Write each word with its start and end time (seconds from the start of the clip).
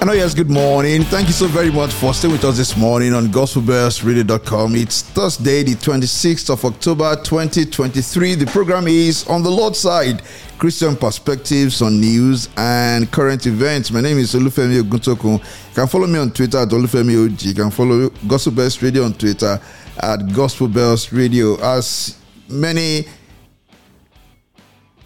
Oh 0.00 0.12
yes, 0.12 0.32
good 0.32 0.48
morning. 0.48 1.02
Thank 1.02 1.26
you 1.26 1.32
so 1.34 1.48
very 1.48 1.70
much 1.72 1.92
for 1.92 2.14
staying 2.14 2.32
with 2.32 2.44
us 2.44 2.56
this 2.56 2.76
morning 2.76 3.12
on 3.12 3.26
gospelbellsradio.com. 3.26 4.76
It's 4.76 5.02
Thursday, 5.02 5.64
the 5.64 5.74
26th 5.74 6.50
of 6.50 6.64
October 6.64 7.16
2023. 7.16 8.36
The 8.36 8.46
program 8.46 8.86
is 8.86 9.26
On 9.26 9.42
the 9.42 9.50
Lord's 9.50 9.80
Side, 9.80 10.22
Christian 10.56 10.96
Perspectives 10.96 11.82
on 11.82 12.00
News 12.00 12.48
and 12.56 13.10
Current 13.10 13.46
Events. 13.46 13.90
My 13.90 14.00
name 14.00 14.18
is 14.18 14.34
Olufemi 14.34 14.80
Oguntokun. 14.80 15.40
You 15.40 15.74
can 15.74 15.88
follow 15.88 16.06
me 16.06 16.18
on 16.20 16.30
Twitter 16.30 16.58
at 16.58 16.68
Olufemi 16.68 17.26
OG. 17.26 17.42
You 17.42 17.54
can 17.54 17.70
follow 17.70 18.08
Gospel 18.26 18.52
Bells 18.52 18.80
Radio 18.80 19.04
on 19.04 19.12
Twitter 19.14 19.60
at 19.98 20.32
Gospel 20.32 20.68
Bells 20.68 21.12
Radio. 21.12 21.56
As 21.60 22.16
many 22.48 23.04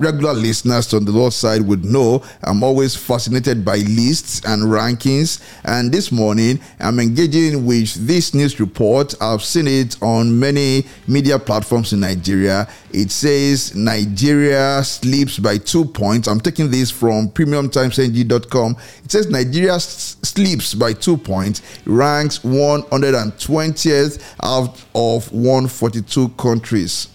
regular 0.02 0.32
listeners 0.34 0.92
on 0.92 1.04
the 1.04 1.12
Lord's 1.12 1.36
side 1.36 1.62
would 1.62 1.84
know 1.84 2.22
I'm 2.42 2.62
always 2.62 2.96
fascinated 2.96 3.64
by 3.64 3.76
lists 3.76 4.44
and 4.44 4.64
rankings. 4.64 5.40
And 5.64 5.92
this 5.92 6.10
morning, 6.10 6.60
I'm 6.80 6.98
engaging 6.98 7.64
with 7.64 7.94
this 8.06 8.34
news 8.34 8.58
report. 8.58 9.14
I've 9.20 9.42
seen 9.42 9.68
it 9.68 9.96
on 10.02 10.38
many 10.38 10.84
media 11.06 11.38
platforms 11.38 11.92
in 11.92 12.00
Nigeria. 12.00 12.68
It 12.92 13.10
says 13.10 13.74
Nigeria 13.74 14.82
sleeps 14.84 15.38
by 15.38 15.58
two 15.58 15.84
points. 15.84 16.28
I'm 16.28 16.40
taking 16.40 16.70
this 16.70 16.90
from 16.90 17.28
premiumtimesng.com. 17.30 18.76
It 19.04 19.12
says 19.12 19.28
Nigeria 19.28 19.78
sleeps 19.80 20.74
by 20.74 20.92
two 20.92 21.16
points, 21.16 21.62
ranks 21.86 22.40
120th 22.40 24.22
out 24.42 24.82
of 24.94 25.32
142 25.32 26.28
countries 26.30 27.08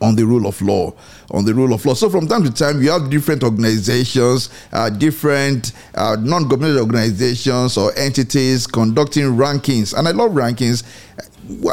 on 0.00 0.16
the 0.16 0.24
rule 0.24 0.46
of 0.46 0.60
law 0.62 0.94
on 1.30 1.44
the 1.44 1.54
rule 1.54 1.72
of 1.72 1.84
law. 1.84 1.94
So 1.94 2.10
from 2.10 2.26
time 2.26 2.44
to 2.44 2.50
time 2.50 2.82
you 2.82 2.90
have 2.90 3.10
different 3.10 3.42
organizations 3.44 4.50
uh, 4.72 4.90
different 4.90 5.72
uh, 5.94 6.16
non-governmental 6.20 6.80
organizations 6.80 7.76
or 7.76 7.96
entities 7.96 8.66
conducting 8.66 9.24
rankings. 9.24 9.96
And 9.96 10.06
i 10.08 10.10
love 10.12 10.32
rankings. 10.32 10.84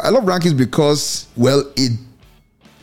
I 0.02 0.08
love 0.08 0.24
rankings 0.24 0.56
because 0.56 1.28
well 1.36 1.64
it 1.76 1.92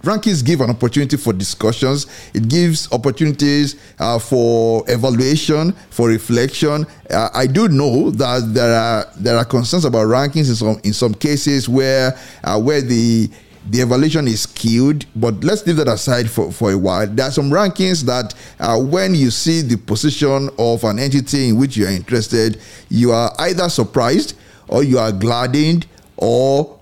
rankings 0.04 0.46
give 0.46 0.62
an 0.62 0.70
opportunity 0.70 1.18
for 1.18 1.34
discussions. 1.34 2.06
It 2.34 2.48
gives 2.48 2.92
opportunities 2.92 3.76
uh, 4.00 4.20
for 4.20 4.84
evaluation 4.88 5.72
for 5.90 6.08
reflection. 6.08 6.86
Uh, 7.10 7.30
i 7.34 7.46
do 7.48 7.68
know 7.68 8.10
that 8.12 8.54
there 8.54 8.74
are 8.74 9.06
there 9.18 9.38
are 9.38 9.46
concerns 9.46 9.86
about 9.86 10.06
rankings 10.08 10.50
in 10.50 10.56
some 10.56 10.80
in 10.84 10.94
some 10.94 11.14
cases 11.14 11.68
where 11.68 12.18
uh, 12.44 12.60
where 12.60 12.82
the 12.82 13.30
the 13.68 13.82
evaluation 13.82 14.28
is 14.28 14.42
skewed, 14.42 15.06
but 15.16 15.44
let's 15.44 15.66
leave 15.66 15.78
that 15.78 15.88
aside 15.88 16.30
for, 16.30 16.52
for 16.52 16.72
a 16.72 16.78
while. 16.78 17.08
There 17.08 17.26
are 17.26 17.32
some 17.32 17.50
rankings 17.50 18.04
that 18.04 18.36
uh, 18.60 18.80
when 18.80 19.16
you 19.16 19.32
see 19.32 19.62
the 19.62 19.78
position 19.78 20.50
of 20.60 20.84
an 20.84 21.00
entity 21.00 21.50
in 21.50 21.58
which 21.58 21.76
you 21.76 21.86
are 21.86 21.92
interested, 21.92 22.62
you 22.90 23.12
are 23.12 23.34
either 23.40 23.70
surprised 23.70 24.38
or 24.68 24.84
you 24.84 25.00
are 25.00 25.12
gladdened 25.12 25.88
or 26.18 26.80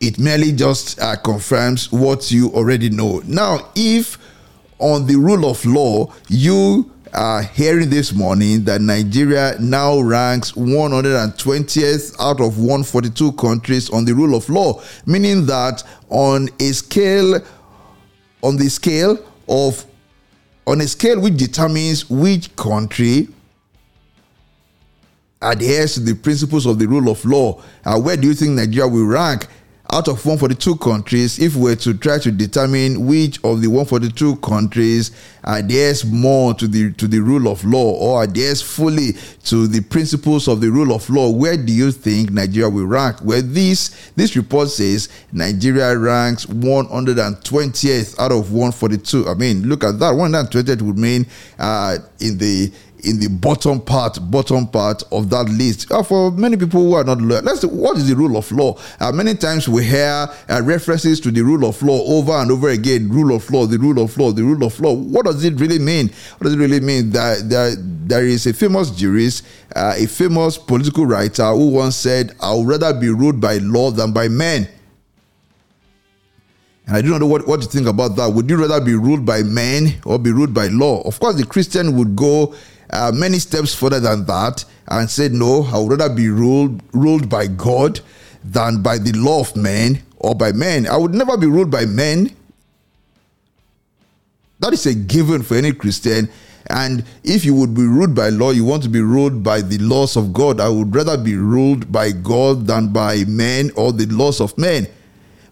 it 0.00 0.18
merely 0.18 0.52
just 0.52 1.00
uh, 1.00 1.16
confirms 1.16 1.92
what 1.92 2.30
you 2.30 2.48
already 2.48 2.90
know. 2.90 3.22
Now, 3.26 3.70
if 3.76 4.18
on 4.78 5.06
the 5.06 5.16
rule 5.16 5.48
of 5.48 5.64
law, 5.64 6.12
you 6.28 6.90
are 7.12 7.42
hearing 7.42 7.90
this 7.90 8.12
morning 8.12 8.64
that 8.64 8.80
Nigeria 8.80 9.56
now 9.60 10.00
ranks 10.00 10.52
120th 10.52 12.16
out 12.20 12.40
of 12.40 12.58
142 12.58 13.32
countries 13.32 13.90
on 13.90 14.04
the 14.04 14.14
rule 14.14 14.34
of 14.36 14.48
law, 14.48 14.80
meaning 15.06 15.46
that 15.46 15.82
on 16.08 16.48
a 16.60 16.72
scale, 16.72 17.40
on 18.42 18.56
the 18.56 18.68
scale 18.68 19.18
of, 19.48 19.84
on 20.66 20.80
a 20.80 20.86
scale 20.86 21.20
which 21.20 21.36
determines 21.36 22.08
which 22.08 22.54
country 22.56 23.28
adheres 25.42 25.94
to 25.94 26.00
the 26.00 26.14
principles 26.14 26.66
of 26.66 26.78
the 26.78 26.86
rule 26.86 27.10
of 27.10 27.24
law, 27.24 27.60
uh, 27.84 27.98
where 27.98 28.16
do 28.16 28.28
you 28.28 28.34
think 28.34 28.52
Nigeria 28.52 28.88
will 28.88 29.06
rank? 29.06 29.46
Out 29.92 30.08
of 30.08 30.24
142 30.24 30.76
countries, 30.76 31.38
if 31.38 31.56
we 31.56 31.62
were 31.62 31.76
to 31.76 31.94
try 31.94 32.18
to 32.18 32.30
determine 32.30 33.06
which 33.06 33.38
of 33.44 33.60
the 33.60 33.68
142 33.68 34.36
countries 34.36 35.10
adheres 35.42 36.04
more 36.04 36.54
to 36.54 36.68
the 36.68 36.92
to 36.92 37.08
the 37.08 37.18
rule 37.18 37.48
of 37.50 37.64
law 37.64 37.92
or 37.92 38.22
adheres 38.22 38.60
fully 38.62 39.12
to 39.44 39.66
the 39.66 39.80
principles 39.80 40.46
of 40.48 40.60
the 40.60 40.70
rule 40.70 40.94
of 40.94 41.08
law, 41.10 41.30
where 41.30 41.56
do 41.56 41.72
you 41.72 41.90
think 41.90 42.30
Nigeria 42.30 42.68
will 42.68 42.86
rank? 42.86 43.18
Where 43.20 43.42
this 43.42 44.10
this 44.16 44.36
report 44.36 44.68
says 44.68 45.08
Nigeria 45.32 45.96
ranks 45.98 46.46
120th 46.46 48.18
out 48.18 48.32
of 48.32 48.52
142. 48.52 49.28
I 49.28 49.34
mean, 49.34 49.68
look 49.68 49.82
at 49.82 49.98
that. 49.98 50.14
120th 50.14 50.82
would 50.82 50.98
mean 50.98 51.26
uh, 51.58 51.98
in 52.20 52.38
the 52.38 52.70
in 53.04 53.18
the 53.20 53.28
bottom 53.28 53.80
part, 53.80 54.18
bottom 54.30 54.66
part 54.66 55.02
of 55.12 55.30
that 55.30 55.48
list. 55.48 55.90
Uh, 55.90 56.02
for 56.02 56.30
many 56.30 56.56
people 56.56 56.80
who 56.80 56.94
are 56.94 57.04
not 57.04 57.20
lawyers, 57.20 57.42
let's 57.44 57.64
what 57.64 57.96
is 57.96 58.08
the 58.08 58.16
rule 58.16 58.36
of 58.36 58.50
law? 58.52 58.76
Uh, 58.98 59.12
many 59.12 59.34
times 59.34 59.68
we 59.68 59.84
hear 59.84 60.28
uh, 60.48 60.62
references 60.62 61.20
to 61.20 61.30
the 61.30 61.42
rule 61.42 61.68
of 61.68 61.80
law 61.82 62.00
over 62.04 62.32
and 62.32 62.50
over 62.50 62.68
again. 62.70 63.08
Rule 63.08 63.34
of 63.34 63.48
law, 63.50 63.66
the 63.66 63.78
rule 63.78 64.02
of 64.02 64.16
law, 64.18 64.32
the 64.32 64.42
rule 64.42 64.64
of 64.64 64.78
law. 64.80 64.94
What 64.94 65.26
does 65.26 65.44
it 65.44 65.58
really 65.60 65.78
mean? 65.78 66.08
What 66.38 66.44
does 66.44 66.54
it 66.54 66.58
really 66.58 66.80
mean? 66.80 67.10
That 67.10 67.48
there, 67.48 67.74
there 67.76 68.26
is 68.26 68.46
a 68.46 68.52
famous 68.52 68.90
jurist, 68.90 69.44
uh, 69.74 69.94
a 69.96 70.06
famous 70.06 70.58
political 70.58 71.06
writer 71.06 71.46
who 71.52 71.70
once 71.70 71.96
said, 71.96 72.34
"I 72.40 72.54
would 72.54 72.66
rather 72.66 72.92
be 72.92 73.08
ruled 73.08 73.40
by 73.40 73.58
law 73.58 73.90
than 73.90 74.12
by 74.12 74.28
men." 74.28 74.68
And 76.90 76.96
I 76.96 77.02
do 77.02 77.10
not 77.10 77.20
know 77.20 77.28
what, 77.28 77.46
what 77.46 77.62
to 77.62 77.68
think 77.68 77.86
about 77.86 78.16
that. 78.16 78.32
Would 78.32 78.50
you 78.50 78.56
rather 78.56 78.84
be 78.84 78.96
ruled 78.96 79.24
by 79.24 79.44
men 79.44 80.00
or 80.04 80.18
be 80.18 80.32
ruled 80.32 80.52
by 80.52 80.66
law? 80.66 81.02
Of 81.02 81.20
course, 81.20 81.36
the 81.36 81.46
Christian 81.46 81.96
would 81.96 82.16
go 82.16 82.52
uh, 82.92 83.12
many 83.14 83.38
steps 83.38 83.74
further 83.74 84.00
than 84.00 84.24
that 84.26 84.64
and 84.88 85.08
said, 85.08 85.32
No, 85.32 85.64
I 85.64 85.78
would 85.78 85.98
rather 85.98 86.14
be 86.14 86.28
ruled, 86.28 86.82
ruled 86.92 87.28
by 87.28 87.46
God 87.46 88.00
than 88.44 88.82
by 88.82 88.98
the 88.98 89.12
law 89.12 89.40
of 89.40 89.54
men 89.56 90.02
or 90.16 90.34
by 90.34 90.52
men. 90.52 90.86
I 90.86 90.96
would 90.96 91.14
never 91.14 91.36
be 91.36 91.46
ruled 91.46 91.70
by 91.70 91.84
men. 91.86 92.34
That 94.58 94.72
is 94.72 94.86
a 94.86 94.94
given 94.94 95.42
for 95.42 95.56
any 95.56 95.72
Christian. 95.72 96.28
And 96.68 97.04
if 97.24 97.44
you 97.44 97.54
would 97.54 97.74
be 97.74 97.82
ruled 97.82 98.14
by 98.14 98.28
law, 98.28 98.50
you 98.50 98.64
want 98.64 98.82
to 98.84 98.88
be 98.88 99.00
ruled 99.00 99.42
by 99.42 99.60
the 99.60 99.78
laws 99.78 100.16
of 100.16 100.32
God. 100.32 100.60
I 100.60 100.68
would 100.68 100.94
rather 100.94 101.16
be 101.16 101.34
ruled 101.34 101.90
by 101.90 102.12
God 102.12 102.66
than 102.66 102.92
by 102.92 103.24
men 103.24 103.70
or 103.74 103.92
the 103.92 104.06
laws 104.06 104.40
of 104.40 104.56
men. 104.56 104.86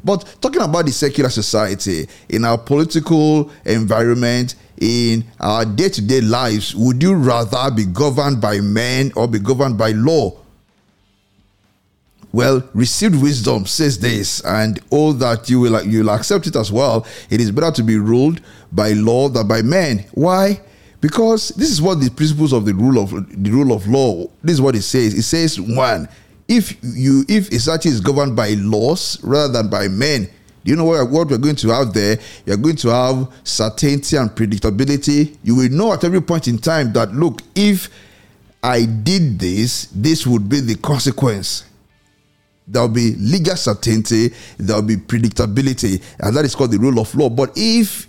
But 0.05 0.37
talking 0.41 0.62
about 0.62 0.87
the 0.87 0.93
secular 0.93 1.31
society, 1.31 2.09
in 2.28 2.44
our 2.44 2.56
political 2.56 3.50
environment, 3.65 4.55
in 4.81 5.25
our 5.41 5.65
day 5.65 5.89
to 5.89 6.03
day 6.03 6.21
lives, 6.21 6.75
would 6.75 7.03
you 7.03 7.15
rather 7.15 7.71
be 7.71 7.84
governed 7.84 8.41
by 8.41 8.61
men 8.61 9.12
or 9.16 9.28
be 9.28 9.39
governed 9.39 9.78
by 9.78 9.91
law? 9.93 10.37
Well, 12.33 12.62
received 12.75 13.21
wisdom 13.21 13.65
says 13.67 13.99
this, 13.99 14.41
and 14.44 14.78
all 14.91 15.15
that 15.15 15.49
you 15.49 15.61
will 15.61 15.83
you'll 15.84 16.11
accept 16.11 16.47
it 16.47 16.56
as 16.56 16.71
well. 16.71 17.06
It 17.31 17.41
is 17.41 17.50
better 17.50 17.71
to 17.72 17.83
be 17.83 17.97
ruled 17.97 18.41
by 18.71 18.93
law 18.93 19.28
than 19.28 19.49
by 19.49 19.62
men. 19.62 20.05
Why? 20.12 20.61
Because 21.00 21.49
this 21.50 21.71
is 21.71 21.81
what 21.81 22.00
the 22.00 22.11
principles 22.11 22.53
of 22.53 22.67
the 22.67 22.75
rule 22.75 23.03
of 23.03 23.11
the 23.11 23.50
rule 23.50 23.72
of 23.72 23.87
law. 23.87 24.27
This 24.43 24.55
is 24.55 24.61
what 24.61 24.75
it 24.75 24.83
says. 24.83 25.15
It 25.15 25.22
says 25.22 25.59
one, 25.59 26.09
if 26.49 26.77
you 26.83 27.25
if 27.28 27.49
a 27.49 27.55
society 27.55 27.88
is 27.88 28.00
governed 28.00 28.37
by 28.37 28.50
laws 28.55 29.19
rather 29.22 29.53
than 29.53 29.71
by 29.71 29.88
men, 29.88 30.28
you 30.69 30.77
know 30.77 30.84
what, 30.84 31.09
what 31.09 31.29
we're 31.29 31.39
going 31.39 31.56
to 31.56 31.69
have 31.71 31.95
there? 31.95 32.19
You're 32.45 32.59
going 32.59 32.77
to 32.77 32.89
have 32.91 33.33
certainty 33.43 34.17
and 34.17 34.29
predictability. 34.31 35.37
You 35.43 35.56
will 35.56 35.71
know 35.71 35.95
at 35.95 36.05
every 36.05 36.21
point 36.21 36.47
in 36.47 36.59
time 36.59 36.93
that, 36.93 37.12
look, 37.15 37.41
if 37.55 37.89
I 38.62 38.84
did 38.84 39.39
this, 39.39 39.87
this 39.95 40.27
would 40.27 40.47
be 40.47 40.61
the 40.61 40.75
consequence. 40.75 41.65
There'll 42.67 42.89
be 42.89 43.15
legal 43.17 43.56
certainty, 43.56 44.31
there'll 44.59 44.83
be 44.83 44.97
predictability, 44.97 46.03
and 46.19 46.37
that 46.37 46.45
is 46.45 46.55
called 46.55 46.73
the 46.73 46.79
rule 46.79 47.00
of 47.00 47.15
law. 47.15 47.31
But 47.31 47.53
if 47.56 48.06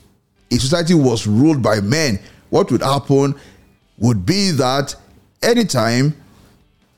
a 0.52 0.56
society 0.56 0.96
was 0.96 1.26
ruled 1.26 1.64
by 1.64 1.80
men, 1.80 2.20
what 2.50 2.70
would 2.72 2.81
happen 2.81 3.35
would 4.00 4.26
be 4.26 4.52
that 4.52 4.96
anytime 5.41 6.14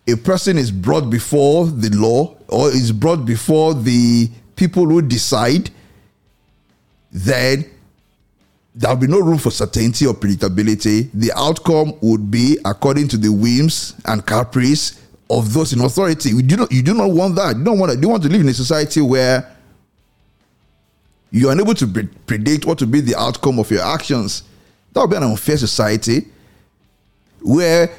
a 0.08 0.16
person 0.16 0.58
is 0.58 0.72
brought 0.72 1.12
before 1.12 1.68
the 1.68 1.90
law 1.96 2.36
or 2.48 2.70
is 2.70 2.92
brought 2.92 3.26
before 3.26 3.76
the 3.76 4.28
people 4.56 4.86
who 4.86 5.02
decide, 5.02 5.70
then 7.12 7.66
there'll 8.74 8.96
be 8.96 9.08
no 9.08 9.20
room 9.20 9.38
for 9.38 9.52
certainty 9.52 10.06
or 10.06 10.14
predictability. 10.14 11.10
The 11.14 11.32
outcome 11.36 11.94
would 12.02 12.32
be 12.32 12.58
according 12.64 13.10
to 13.10 13.18
the 13.18 13.32
whims 13.32 13.96
and 14.06 14.26
caprice 14.26 15.02
of 15.30 15.54
those 15.54 15.74
in 15.74 15.82
authority. 15.82 16.30
You 16.30 16.42
do 16.42 16.58
not, 16.58 16.72
you 16.72 16.82
do 16.82 16.94
not 16.94 17.10
want 17.12 17.36
that. 17.36 17.58
You 17.58 17.64
don't 17.64 17.80
want. 17.80 17.94
To, 17.94 18.00
you 18.00 18.10
want 18.10 18.24
to 18.24 18.30
live 18.30 18.42
in 18.42 18.50
a 18.50 18.54
society 18.54 19.02
where 19.02 19.50
you 21.32 21.48
are 21.48 21.54
unable 21.54 21.74
to 21.76 21.88
pre- 21.88 22.10
predict 22.28 22.66
what 22.66 22.82
will 22.82 22.88
be 22.88 23.02
the 23.02 23.16
outcome 23.16 23.60
of 23.60 23.72
your 23.72 23.82
actions. 23.82 24.44
That 24.94 25.02
would 25.02 25.10
be 25.10 25.16
an 25.16 25.24
unfair 25.24 25.58
society 25.58 26.28
where 27.42 27.90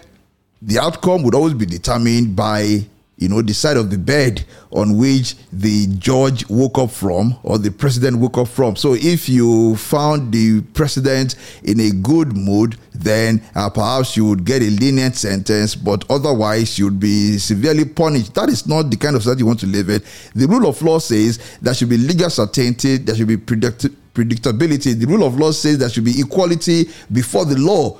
the 0.61 0.79
outcome 0.79 1.23
would 1.23 1.35
always 1.35 1.55
be 1.55 1.67
determined 1.67 2.37
by 2.37 2.87
you 3.23 3.29
know, 3.29 3.41
the 3.41 3.55
side 3.55 3.77
of 3.77 3.91
the 3.91 3.99
bed 3.99 4.45
on 4.73 4.97
which 4.97 5.37
the 5.53 5.87
judge 5.99 6.49
woke 6.49 6.79
up 6.79 6.91
from 6.91 7.37
or 7.45 7.57
the 7.57 7.71
president 7.71 8.19
woke 8.19 8.37
up 8.37 8.49
from. 8.49 8.75
So 8.75 8.95
if 8.95 9.29
you 9.29 9.77
found 9.77 10.33
the 10.33 10.63
president 10.75 11.37
in 11.63 11.79
a 11.81 11.91
good 11.91 12.37
mood, 12.37 12.77
then 12.93 13.43
uh, 13.55 13.71
perhaps 13.71 14.17
you 14.17 14.25
would 14.27 14.45
get 14.45 14.63
a 14.63 14.71
lenient 14.71 15.15
sentence, 15.17 15.75
but 15.75 16.05
otherwise 16.11 16.79
you'd 16.79 16.99
be 16.99 17.39
severely 17.39 17.85
punished. 17.85 18.35
That 18.35 18.49
is 18.49 18.67
not 18.67 18.91
the 18.91 18.97
kind 18.97 19.15
of 19.15 19.23
society 19.23 19.41
you 19.41 19.47
want 19.47 19.61
to 19.61 19.67
live 19.67 19.89
in. 19.89 20.03
The 20.35 20.47
rule 20.47 20.67
of 20.67 20.83
law 20.83 20.99
says 20.99 21.39
there 21.61 21.75
should 21.75 21.89
be 21.89 21.99
legal 21.99 22.31
certainty, 22.31 22.97
there 22.97 23.15
should 23.15 23.29
be 23.29 23.37
predict- 23.37 24.15
predictability. 24.15 24.99
The 24.99 25.07
rule 25.07 25.25
of 25.25 25.39
law 25.39 25.53
says 25.53 25.79
there 25.79 25.89
should 25.89 26.05
be 26.05 26.21
equality 26.21 26.89
before 27.13 27.45
the 27.45 27.59
law, 27.59 27.99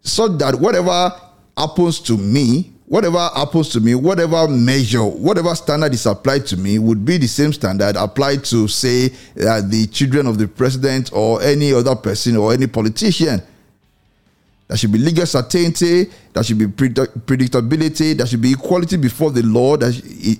so 0.00 0.28
that 0.28 0.54
whatever 0.54 1.12
happens 1.56 2.00
to 2.00 2.16
me 2.16 2.72
whatever 2.88 3.18
happens 3.34 3.68
to 3.70 3.80
me, 3.80 3.94
whatever 3.94 4.48
measure, 4.48 5.04
whatever 5.04 5.54
standard 5.54 5.92
is 5.94 6.06
applied 6.06 6.46
to 6.46 6.56
me 6.56 6.78
would 6.78 7.04
be 7.04 7.18
the 7.18 7.26
same 7.26 7.52
standard 7.52 7.96
applied 7.96 8.44
to, 8.44 8.66
say, 8.66 9.06
uh, 9.46 9.60
the 9.60 9.86
children 9.92 10.26
of 10.26 10.38
the 10.38 10.48
president 10.48 11.10
or 11.12 11.42
any 11.42 11.72
other 11.72 11.94
person 11.94 12.36
or 12.36 12.52
any 12.52 12.66
politician. 12.66 13.42
There 14.68 14.76
should 14.76 14.92
be 14.92 14.98
legal 14.98 15.24
certainty. 15.24 16.10
There 16.34 16.42
should 16.42 16.58
be 16.58 16.66
predictability. 16.66 18.14
There 18.14 18.26
should 18.26 18.42
be 18.42 18.52
equality 18.52 18.98
before 18.98 19.30
the 19.30 19.42
law. 19.42 19.78
There, 19.78 19.90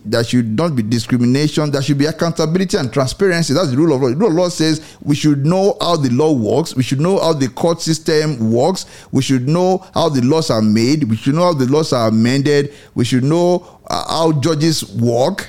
there 0.04 0.22
should 0.22 0.54
not 0.54 0.76
be 0.76 0.82
discrimination. 0.82 1.70
There 1.70 1.80
should 1.80 1.96
be 1.96 2.04
accountability 2.04 2.76
and 2.76 2.92
transparency. 2.92 3.54
That's 3.54 3.70
the 3.70 3.78
rule 3.78 3.94
of 3.94 4.02
law. 4.02 4.10
The 4.10 4.16
rule 4.16 4.28
of 4.28 4.34
law 4.34 4.48
says 4.50 4.96
we 5.02 5.14
should 5.14 5.46
know 5.46 5.78
how 5.80 5.96
the 5.96 6.10
law 6.10 6.32
works. 6.32 6.76
We 6.76 6.82
should 6.82 7.00
know 7.00 7.19
how 7.19 7.32
the 7.32 7.48
court 7.48 7.80
system 7.80 8.52
works. 8.52 8.84
We 9.12 9.22
should 9.22 9.48
know 9.48 9.78
how 9.94 10.10
the 10.10 10.20
laws 10.20 10.50
are 10.50 10.60
made. 10.60 11.04
We 11.04 11.16
should 11.16 11.34
know 11.34 11.44
how 11.44 11.54
the 11.54 11.66
laws 11.66 11.94
are 11.94 12.08
amended. 12.08 12.74
We 12.94 13.06
should 13.06 13.24
know 13.24 13.81
uh, 13.86 14.04
how 14.08 14.32
judges 14.40 14.94
work 14.94 15.48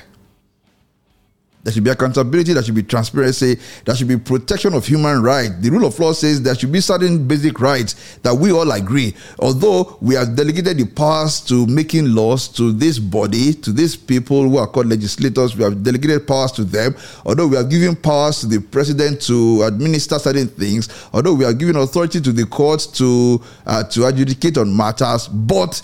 there 1.62 1.72
should 1.72 1.84
be 1.84 1.90
accountability, 1.90 2.52
there 2.54 2.62
should 2.62 2.74
be 2.74 2.82
transparency, 2.82 3.58
there 3.84 3.94
should 3.94 4.08
be 4.08 4.16
protection 4.16 4.74
of 4.74 4.86
human 4.86 5.22
rights. 5.22 5.52
The 5.60 5.70
rule 5.70 5.84
of 5.84 5.98
law 5.98 6.12
says 6.12 6.42
there 6.42 6.54
should 6.54 6.72
be 6.72 6.80
certain 6.80 7.26
basic 7.26 7.60
rights 7.60 8.18
that 8.22 8.34
we 8.34 8.50
all 8.50 8.70
agree. 8.72 9.14
Although 9.38 9.98
we 10.00 10.14
have 10.14 10.34
delegated 10.34 10.78
the 10.78 10.86
powers 10.86 11.40
to 11.42 11.66
making 11.66 12.14
laws 12.14 12.48
to 12.48 12.72
this 12.72 12.98
body, 12.98 13.52
to 13.54 13.72
these 13.72 13.94
people 13.94 14.48
who 14.48 14.56
are 14.56 14.66
called 14.66 14.86
legislators, 14.86 15.56
we 15.56 15.64
have 15.64 15.82
delegated 15.82 16.26
powers 16.26 16.52
to 16.52 16.64
them. 16.64 16.94
Although 17.26 17.48
we 17.48 17.56
have 17.56 17.68
given 17.68 17.94
powers 17.94 18.40
to 18.40 18.46
the 18.46 18.60
president 18.60 19.20
to 19.22 19.62
administer 19.64 20.18
certain 20.18 20.48
things, 20.48 20.88
although 21.12 21.34
we 21.34 21.44
have 21.44 21.58
given 21.58 21.76
authority 21.76 22.20
to 22.20 22.32
the 22.32 22.46
courts 22.46 22.86
to 22.86 23.40
uh, 23.66 23.84
to 23.84 24.06
adjudicate 24.06 24.56
on 24.56 24.74
matters, 24.74 25.28
but 25.28 25.82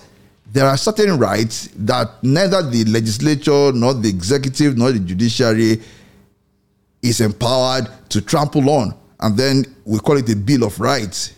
there 0.56 0.66
are 0.66 0.76
certain 0.78 1.18
rights 1.18 1.68
that 1.76 2.08
neither 2.22 2.62
the 2.62 2.84
legislature 2.86 3.72
nor 3.72 3.92
the 3.92 4.08
executive 4.08 4.78
nor 4.78 4.90
the 4.90 4.98
judiciary 4.98 5.82
is 7.02 7.20
empowered 7.20 7.88
to 8.08 8.22
trample 8.22 8.70
on. 8.70 8.94
And 9.20 9.36
then 9.36 9.76
we 9.84 9.98
call 9.98 10.16
it 10.16 10.30
a 10.30 10.34
Bill 10.34 10.64
of 10.64 10.80
Rights. 10.80 11.34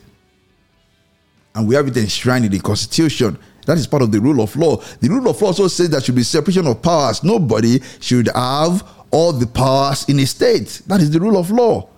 And 1.53 1.67
we 1.67 1.75
have 1.75 1.89
it 1.89 1.97
enshrined 1.97 2.45
in 2.45 2.53
the 2.53 2.61
Constitution. 2.61 3.37
That 3.67 3.77
is 3.77 3.89
part 3.89 4.05
of 4.05 4.13
the 4.13 4.21
rule 4.21 4.41
of 4.41 4.55
law. 4.55 4.77
The 4.77 5.09
rule 5.09 5.29
of 5.29 5.43
law 5.43 5.49
also 5.49 5.67
says 5.67 5.91
there 5.91 6.01
should 6.01 6.15
be 6.15 6.23
separation 6.23 6.69
of 6.69 6.81
powers. 6.81 7.25
Nobody 7.25 7.81
should 7.99 8.29
have 8.29 8.89
all 9.11 9.33
the 9.33 9.49
powers 9.49 10.09
in 10.09 10.21
a 10.21 10.27
state. 10.27 10.83
That 10.87 11.01
is 11.01 11.11
the 11.11 11.19
rule 11.19 11.37
of 11.37 11.51
law. 11.51 11.89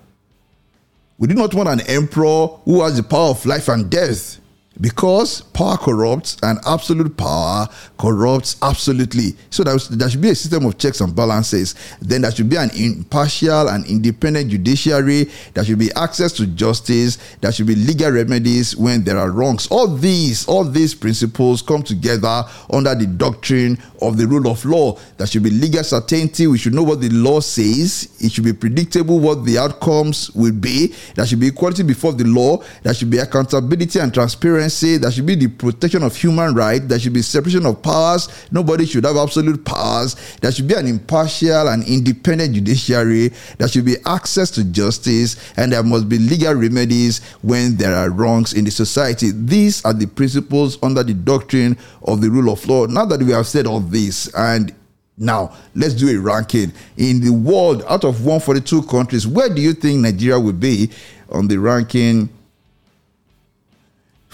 We 1.18 1.28
do 1.28 1.34
not 1.34 1.52
want 1.52 1.68
an 1.68 1.82
emperor 1.82 2.46
who 2.64 2.82
has 2.82 2.96
the 2.96 3.02
power 3.02 3.28
of 3.28 3.44
life 3.44 3.68
and 3.68 3.90
death 3.90 4.40
because 4.80 5.42
power 5.42 5.76
corrupts 5.76 6.38
and 6.42 6.58
absolute 6.66 7.16
power 7.16 7.68
corrupts 7.98 8.56
absolutely. 8.62 9.36
So 9.50 9.62
there, 9.62 9.76
there 9.76 10.08
should 10.08 10.22
be 10.22 10.30
a 10.30 10.34
system 10.34 10.64
of 10.64 10.78
checks 10.78 11.00
and 11.00 11.14
balances. 11.14 11.74
Then 12.00 12.22
there 12.22 12.30
should 12.30 12.48
be 12.48 12.56
an 12.56 12.70
impartial 12.74 13.68
and 13.68 13.84
independent 13.86 14.50
judiciary. 14.50 15.30
There 15.52 15.64
should 15.64 15.78
be 15.78 15.92
access 15.94 16.32
to 16.34 16.46
justice. 16.46 17.18
There 17.40 17.52
should 17.52 17.66
be 17.66 17.74
legal 17.74 18.10
remedies 18.10 18.74
when 18.76 19.04
there 19.04 19.18
are 19.18 19.30
wrongs. 19.30 19.66
All 19.66 19.86
these, 19.86 20.48
all 20.48 20.64
these 20.64 20.94
principles 20.94 21.60
come 21.60 21.82
together 21.82 22.44
under 22.70 22.94
the 22.94 23.06
doctrine 23.06 23.78
of 24.00 24.16
the 24.16 24.26
rule 24.26 24.48
of 24.48 24.64
law. 24.64 24.98
There 25.18 25.26
should 25.26 25.42
be 25.42 25.50
legal 25.50 25.84
certainty. 25.84 26.46
We 26.46 26.56
should 26.56 26.74
know 26.74 26.84
what 26.84 27.02
the 27.02 27.10
law 27.10 27.40
says. 27.40 28.16
It 28.20 28.32
should 28.32 28.44
be 28.44 28.54
predictable 28.54 29.18
what 29.18 29.44
the 29.44 29.58
outcomes 29.58 30.30
will 30.30 30.52
be. 30.52 30.94
There 31.14 31.26
should 31.26 31.40
be 31.40 31.48
equality 31.48 31.82
before 31.82 32.12
the 32.12 32.24
law. 32.24 32.62
There 32.82 32.94
should 32.94 33.10
be 33.10 33.18
accountability 33.18 33.98
and 33.98 34.12
transparency 34.14 34.69
transparency, 34.70 34.96
there 34.98 35.10
should 35.10 35.26
be 35.26 35.34
the 35.34 35.48
protection 35.48 36.02
of 36.02 36.16
human 36.16 36.54
rights, 36.54 36.86
there 36.86 36.98
should 36.98 37.12
be 37.12 37.22
separation 37.22 37.66
of 37.66 37.82
powers. 37.82 38.28
Nobody 38.50 38.86
should 38.86 39.04
have 39.04 39.16
absolute 39.16 39.64
powers. 39.64 40.16
There 40.40 40.50
should 40.52 40.68
be 40.68 40.74
an 40.74 40.86
impartial 40.86 41.68
and 41.68 41.86
independent 41.86 42.54
judiciary. 42.54 43.32
There 43.58 43.68
should 43.68 43.84
be 43.84 43.96
access 44.06 44.50
to 44.52 44.64
justice, 44.64 45.36
and 45.56 45.72
there 45.72 45.82
must 45.82 46.08
be 46.08 46.18
legal 46.18 46.54
remedies 46.54 47.20
when 47.42 47.76
there 47.76 47.94
are 47.94 48.10
wrongs 48.10 48.52
in 48.52 48.64
the 48.64 48.70
society. 48.70 49.30
These 49.32 49.84
are 49.84 49.92
the 49.92 50.06
principles 50.06 50.78
under 50.82 51.02
the 51.02 51.14
doctrine 51.14 51.76
of 52.02 52.20
the 52.20 52.30
rule 52.30 52.52
of 52.52 52.66
law. 52.66 52.86
Now 52.86 53.04
that 53.06 53.22
we 53.22 53.32
have 53.32 53.46
said 53.46 53.66
all 53.66 53.80
this, 53.80 54.32
and 54.34 54.74
now, 55.22 55.54
let's 55.74 55.92
do 55.92 56.08
a 56.08 56.18
ranking. 56.18 56.72
In 56.96 57.20
the 57.20 57.30
world, 57.30 57.84
out 57.86 58.04
of 58.04 58.24
142 58.24 58.84
countries, 58.84 59.26
where 59.26 59.50
do 59.54 59.60
you 59.60 59.74
think 59.74 60.00
Nigeria 60.00 60.40
will 60.40 60.54
be 60.54 60.90
on 61.28 61.46
the 61.46 61.58
ranking 61.58 62.30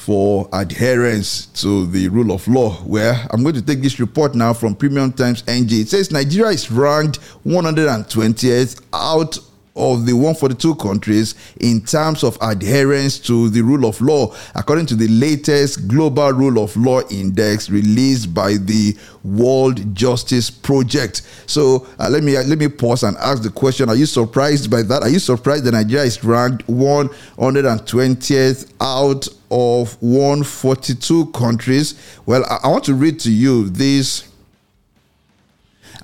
for 0.06 0.48
adherence 0.52 1.46
to 1.46 1.84
the 1.86 2.08
rule 2.08 2.30
of 2.30 2.46
law. 2.46 2.70
Where 2.84 3.26
I'm 3.32 3.42
going 3.42 3.56
to 3.56 3.62
take 3.62 3.82
this 3.82 3.98
report 3.98 4.36
now 4.36 4.52
from 4.52 4.76
Premium 4.76 5.12
Times 5.12 5.42
NG. 5.48 5.72
It 5.80 5.88
says 5.88 6.12
Nigeria 6.12 6.52
is 6.52 6.70
ranked 6.70 7.18
120th 7.44 8.82
out 8.92 9.36
of 9.74 10.06
the 10.06 10.12
142 10.14 10.76
countries 10.76 11.34
in 11.60 11.80
terms 11.82 12.22
of 12.22 12.38
adherence 12.40 13.18
to 13.18 13.50
the 13.50 13.60
rule 13.60 13.84
of 13.84 14.00
law, 14.00 14.32
according 14.54 14.86
to 14.86 14.94
the 14.94 15.08
latest 15.08 15.88
Global 15.88 16.32
Rule 16.32 16.62
of 16.62 16.74
Law 16.76 17.00
Index 17.10 17.68
released 17.68 18.32
by 18.32 18.54
the 18.54 18.96
World 19.24 19.94
Justice 19.94 20.50
Project. 20.50 21.22
So 21.46 21.86
uh, 21.98 22.08
let 22.08 22.22
me 22.22 22.36
uh, 22.36 22.44
let 22.44 22.58
me 22.58 22.68
pause 22.68 23.02
and 23.02 23.16
ask 23.16 23.42
the 23.42 23.50
question: 23.50 23.88
Are 23.88 23.96
you 23.96 24.06
surprised 24.06 24.70
by 24.70 24.82
that? 24.82 25.02
Are 25.02 25.08
you 25.08 25.18
surprised 25.18 25.64
that 25.64 25.72
Nigeria 25.72 26.04
is 26.04 26.22
ranked 26.22 26.64
120th 26.68 28.72
out 28.80 29.26
of 29.50 30.00
142 30.02 31.26
countries? 31.26 31.94
Well, 32.26 32.44
I, 32.48 32.68
want 32.68 32.84
to 32.84 32.94
read 32.94 33.20
to 33.20 33.32
you 33.32 33.68
this 33.68 34.28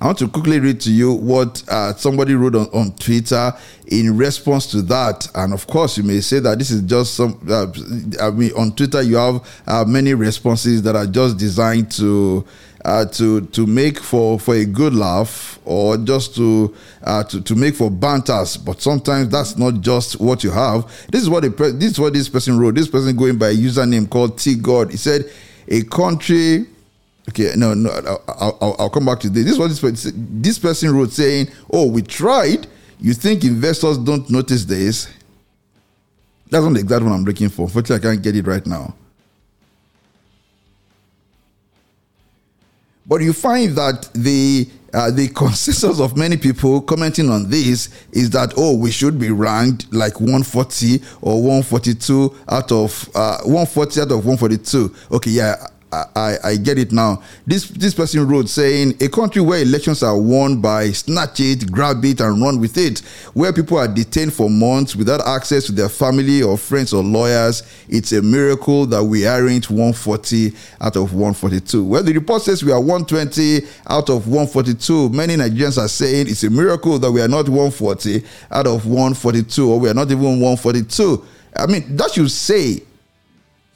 I 0.02 0.06
want 0.06 0.18
to 0.18 0.26
quickly 0.26 0.58
read 0.58 0.80
to 0.80 0.90
you 0.92 1.12
what 1.12 1.62
uh, 1.68 1.94
somebody 1.94 2.34
wrote 2.34 2.56
on, 2.56 2.66
on 2.74 2.90
Twitter 2.96 3.52
in 3.86 4.16
response 4.16 4.66
to 4.72 4.82
that. 4.82 5.28
And 5.36 5.54
of 5.54 5.68
course, 5.68 5.96
you 5.96 6.02
may 6.02 6.20
say 6.20 6.40
that 6.40 6.58
this 6.58 6.72
is 6.72 6.82
just 6.82 7.14
some, 7.14 7.38
uh, 7.48 7.68
I 8.20 8.30
mean, 8.30 8.50
on 8.56 8.74
Twitter, 8.74 9.00
you 9.02 9.14
have 9.14 9.62
uh, 9.64 9.84
many 9.87 10.14
responses 10.14 10.82
that 10.82 10.96
are 10.96 11.06
just 11.06 11.37
designed 11.38 11.92
to. 11.92 12.44
Uh, 12.84 13.04
to 13.04 13.42
to 13.42 13.64
make 13.64 14.00
for 14.00 14.40
for 14.40 14.56
a 14.56 14.64
good 14.64 14.92
laugh 14.92 15.60
or 15.64 15.96
just 15.96 16.34
to 16.34 16.74
uh, 17.04 17.22
to 17.22 17.40
to 17.40 17.54
make 17.54 17.76
for 17.76 17.88
banters, 17.88 18.56
but 18.56 18.82
sometimes 18.82 19.28
that's 19.28 19.56
not 19.56 19.80
just 19.80 20.18
what 20.20 20.42
you 20.42 20.50
have. 20.50 20.84
This 21.12 21.22
is 21.22 21.30
what 21.30 21.42
this 21.42 21.92
is 21.92 22.00
what 22.00 22.12
this 22.12 22.28
person 22.28 22.58
wrote. 22.58 22.74
This 22.74 22.88
person 22.88 23.16
going 23.16 23.38
by 23.38 23.50
a 23.50 23.54
username 23.54 24.10
called 24.10 24.36
T 24.36 24.56
God. 24.56 24.90
He 24.90 24.96
said, 24.96 25.30
"A 25.68 25.84
country 25.84 26.66
Okay, 27.28 27.52
no, 27.56 27.72
no, 27.72 27.88
I'll, 27.90 28.58
I'll, 28.60 28.76
I'll, 28.80 28.90
come 28.90 29.06
back 29.06 29.20
to 29.20 29.30
this. 29.30 29.44
This 29.44 29.52
is 29.52 29.58
what 29.58 29.68
this 29.68 29.80
person, 29.80 30.42
this 30.42 30.58
person 30.58 30.92
wrote 30.94 31.12
saying, 31.12 31.48
"Oh, 31.72 31.86
we 31.86 32.02
tried. 32.02 32.66
You 32.98 33.14
think 33.14 33.44
investors 33.44 33.96
don't 33.98 34.28
notice 34.28 34.64
this? 34.64 35.08
That's 36.50 36.64
not 36.64 36.74
the 36.74 36.80
exact 36.80 37.04
one 37.04 37.12
I'm 37.12 37.24
looking 37.24 37.48
for. 37.48 37.62
Unfortunately, 37.62 38.08
I 38.08 38.12
can't 38.12 38.22
get 38.22 38.36
it 38.36 38.46
right 38.46 38.66
now. 38.66 38.94
But 43.06 43.21
you 43.21 43.32
find 43.32 43.76
that 43.76 44.09
the 44.14 44.68
uh, 44.94 45.11
the 45.11 45.28
consensus 45.28 46.00
of 46.00 46.16
many 46.16 46.37
people 46.37 46.80
commenting 46.82 47.30
on 47.30 47.49
this 47.49 47.88
is 48.12 48.30
that 48.30 48.52
oh 48.56 48.76
we 48.76 48.90
should 48.90 49.18
be 49.18 49.30
ranked 49.30 49.92
like 49.92 50.21
140 50.21 51.00
or 51.23 51.37
142 51.42 52.37
out 52.49 52.71
of 52.71 53.09
uh, 53.14 53.38
140 53.38 54.00
out 54.02 54.12
of 54.12 54.26
142 54.26 54.94
okay 55.12 55.30
yeah 55.30 55.66
I, 55.92 56.37
I 56.42 56.56
get 56.56 56.78
it 56.78 56.90
now. 56.90 57.22
This 57.46 57.68
this 57.68 57.92
person 57.94 58.26
wrote 58.26 58.49
saying 58.49 58.94
a 59.02 59.08
country 59.08 59.42
where 59.42 59.61
elections 59.61 60.02
are 60.02 60.18
won 60.18 60.61
by 60.61 60.90
snatch 60.92 61.40
it, 61.40 61.70
grab 61.70 62.02
it, 62.04 62.20
and 62.20 62.40
run 62.42 62.61
with 62.61 62.78
it, 62.78 63.00
where 63.34 63.52
people 63.52 63.76
are 63.78 63.88
detained 63.88 64.32
for 64.32 64.49
months 64.49 64.96
without 64.96 65.20
access 65.26 65.66
to 65.66 65.72
their 65.72 65.90
family 65.90 66.42
or 66.42 66.56
friends 66.56 66.94
or 66.94 67.02
lawyers. 67.02 67.62
It's 67.88 68.12
a 68.12 68.22
miracle 68.22 68.87
that 68.87 69.04
we 69.04 69.26
aren't 69.26 69.68
140 69.68 70.52
out 70.80 70.96
of 70.96 71.12
142. 71.12 71.84
Well, 71.84 72.02
the 72.02 72.14
report 72.14 72.42
says 72.42 72.64
we 72.64 72.72
are 72.72 72.80
120 72.80 73.66
out 73.88 74.08
of 74.08 74.26
142. 74.28 75.11
Many 75.11 75.37
Nigerians 75.37 75.76
are 75.76 75.88
saying 75.88 76.28
it's 76.28 76.44
a 76.44 76.50
miracle 76.50 76.99
that 76.99 77.12
we 77.12 77.20
are 77.20 77.28
not 77.28 77.49
140 77.49 78.25
out 78.50 78.66
of 78.66 78.87
142, 78.87 79.70
or 79.70 79.78
we 79.78 79.90
are 79.90 79.94
not 79.94 80.11
even 80.11 80.40
142. 80.40 81.25
I 81.54 81.66
mean, 81.66 81.96
that 81.96 82.12
should 82.12 82.30
say, 82.30 82.82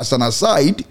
as 0.01 0.13
an 0.13 0.23
aside, 0.23 0.85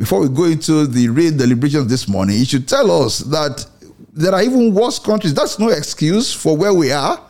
before 0.00 0.20
we 0.20 0.30
go 0.30 0.44
into 0.44 0.86
the 0.86 1.10
real 1.10 1.36
deliberations 1.36 1.86
this 1.86 2.08
morning, 2.08 2.38
you 2.38 2.46
should 2.46 2.66
tell 2.66 2.90
us 3.04 3.18
that 3.18 3.66
there 4.14 4.34
are 4.34 4.42
even 4.42 4.72
worse 4.72 4.98
countries. 4.98 5.34
That's 5.34 5.58
no 5.58 5.68
excuse 5.68 6.32
for 6.32 6.56
where 6.56 6.72
we 6.72 6.90
are. 6.90 7.20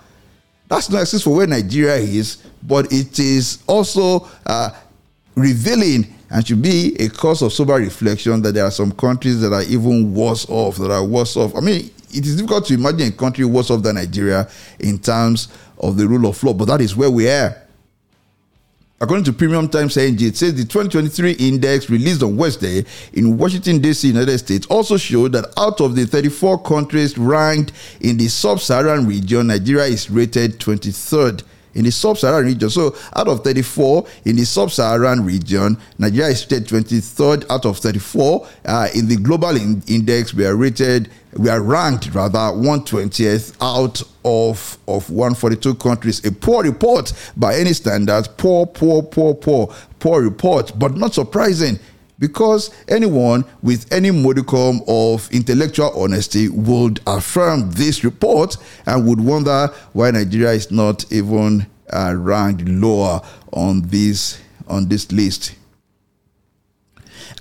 That's 0.69 0.89
no 0.89 1.01
excuse 1.01 1.25
for 1.25 1.35
where 1.35 1.49
Nigeria 1.49 1.97
is, 1.97 2.37
but 2.63 2.93
it 2.93 3.19
is 3.19 3.65
also 3.67 4.29
uh, 4.47 4.71
revealing 5.35 6.15
and 6.31 6.47
should 6.47 6.63
be 6.63 6.95
a 7.01 7.09
cause 7.09 7.43
of 7.43 7.53
sober 7.53 7.75
reflection 7.75 8.41
that 8.43 8.53
there 8.53 8.65
are 8.65 8.71
some 8.71 8.93
countries 8.93 9.41
that 9.41 9.53
are 9.53 9.65
even 9.65 10.15
worse 10.15 10.47
off, 10.49 10.77
that 10.77 10.93
are 10.93 11.05
worse 11.05 11.37
off. 11.37 11.57
I 11.57 11.61
mean, 11.61 11.91
it 12.15 12.25
is 12.25 12.37
difficult 12.37 12.67
to 12.67 12.75
imagine 12.75 13.09
a 13.09 13.11
country 13.11 13.45
worse 13.45 13.73
off 13.73 13.83
than 13.83 13.97
Nigeria 13.97 14.49
in 14.79 15.01
terms 15.01 15.49
of 15.77 15.97
the 15.97 16.07
rule 16.07 16.31
of 16.31 16.41
law, 16.45 16.55
but 16.55 16.67
that 16.67 16.81
is 16.81 16.95
where 16.95 17.11
we 17.11 17.29
are. 17.29 17.61
According 19.03 19.25
to 19.25 19.33
Premium 19.33 19.67
Times 19.67 19.97
NG, 19.97 20.21
it 20.27 20.37
says 20.37 20.55
the 20.55 20.65
2023 20.65 21.33
index 21.33 21.89
released 21.89 22.23
on 22.23 22.37
Wednesday 22.37 22.85
in 23.15 23.39
Washington, 23.39 23.79
D.C., 23.79 24.09
United 24.09 24.37
States, 24.37 24.67
also 24.67 24.99
showed 24.99 25.33
that 25.33 25.47
out 25.57 25.81
of 25.81 25.97
the 25.97 26.05
34 26.05 26.63
countries 26.63 27.17
ranked 27.17 27.73
in 28.03 28.19
the 28.19 28.29
sub 28.29 28.61
Saharan 28.61 29.07
region, 29.07 29.47
Nigeria 29.47 29.85
is 29.87 30.11
rated 30.11 30.61
23rd 30.61 31.43
in 31.81 31.85
the 31.87 31.91
sub-Saharan 31.91 32.45
region. 32.45 32.69
So 32.69 32.95
out 33.17 33.27
of 33.27 33.43
34 33.43 34.07
in 34.27 34.37
the 34.37 34.45
sub-Saharan 34.45 35.25
region, 35.25 35.79
Nigeria 35.99 36.29
is 36.29 36.47
rated 36.51 36.69
23rd 36.69 37.47
out 37.51 37.65
of 37.65 37.79
34. 37.79 38.47
Uh, 38.67 38.89
in 38.95 39.09
the 39.09 39.17
global 39.17 39.57
in- 39.57 39.83
index, 39.89 40.35
we 40.35 40.45
are 40.45 40.55
rated, 40.55 41.11
we 41.39 41.49
are 41.49 41.63
ranked 41.63 42.15
rather 42.15 42.39
120th 42.39 43.57
out 43.63 44.03
of, 44.27 44.77
of 44.87 45.09
142 45.09 45.75
countries. 45.77 46.23
A 46.27 46.31
poor 46.33 46.65
report 46.65 47.15
by 47.35 47.55
any 47.57 47.73
standards. 47.73 48.29
Poor, 48.29 48.67
poor, 48.67 49.03
poor, 49.03 49.35
poor, 49.35 49.75
poor 50.01 50.23
report, 50.23 50.79
but 50.79 50.97
not 50.99 51.15
surprising 51.15 51.79
because 52.21 52.71
anyone 52.87 53.45
with 53.63 53.91
any 53.93 54.11
modicum 54.13 54.81
of 54.87 55.29
intellectual 55.33 55.91
honesty 56.01 56.49
would 56.49 57.01
affirm 57.07 57.71
this 57.73 58.05
report 58.05 58.57
and 58.87 59.09
would 59.09 59.21
wonder 59.21 59.69
why 59.95 60.11
Nigeria 60.13 60.53
is 60.53 60.71
not 60.71 61.11
even 61.11 61.67
uh, 61.93 62.15
ranked 62.17 62.63
lower 62.69 63.21
on 63.53 63.83
this 63.89 64.39
on 64.69 64.87
this 64.89 65.11
list. 65.11 65.57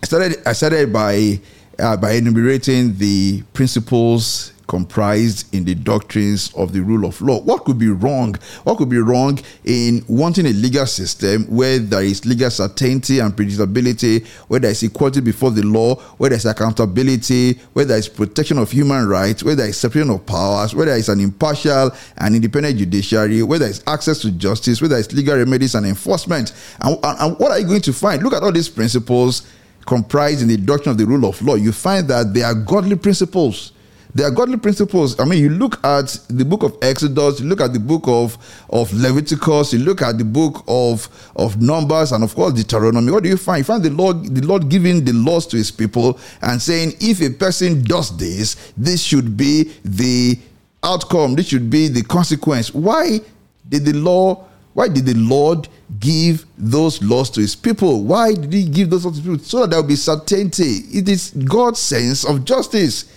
I 0.01 0.05
started 0.05 0.37
I 0.47 0.53
started 0.53 0.91
by 0.91 1.39
uh, 1.77 1.97
by 1.97 2.13
enumerating 2.13 2.97
the 2.97 3.43
principles 3.53 4.53
comprised 4.69 5.53
in 5.53 5.65
the 5.65 5.73
doctrines 5.73 6.53
of 6.55 6.71
the 6.73 6.79
rule 6.79 7.03
of 7.03 7.19
law. 7.21 7.41
What 7.41 7.65
could 7.65 7.79
be 7.79 7.89
wrong? 7.89 8.35
What 8.63 8.77
could 8.77 8.87
be 8.87 8.99
wrong 8.99 9.39
in 9.65 10.05
wanting 10.07 10.45
a 10.45 10.53
legal 10.53 10.85
system 10.85 11.43
where 11.45 11.79
there 11.79 12.03
is 12.03 12.23
legal 12.23 12.51
certainty 12.51 13.17
and 13.17 13.35
predictability, 13.35 14.25
where 14.47 14.59
there 14.59 14.69
is 14.69 14.83
equality 14.83 15.21
before 15.21 15.49
the 15.49 15.63
law, 15.63 15.95
where 16.17 16.29
there 16.29 16.37
is 16.37 16.45
accountability, 16.45 17.53
where 17.73 17.83
there 17.83 17.97
is 17.97 18.07
protection 18.07 18.59
of 18.59 18.69
human 18.69 19.07
rights, 19.07 19.43
where 19.43 19.55
there 19.55 19.67
is 19.67 19.77
separation 19.77 20.11
of 20.11 20.23
powers, 20.27 20.75
where 20.75 20.85
there 20.85 20.97
is 20.97 21.09
an 21.09 21.19
impartial 21.19 21.89
and 22.17 22.35
independent 22.35 22.77
judiciary, 22.77 23.41
where 23.41 23.57
there 23.57 23.71
is 23.71 23.83
access 23.87 24.19
to 24.19 24.29
justice, 24.31 24.81
where 24.81 24.89
there 24.89 24.99
is 24.99 25.11
legal 25.13 25.35
remedies 25.35 25.73
and 25.73 25.87
enforcement. 25.87 26.53
And, 26.81 26.95
and, 27.03 27.19
and 27.19 27.39
what 27.39 27.51
are 27.51 27.59
you 27.59 27.65
going 27.65 27.81
to 27.81 27.93
find? 27.93 28.21
Look 28.21 28.33
at 28.33 28.43
all 28.43 28.51
these 28.51 28.69
principles 28.69 29.51
comprised 29.87 30.43
in 30.43 30.47
the 30.47 30.57
doctrine 30.57 30.91
of 30.91 30.99
the 30.99 31.07
rule 31.07 31.27
of 31.27 31.41
law. 31.41 31.55
You 31.55 31.71
find 31.71 32.07
that 32.09 32.35
they 32.35 32.43
are 32.43 32.53
godly 32.53 32.97
principles 32.97 33.71
there 34.13 34.27
are 34.27 34.31
godly 34.31 34.57
principles. 34.57 35.19
I 35.19 35.25
mean, 35.25 35.39
you 35.39 35.49
look 35.49 35.83
at 35.85 36.07
the 36.29 36.43
book 36.43 36.63
of 36.63 36.75
Exodus, 36.81 37.39
you 37.39 37.47
look 37.47 37.61
at 37.61 37.73
the 37.73 37.79
book 37.79 38.03
of, 38.07 38.37
of 38.71 38.91
Leviticus, 38.91 39.73
you 39.73 39.79
look 39.79 40.01
at 40.01 40.17
the 40.17 40.25
book 40.25 40.63
of, 40.67 41.07
of 41.35 41.61
Numbers, 41.61 42.11
and 42.11 42.23
of 42.23 42.33
course 42.33 42.53
Deuteronomy. 42.53 43.11
What 43.11 43.23
do 43.23 43.29
you 43.29 43.37
find? 43.37 43.59
You 43.59 43.65
find 43.65 43.83
the 43.83 43.91
Lord, 43.91 44.25
the 44.35 44.45
Lord 44.45 44.67
giving 44.67 45.05
the 45.05 45.13
laws 45.13 45.45
to 45.47 45.57
his 45.57 45.69
people 45.69 46.19
and 46.41 46.59
saying, 46.59 46.93
if 46.99 47.21
a 47.21 47.29
person 47.29 47.83
does 47.83 48.15
this, 48.17 48.73
this 48.75 49.03
should 49.03 49.37
be 49.37 49.71
the 49.85 50.39
outcome, 50.83 51.35
this 51.35 51.49
should 51.49 51.69
be 51.69 51.87
the 51.87 52.03
consequence. 52.03 52.73
Why 52.73 53.19
did 53.67 53.85
the 53.85 53.93
law, 53.93 54.47
why 54.73 54.87
did 54.87 55.05
the 55.05 55.13
Lord 55.13 55.67
give 55.99 56.45
those 56.57 57.03
laws 57.03 57.29
to 57.31 57.41
his 57.41 57.55
people? 57.55 58.03
Why 58.03 58.33
did 58.33 58.51
he 58.51 58.63
give 58.63 58.89
those 58.89 59.05
laws 59.05 59.17
to 59.17 59.21
people? 59.21 59.39
So 59.39 59.61
that 59.61 59.69
there 59.69 59.81
will 59.81 59.87
be 59.87 59.95
certainty. 59.95 60.79
It 60.91 61.07
is 61.07 61.29
God's 61.31 61.79
sense 61.79 62.25
of 62.25 62.43
justice. 62.43 63.13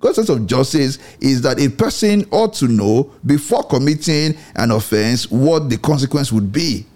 God's 0.00 0.16
sense 0.16 0.30
of 0.30 0.46
justice 0.46 0.98
is 1.20 1.42
that 1.42 1.60
a 1.60 1.68
person 1.68 2.24
ought 2.30 2.54
to 2.54 2.68
know 2.68 3.12
before 3.24 3.62
committing 3.62 4.36
an 4.56 4.70
offense 4.70 5.30
what 5.30 5.68
the 5.68 5.76
consequence 5.76 6.32
would 6.32 6.50
be. 6.50 6.86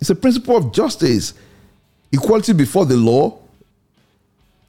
It's 0.00 0.10
a 0.10 0.14
principle 0.14 0.56
of 0.56 0.72
justice, 0.72 1.34
equality 2.12 2.52
before 2.52 2.84
the 2.84 2.96
law, 2.96 3.38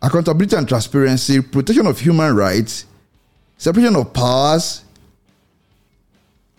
accountability 0.02 0.56
and 0.56 0.68
transparency, 0.68 1.42
protection 1.42 1.88
of 1.88 2.00
human 2.00 2.36
rights, 2.36 2.86
separation 3.58 3.96
of 3.96 4.14
powers, 4.14 4.84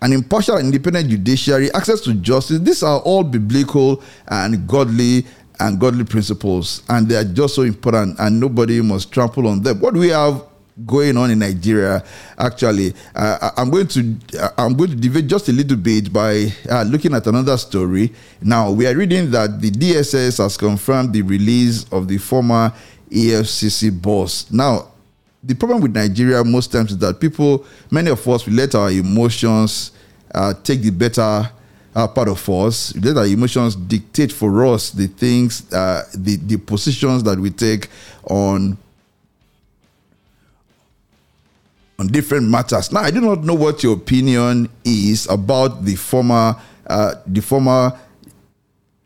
an 0.02 0.12
impartial 0.12 0.56
and 0.56 0.66
independent 0.66 1.10
judiciary, 1.10 1.72
access 1.72 2.00
to 2.00 2.14
justice. 2.14 2.58
These 2.58 2.82
are 2.82 3.00
all 3.00 3.22
biblical 3.22 4.02
and 4.26 4.66
godly 4.66 5.26
and 5.60 5.78
godly 5.78 6.04
principles, 6.04 6.82
and 6.88 7.08
they 7.08 7.14
are 7.16 7.24
just 7.24 7.54
so 7.54 7.62
important, 7.62 8.18
and 8.18 8.40
nobody 8.40 8.80
must 8.80 9.12
trample 9.12 9.46
on 9.46 9.62
them. 9.62 9.78
What 9.80 9.94
we 9.94 10.08
have 10.08 10.42
going 10.86 11.16
on 11.16 11.30
in 11.30 11.38
Nigeria? 11.38 12.02
Actually, 12.38 12.94
uh, 13.14 13.50
I'm 13.56 13.70
going 13.70 13.86
to 13.88 14.52
I'm 14.56 14.74
going 14.74 14.90
to 14.90 14.96
deviate 14.96 15.26
just 15.26 15.48
a 15.48 15.52
little 15.52 15.76
bit 15.76 16.12
by 16.12 16.46
uh, 16.70 16.82
looking 16.84 17.14
at 17.14 17.26
another 17.26 17.56
story. 17.58 18.12
Now 18.40 18.70
we 18.70 18.86
are 18.86 18.96
reading 18.96 19.30
that 19.32 19.60
the 19.60 19.70
DSS 19.70 20.38
has 20.38 20.56
confirmed 20.56 21.12
the 21.12 21.22
release 21.22 21.84
of 21.92 22.08
the 22.08 22.18
former 22.18 22.72
EFCC 23.10 24.00
boss. 24.02 24.50
Now. 24.50 24.88
The 25.42 25.54
problem 25.54 25.80
with 25.80 25.94
Nigeria 25.96 26.44
most 26.44 26.70
times 26.70 26.90
is 26.90 26.98
that 26.98 27.18
people, 27.18 27.64
many 27.90 28.10
of 28.10 28.28
us, 28.28 28.44
we 28.46 28.52
let 28.52 28.74
our 28.74 28.90
emotions 28.90 29.92
uh, 30.34 30.52
take 30.62 30.82
the 30.82 30.90
better 30.90 31.50
uh, 31.94 32.06
part 32.08 32.28
of 32.28 32.48
us. 32.48 32.94
Let 32.96 33.16
our 33.16 33.26
emotions 33.26 33.74
dictate 33.76 34.32
for 34.32 34.64
us 34.66 34.90
the 34.90 35.06
things, 35.06 35.70
uh, 35.72 36.04
the 36.14 36.36
the 36.36 36.56
positions 36.56 37.22
that 37.24 37.38
we 37.38 37.50
take 37.50 37.88
on 38.24 38.76
on 41.98 42.06
different 42.06 42.48
matters. 42.48 42.90
Now, 42.92 43.00
I 43.00 43.10
do 43.10 43.20
not 43.20 43.44
know 43.44 43.54
what 43.54 43.82
your 43.82 43.94
opinion 43.94 44.70
is 44.84 45.28
about 45.28 45.84
the 45.84 45.96
former 45.96 46.56
uh, 46.86 47.14
the 47.26 47.40
former 47.40 47.98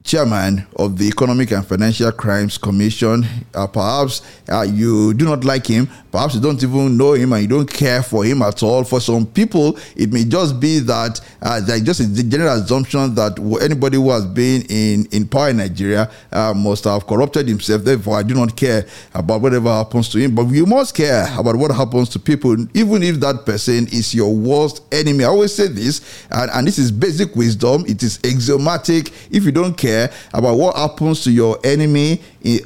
chairman 0.04 0.66
of 0.76 0.99
the 0.99 1.08
Economic 1.08 1.50
and 1.50 1.66
Financial 1.66 2.12
Crimes 2.12 2.58
Commission. 2.58 3.25
Uh, 3.54 3.66
perhaps 3.66 4.20
uh, 4.52 4.61
you 4.61 5.14
do 5.14 5.25
not 5.25 5.44
like 5.44 5.66
him, 5.66 5.88
perhaps 6.12 6.34
you 6.34 6.42
don't 6.42 6.62
even 6.62 6.96
know 6.99 7.14
him 7.14 7.32
and 7.32 7.40
you 7.42 7.49
don't 7.49 7.70
care 7.73 8.02
for 8.02 8.23
him 8.23 8.42
at 8.42 8.62
all. 8.62 8.84
For 8.84 9.00
some 9.00 9.26
people, 9.26 9.78
it 9.96 10.12
may 10.12 10.25
just 10.25 10.61
be 10.61 10.78
that 10.80 11.20
uh, 11.40 11.58
there's 11.61 11.80
just 11.82 12.00
a 12.00 12.23
general 12.23 12.52
assumption 12.61 13.14
that 13.14 13.38
anybody 13.62 13.96
who 13.96 14.11
has 14.11 14.26
been 14.26 14.62
in, 14.68 15.06
in 15.06 15.26
power 15.26 15.49
in 15.49 15.56
Nigeria 15.56 16.11
uh, 16.30 16.52
must 16.54 16.84
have 16.84 17.06
corrupted 17.06 17.49
himself. 17.49 17.82
Therefore, 17.82 18.18
I 18.18 18.23
do 18.23 18.34
not 18.34 18.54
care 18.54 18.87
about 19.14 19.40
whatever 19.40 19.70
happens 19.70 20.11
to 20.11 20.18
him. 20.18 20.34
But 20.34 20.49
you 20.49 20.66
must 20.66 20.94
care 20.94 21.26
about 21.38 21.56
what 21.56 21.70
happens 21.70 22.11
to 22.11 22.18
people, 22.18 22.54
even 22.76 23.02
if 23.02 23.16
that 23.20 23.46
person 23.46 23.87
is 23.87 24.14
your 24.14 24.34
worst 24.34 24.82
enemy. 24.92 25.25
I 25.25 25.28
always 25.28 25.54
say 25.54 25.68
this, 25.68 26.26
and, 26.30 26.50
and 26.50 26.66
this 26.66 26.78
is 26.78 26.92
basic 26.92 27.34
wisdom. 27.34 27.84
It 27.88 28.02
is 28.02 28.18
axiomatic. 28.23 29.11
If 29.30 29.44
you 29.44 29.52
don't 29.52 29.75
care, 29.75 29.93
about 30.32 30.56
what 30.56 30.76
happens 30.76 31.22
to 31.24 31.30
your 31.30 31.58
enemy 31.64 32.20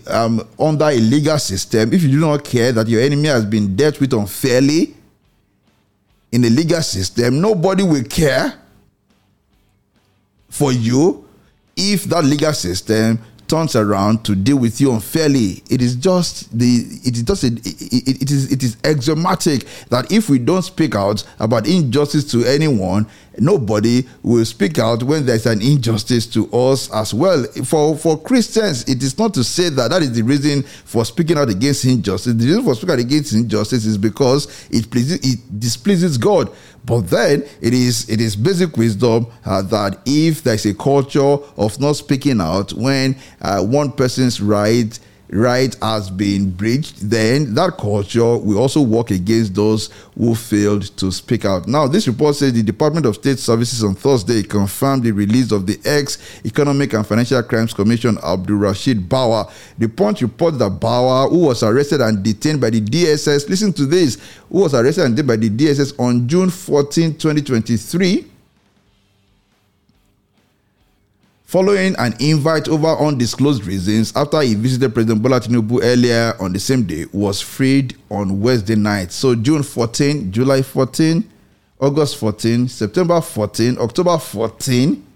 um, 0.07 0.47
under 0.59 0.87
a 0.87 0.97
legal 0.99 1.39
system, 1.39 1.93
if 1.93 2.03
you 2.03 2.11
do 2.11 2.21
not 2.21 2.45
care 2.45 2.73
that 2.73 2.89
your 2.89 3.01
enemy 3.01 3.29
has 3.29 3.45
been 3.45 3.77
dealt 3.77 4.01
with 4.01 4.13
unfairly 4.13 4.95
in 6.33 6.43
the 6.43 6.51
legal 6.51 6.83
system, 6.83 7.41
nobody 7.41 7.83
will 7.83 8.05
care 8.05 8.55
for 10.49 10.73
you. 10.73 11.25
If 11.77 12.05
that 12.05 12.25
legal 12.25 12.53
system 12.53 13.19
turns 13.49 13.75
around 13.75 14.25
to 14.25 14.35
deal 14.35 14.59
with 14.59 14.81
you 14.81 14.93
unfairly. 14.93 15.63
It 15.71 15.83
is 15.83 15.97
just 15.97 16.57
the 16.57 16.85
it 17.05 17.17
is 17.17 17.23
just 17.23 17.45
a, 17.45 17.49
it, 17.49 18.23
it 18.23 18.31
is 18.31 18.53
it 18.53 18.63
is 18.63 18.77
axiomatic 18.85 19.65
that 19.89 20.11
if 20.13 20.29
we 20.29 20.39
don't 20.39 20.63
speak 20.63 20.95
out 20.95 21.25
about 21.41 21.67
injustice 21.67 22.31
to 22.33 22.45
anyone, 22.45 23.07
nobody 23.39 24.07
will 24.23 24.45
speak 24.45 24.79
out 24.79 25.03
when 25.03 25.27
there's 25.27 25.47
an 25.47 25.63
injustice 25.63 26.27
to 26.27 26.51
us 26.53 26.91
as 26.93 27.15
well. 27.15 27.45
For 27.65 27.97
for 27.97 28.21
Christians, 28.21 28.89
it 28.89 29.03
is 29.03 29.19
not 29.19 29.35
to 29.35 29.45
say 29.45 29.69
that 29.71 29.91
that 29.91 30.03
is 30.03 30.13
the 30.13 30.23
reason 30.23 30.63
for 30.63 31.05
speaking 31.05 31.39
out 31.39 31.49
against 31.49 31.85
injustice. 31.85 32.35
The 32.35 32.47
reason 32.47 32.65
for 32.65 32.75
speaking 32.75 32.95
out 32.95 33.01
against 33.01 33.33
injustice 33.33 33.85
is 33.85 33.99
because 33.99 34.69
it 34.71 34.91
pleases 34.91 35.19
it 35.23 35.61
displeases 35.61 36.19
God. 36.19 36.51
But 36.89 37.11
then 37.11 37.45
it 37.61 37.75
is 37.75 38.09
it 38.09 38.19
is 38.19 38.35
basic 38.35 38.77
wisdom 38.79 39.27
uh, 39.45 39.61
that 39.63 40.01
if 40.07 40.43
there's 40.43 40.65
a 40.65 40.75
culture 40.75 41.37
of 41.57 41.79
not 41.79 41.97
speaking 41.97 42.41
out 42.41 42.73
when 42.73 43.15
uh, 43.43 43.63
one 43.63 43.93
person's 43.93 44.41
right 44.41 44.99
right 45.31 45.75
has 45.83 46.11
been 46.11 46.51
breached, 46.51 46.97
then 47.11 47.55
that 47.55 47.77
culture 47.77 48.37
will 48.37 48.59
also 48.59 48.81
work 48.81 49.11
against 49.11 49.55
those 49.55 49.91
who 50.17 50.35
failed 50.35 50.85
to 50.97 51.13
speak 51.13 51.45
out. 51.45 51.67
Now, 51.67 51.87
this 51.87 52.07
report 52.09 52.37
says 52.37 52.53
the 52.53 52.63
Department 52.63 53.07
of 53.07 53.17
State 53.17 53.39
Services 53.39 53.85
on 53.85 53.95
Thursday 53.95 54.43
confirmed 54.43 55.03
the 55.03 55.13
release 55.13 55.53
of 55.53 55.67
the 55.67 55.79
ex 55.85 56.19
Economic 56.45 56.93
and 56.95 57.07
Financial 57.07 57.43
Crimes 57.43 57.75
Commission 57.75 58.17
Abdulrasheed 58.17 59.07
Bawa. 59.07 59.51
The 59.77 59.89
Punch 59.89 60.23
reports 60.23 60.59
that 60.59 60.73
Bawa, 60.81 61.29
who 61.31 61.39
was 61.47 61.63
arrested 61.63 62.01
and 62.01 62.23
detained 62.23 62.61
by 62.61 62.71
the 62.71 62.81
DSS, 62.81 63.49
listen 63.49 63.73
to 63.75 63.87
this, 63.87 64.19
who 64.51 64.61
was 64.61 64.75
arrested 64.75 65.05
and 65.05 65.17
detained 65.17 65.29
by 65.29 65.37
the 65.37 65.51
DSS 65.51 65.99
on 66.01 66.27
June 66.29 66.51
14, 66.51 67.15
2023 67.15 68.38
following 71.49 71.97
an 71.97 72.15
invite 72.21 72.69
over 72.69 72.89
undisclosed 72.89 73.65
reasons 73.65 74.13
after 74.15 74.43
he 74.43 74.55
visited 74.55 74.93
President 74.93 75.23
Bola 75.23 75.41
Tinubu 75.41 75.81
earlier 75.83 76.35
on 76.39 76.53
the 76.53 76.61
same 76.61 76.83
day, 76.83 77.07
was 77.11 77.41
freed 77.41 77.97
on 78.11 78.39
Wednesday 78.43 78.75
night. 78.75 79.11
So 79.11 79.35
June 79.35 79.63
14, 79.63 80.31
July 80.31 80.61
14, 80.61 81.25
August 81.81 82.19
14, 82.19 82.69
September 82.69 83.23
14, 83.23 83.79
October 83.79 84.19
14, 84.19 85.07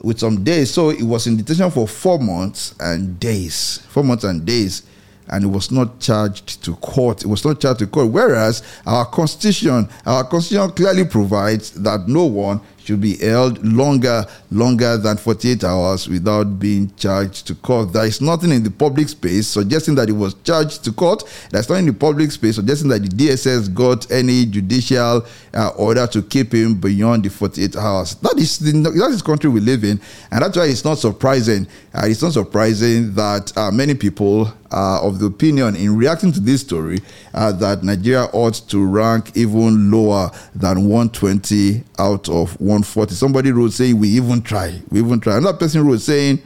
with 0.00 0.18
some 0.18 0.42
days. 0.42 0.70
So 0.72 0.88
it 0.88 1.02
was 1.02 1.26
in 1.26 1.36
detention 1.36 1.70
for 1.70 1.86
four 1.86 2.18
months 2.18 2.74
and 2.80 3.20
days. 3.20 3.84
Four 3.90 4.04
months 4.04 4.24
and 4.24 4.46
days. 4.46 4.84
And 5.28 5.44
it 5.44 5.48
was 5.48 5.70
not 5.70 6.00
charged 6.00 6.64
to 6.64 6.76
court. 6.76 7.24
It 7.24 7.28
was 7.28 7.44
not 7.44 7.60
charged 7.60 7.80
to 7.80 7.86
court. 7.86 8.08
Whereas 8.08 8.62
our 8.86 9.04
constitution, 9.04 9.86
our 10.06 10.24
constitution 10.24 10.70
clearly 10.70 11.04
provides 11.04 11.72
that 11.72 12.08
no 12.08 12.24
one 12.24 12.62
should 12.84 13.00
be 13.00 13.16
held 13.16 13.64
longer, 13.64 14.24
longer 14.50 14.96
than 14.96 15.16
48 15.16 15.64
hours 15.64 16.08
without 16.08 16.58
being 16.58 16.92
charged 16.96 17.46
to 17.46 17.54
court. 17.54 17.92
There 17.92 18.04
is 18.06 18.20
nothing 18.20 18.50
in 18.50 18.62
the 18.62 18.70
public 18.70 19.08
space 19.08 19.46
suggesting 19.46 19.94
that 19.96 20.08
he 20.08 20.12
was 20.14 20.34
charged 20.44 20.84
to 20.84 20.92
court. 20.92 21.24
There's 21.50 21.68
nothing 21.68 21.86
in 21.88 21.92
the 21.94 21.98
public 21.98 22.30
space 22.32 22.56
suggesting 22.56 22.88
that 22.90 23.02
the 23.02 23.08
DSS 23.08 23.72
got 23.72 24.10
any 24.10 24.46
judicial 24.46 25.24
uh, 25.54 25.68
order 25.76 26.06
to 26.08 26.22
keep 26.22 26.52
him 26.52 26.74
beyond 26.80 27.24
the 27.24 27.30
48 27.30 27.76
hours. 27.76 28.14
That 28.16 28.38
is 28.38 28.58
the 28.58 28.72
that 28.72 29.10
is 29.10 29.22
country 29.22 29.50
we 29.50 29.60
live 29.60 29.84
in, 29.84 30.00
and 30.30 30.42
that's 30.42 30.56
why 30.56 30.64
it's 30.66 30.84
not 30.84 30.98
surprising. 30.98 31.66
Uh, 31.94 32.02
it's 32.06 32.22
not 32.22 32.32
surprising 32.32 33.14
that 33.14 33.56
uh, 33.56 33.70
many 33.70 33.94
people 33.94 34.52
are 34.72 35.00
of 35.02 35.18
the 35.18 35.26
opinion 35.26 35.76
in 35.76 35.96
reacting 35.96 36.32
to 36.32 36.40
this 36.40 36.62
story 36.62 37.00
uh, 37.34 37.52
that 37.52 37.82
Nigeria 37.82 38.24
ought 38.32 38.54
to 38.68 38.84
rank 38.84 39.36
even 39.36 39.90
lower 39.90 40.30
than 40.54 40.88
120 40.88 41.84
out 41.98 42.28
of 42.28 42.58
140. 42.72 43.14
Somebody 43.14 43.52
wrote 43.52 43.72
saying 43.72 43.98
we 43.98 44.08
even 44.08 44.42
try, 44.42 44.80
we 44.90 45.00
even 45.00 45.20
try. 45.20 45.36
Another 45.36 45.58
person 45.58 45.86
wrote 45.86 46.00
saying. 46.00 46.42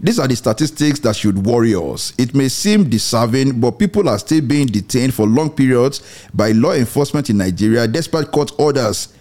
These 0.00 0.18
are 0.18 0.26
the 0.26 0.34
statistics 0.34 0.98
that 1.00 1.14
should 1.14 1.44
worry 1.46 1.74
us. 1.74 2.12
It 2.18 2.34
may 2.34 2.48
seem 2.48 2.88
deserving, 2.90 3.60
but 3.60 3.78
people 3.78 4.08
are 4.08 4.18
still 4.18 4.40
being 4.40 4.66
detained 4.66 5.14
for 5.14 5.26
long 5.26 5.50
periods 5.50 6.02
by 6.34 6.50
law 6.52 6.72
enforcement 6.72 7.30
in 7.30 7.36
Nigeria 7.36 7.86
despite 7.86 8.32
court 8.32 8.50
orders. 8.58 9.14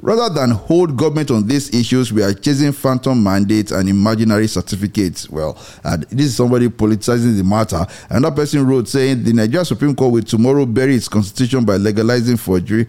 Rather 0.00 0.32
than 0.34 0.50
hold 0.50 0.96
government 0.96 1.30
on 1.30 1.46
these 1.46 1.72
issues, 1.74 2.12
we 2.12 2.22
are 2.22 2.34
chasing 2.34 2.72
phantom 2.72 3.22
mandates 3.22 3.72
and 3.72 3.88
imaginary 3.88 4.46
certificates. 4.46 5.30
Well, 5.30 5.56
uh, 5.84 5.96
this 6.10 6.26
is 6.26 6.36
somebody 6.36 6.68
politicizing 6.68 7.36
the 7.38 7.44
matter. 7.44 7.86
Another 8.10 8.36
person 8.36 8.66
wrote 8.66 8.88
saying 8.88 9.24
the 9.24 9.32
Nigeria 9.32 9.64
Supreme 9.64 9.94
Court 9.96 10.12
will 10.12 10.22
tomorrow 10.22 10.66
bury 10.66 10.96
its 10.96 11.08
constitution 11.08 11.64
by 11.64 11.76
legalizing 11.76 12.36
forgery. 12.36 12.86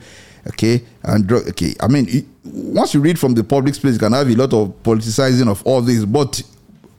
Okay, 0.47 0.83
and 1.03 1.27
drug. 1.27 1.47
Okay, 1.49 1.75
I 1.79 1.87
mean, 1.87 2.05
it, 2.09 2.25
once 2.45 2.93
you 2.93 3.01
read 3.01 3.19
from 3.19 3.33
the 3.33 3.43
public 3.43 3.75
space, 3.75 3.93
you 3.93 3.99
can 3.99 4.13
have 4.13 4.29
a 4.29 4.35
lot 4.35 4.53
of 4.53 4.69
politicizing 4.83 5.47
of 5.49 5.65
all 5.65 5.81
this. 5.81 6.05
But 6.05 6.41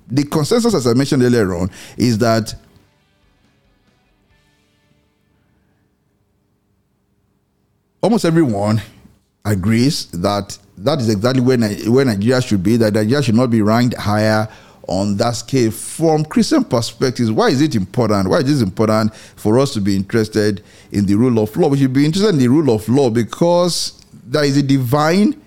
the 0.09 0.25
consensus, 0.25 0.75
as 0.75 0.87
I 0.87 0.95
mentioned 0.95 1.23
earlier 1.23 1.55
on, 1.55 1.71
is 1.97 2.19
that 2.19 2.55
almost 8.03 8.25
everyone 8.25 8.81
agrees 9.45 10.07
that 10.13 10.59
that 10.79 11.01
is 11.01 11.09
exactly 11.09 11.43
where, 11.43 11.59
where 11.91 12.05
Nigeria 12.05 12.41
should 12.41 12.63
be, 12.63 12.77
that 12.77 12.95
Nigeria 12.95 13.23
should 13.23 13.35
not 13.35 13.51
be 13.51 13.63
ranked 13.63 13.97
higher 13.97 14.49
on 14.89 15.17
that 15.19 15.33
scale. 15.33 15.71
From 15.71 16.25
Christian 16.25 16.65
perspectives, 16.65 17.31
why 17.31 17.49
is 17.49 17.61
it 17.61 17.77
important? 17.77 18.29
Why 18.29 18.39
is 18.39 18.61
it 18.61 18.65
important 18.65 19.15
for 19.15 19.59
us 19.59 19.73
to 19.75 19.81
be 19.81 19.95
interested 19.95 20.63
in 20.91 21.07
the 21.07 21.15
rule 21.15 21.39
of 21.39 21.57
law? 21.57 21.69
We 21.69 21.79
should 21.79 21.93
be 21.93 22.05
interested 22.05 22.31
in 22.31 22.39
the 22.39 22.49
rule 22.49 22.75
of 22.75 22.89
law 22.89 23.11
because 23.11 24.05
there 24.27 24.45
is 24.45 24.57
a 24.57 24.63
divine 24.63 25.41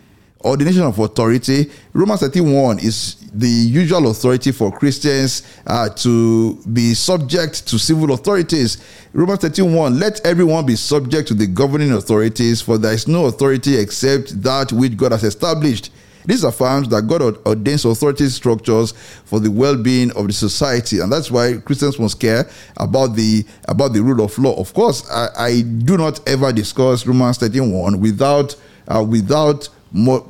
ordination 0.43 0.83
of 0.83 0.97
authority. 0.99 1.69
Romans 1.93 2.21
31 2.21 2.79
is 2.79 3.15
the 3.33 3.47
usual 3.47 4.09
authority 4.09 4.51
for 4.51 4.71
Christians 4.71 5.43
uh, 5.67 5.89
to 5.89 6.55
be 6.73 6.93
subject 6.93 7.67
to 7.67 7.77
civil 7.79 8.13
authorities. 8.13 8.83
Romans 9.13 9.39
31 9.39 9.99
let 9.99 10.25
everyone 10.25 10.65
be 10.65 10.75
subject 10.75 11.27
to 11.29 11.33
the 11.33 11.47
governing 11.47 11.91
authorities, 11.93 12.61
for 12.61 12.77
there 12.77 12.93
is 12.93 13.07
no 13.07 13.25
authority 13.25 13.77
except 13.77 14.41
that 14.41 14.71
which 14.71 14.97
God 14.97 15.11
has 15.11 15.23
established. 15.23 15.91
This 16.25 16.43
affirms 16.43 16.89
that 16.89 17.03
God 17.07 17.21
ordains 17.45 17.85
authority 17.85 18.27
structures 18.29 18.91
for 19.25 19.39
the 19.39 19.49
well-being 19.51 20.11
of 20.11 20.27
the 20.27 20.33
society, 20.33 20.99
and 20.99 21.11
that's 21.11 21.31
why 21.31 21.57
Christians 21.57 21.99
must 21.99 22.19
care 22.19 22.49
about 22.77 23.15
the 23.15 23.45
about 23.67 23.93
the 23.93 24.01
rule 24.01 24.23
of 24.23 24.37
law. 24.37 24.53
Of 24.59 24.73
course, 24.73 25.09
I, 25.09 25.27
I 25.37 25.61
do 25.61 25.97
not 25.97 26.27
ever 26.27 26.51
discuss 26.51 27.05
Romans 27.05 27.37
31 27.37 27.99
without 27.99 28.55
uh, 28.87 29.03
without 29.07 29.69
more 29.91 30.25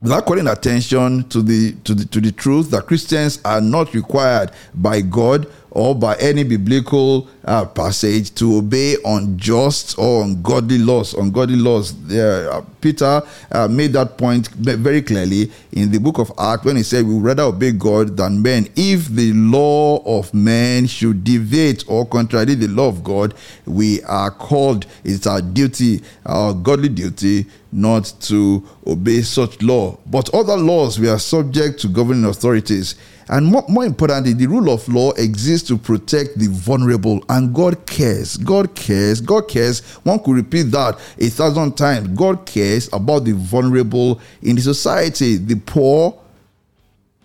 without 0.00 0.24
calling 0.24 0.48
attention 0.48 1.28
to 1.28 1.42
the 1.42 1.72
to 1.84 1.94
the 1.94 2.04
to 2.06 2.20
the 2.20 2.32
truth 2.32 2.70
that 2.70 2.86
Christians 2.86 3.40
are 3.44 3.60
not 3.60 3.94
required 3.94 4.50
by 4.74 5.00
God 5.00 5.46
or 5.70 5.94
by 5.94 6.16
any 6.16 6.42
biblical 6.42 7.28
uh, 7.44 7.64
passage 7.64 8.34
to 8.34 8.56
obey 8.56 8.96
unjust 9.04 9.98
or 9.98 10.24
ungodly 10.24 10.78
laws. 10.78 11.14
Ungodly 11.14 11.56
laws. 11.56 11.94
Uh, 12.10 12.62
Peter 12.80 13.22
uh, 13.52 13.68
made 13.68 13.92
that 13.92 14.16
point 14.16 14.48
very 14.48 15.02
clearly 15.02 15.50
in 15.72 15.90
the 15.90 15.98
book 15.98 16.18
of 16.18 16.32
Acts 16.38 16.64
when 16.64 16.76
he 16.76 16.82
said, 16.82 17.06
"We 17.06 17.14
would 17.14 17.24
rather 17.24 17.44
obey 17.44 17.72
God 17.72 18.16
than 18.16 18.42
men. 18.42 18.68
If 18.76 19.08
the 19.08 19.32
law 19.32 20.02
of 20.04 20.32
men 20.34 20.86
should 20.86 21.24
deviate 21.24 21.84
or 21.88 22.06
contradict 22.06 22.60
the 22.60 22.68
law 22.68 22.88
of 22.88 23.04
God, 23.04 23.34
we 23.66 24.02
are 24.02 24.30
called. 24.30 24.86
It's 25.04 25.26
our 25.26 25.42
duty, 25.42 26.02
our 26.26 26.52
godly 26.54 26.88
duty." 26.88 27.46
Not 27.72 28.12
to 28.22 28.66
obey 28.84 29.22
such 29.22 29.62
law, 29.62 29.96
but 30.04 30.28
other 30.34 30.56
laws 30.56 30.98
we 30.98 31.08
are 31.08 31.20
subject 31.20 31.78
to 31.82 31.88
governing 31.88 32.24
authorities. 32.24 32.96
And 33.30 33.46
more, 33.46 33.64
more 33.68 33.84
importantly, 33.84 34.32
the 34.32 34.48
rule 34.48 34.70
of 34.70 34.88
law 34.88 35.12
exists 35.12 35.68
to 35.68 35.78
protect 35.78 36.36
the 36.36 36.48
vulnerable, 36.48 37.24
and 37.28 37.54
God 37.54 37.86
cares. 37.86 38.36
God 38.36 38.74
cares. 38.74 39.20
God 39.20 39.48
cares. 39.48 39.82
One 40.02 40.18
could 40.18 40.34
repeat 40.34 40.64
that 40.72 40.98
a 41.16 41.28
thousand 41.28 41.76
times. 41.76 42.08
God 42.08 42.44
cares 42.44 42.88
about 42.92 43.24
the 43.24 43.32
vulnerable 43.32 44.20
in 44.42 44.56
the 44.56 44.62
society, 44.62 45.36
the 45.36 45.54
poor, 45.54 46.18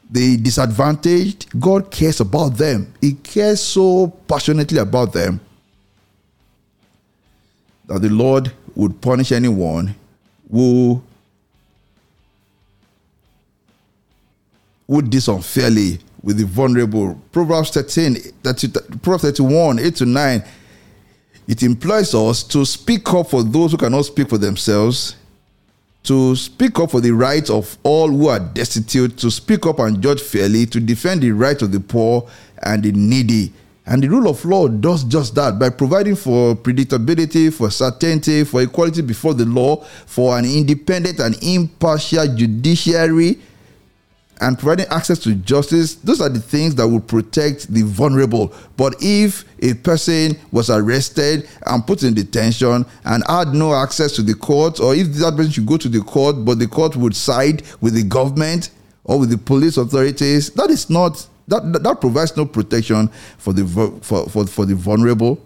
the 0.07 0.37
disadvantaged. 0.37 1.59
God 1.59 1.89
cares 1.89 2.19
about 2.19 2.49
them. 2.49 2.93
He 3.01 3.13
cares 3.13 3.59
so 3.59 4.09
passionately 4.27 4.77
about 4.77 5.11
them 5.11 5.39
that 7.87 8.03
the 8.03 8.09
Lord 8.09 8.51
would 8.75 9.01
punish 9.01 9.31
anyone 9.31 9.95
who 10.51 11.01
who 14.87 15.01
did 15.01 15.27
unfairly 15.27 15.99
with 16.21 16.37
the 16.37 16.45
vulnerable. 16.45 17.19
Proverbs 17.31 17.69
13, 17.71 18.15
30, 18.43 18.67
Proverbs 19.01 19.23
31, 19.23 19.79
8 19.79 19.95
to 19.95 20.05
9. 20.05 20.43
It 21.47 21.63
implies 21.63 22.15
us 22.15 22.43
to 22.43 22.65
speak 22.65 23.13
up 23.13 23.29
for 23.29 23.43
those 23.43 23.71
who 23.71 23.77
cannot 23.77 24.03
speak 24.03 24.29
for 24.29 24.39
themselves, 24.39 25.15
to 26.03 26.35
speak 26.35 26.79
up 26.79 26.91
for 26.91 27.01
the 27.01 27.11
rights 27.11 27.49
of 27.49 27.77
all 27.83 28.09
who 28.09 28.27
are 28.27 28.39
destitute, 28.39 29.17
to 29.17 29.29
speak 29.29 29.65
up 29.67 29.79
and 29.79 30.01
judge 30.01 30.21
fairly, 30.21 30.65
to 30.65 30.79
defend 30.79 31.21
the 31.21 31.31
rights 31.31 31.61
of 31.61 31.71
the 31.71 31.79
poor 31.79 32.27
and 32.63 32.83
the 32.83 32.91
needy. 32.91 33.53
And 33.87 34.01
the 34.01 34.07
rule 34.07 34.27
of 34.27 34.43
law 34.45 34.67
does 34.67 35.03
just 35.03 35.35
that 35.35 35.59
by 35.59 35.69
providing 35.69 36.15
for 36.15 36.55
predictability, 36.55 37.53
for 37.53 37.69
certainty, 37.69 38.43
for 38.43 38.63
equality 38.63 39.03
before 39.03 39.35
the 39.35 39.45
law, 39.45 39.83
for 40.07 40.39
an 40.39 40.45
independent 40.45 41.19
and 41.19 41.35
impartial 41.43 42.25
judiciary 42.35 43.37
and 44.41 44.59
providing 44.59 44.85
access 44.87 45.19
to 45.19 45.33
justice, 45.35 45.95
those 45.95 46.19
are 46.19 46.29
the 46.29 46.39
things 46.39 46.75
that 46.75 46.87
will 46.87 46.99
protect 46.99 47.71
the 47.73 47.83
vulnerable. 47.83 48.53
But 48.75 48.95
if 48.99 49.45
a 49.61 49.73
person 49.75 50.37
was 50.51 50.69
arrested 50.69 51.47
and 51.65 51.85
put 51.87 52.03
in 52.03 52.13
detention 52.13 52.85
and 53.05 53.23
had 53.27 53.53
no 53.53 53.73
access 53.73 54.11
to 54.13 54.21
the 54.21 54.33
court, 54.33 54.79
or 54.79 54.93
if 54.93 55.13
that 55.13 55.35
person 55.35 55.51
should 55.51 55.65
go 55.65 55.77
to 55.77 55.87
the 55.89 56.01
court, 56.01 56.43
but 56.43 56.59
the 56.59 56.67
court 56.67 56.95
would 56.95 57.15
side 57.15 57.63
with 57.79 57.93
the 57.93 58.03
government 58.03 58.71
or 59.05 59.19
with 59.19 59.29
the 59.29 59.37
police 59.37 59.77
authorities, 59.77 60.49
that 60.51 60.69
is 60.69 60.89
not 60.89 61.25
that 61.47 61.71
that, 61.71 61.83
that 61.83 62.01
provides 62.01 62.35
no 62.35 62.45
protection 62.45 63.07
for 63.37 63.53
the 63.53 63.65
for, 64.01 64.27
for, 64.29 64.47
for 64.47 64.65
the 64.65 64.75
vulnerable. 64.75 65.39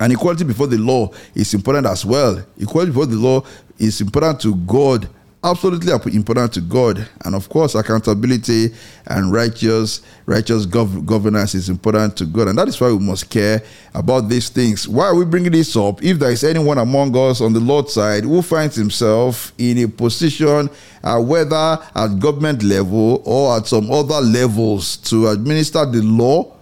And 0.00 0.12
equality 0.12 0.44
before 0.44 0.66
the 0.66 0.78
law 0.78 1.10
is 1.34 1.54
important 1.54 1.86
as 1.86 2.04
well. 2.04 2.44
Equality 2.58 2.90
before 2.90 3.06
the 3.06 3.16
law 3.16 3.44
is 3.78 4.00
important 4.00 4.40
to 4.40 4.54
God 4.54 5.08
absolutely 5.44 5.92
important 6.14 6.52
to 6.54 6.60
God, 6.60 7.06
and 7.24 7.34
of 7.34 7.48
course, 7.48 7.74
accountability 7.74 8.74
and 9.06 9.30
righteous 9.30 10.00
righteous 10.26 10.64
gov- 10.64 11.04
governance 11.04 11.54
is 11.54 11.68
important 11.68 12.16
to 12.16 12.24
God, 12.24 12.48
and 12.48 12.58
that 12.58 12.66
is 12.66 12.80
why 12.80 12.88
we 12.88 12.98
must 12.98 13.28
care 13.28 13.62
about 13.94 14.28
these 14.28 14.48
things. 14.48 14.88
Why 14.88 15.06
are 15.06 15.14
we 15.14 15.24
bringing 15.24 15.52
this 15.52 15.76
up? 15.76 16.02
If 16.02 16.18
there 16.18 16.30
is 16.30 16.42
anyone 16.42 16.78
among 16.78 17.14
us 17.16 17.40
on 17.40 17.52
the 17.52 17.60
Lord's 17.60 17.92
side 17.92 18.24
who 18.24 18.40
finds 18.40 18.74
himself 18.74 19.52
in 19.58 19.78
a 19.84 19.88
position, 19.88 20.70
uh, 21.02 21.20
whether 21.20 21.78
at 21.94 22.18
government 22.18 22.62
level 22.62 23.22
or 23.24 23.56
at 23.58 23.66
some 23.66 23.90
other 23.90 24.20
levels, 24.20 24.96
to 24.96 25.28
administer 25.28 25.84
the 25.84 26.00
law 26.02 26.56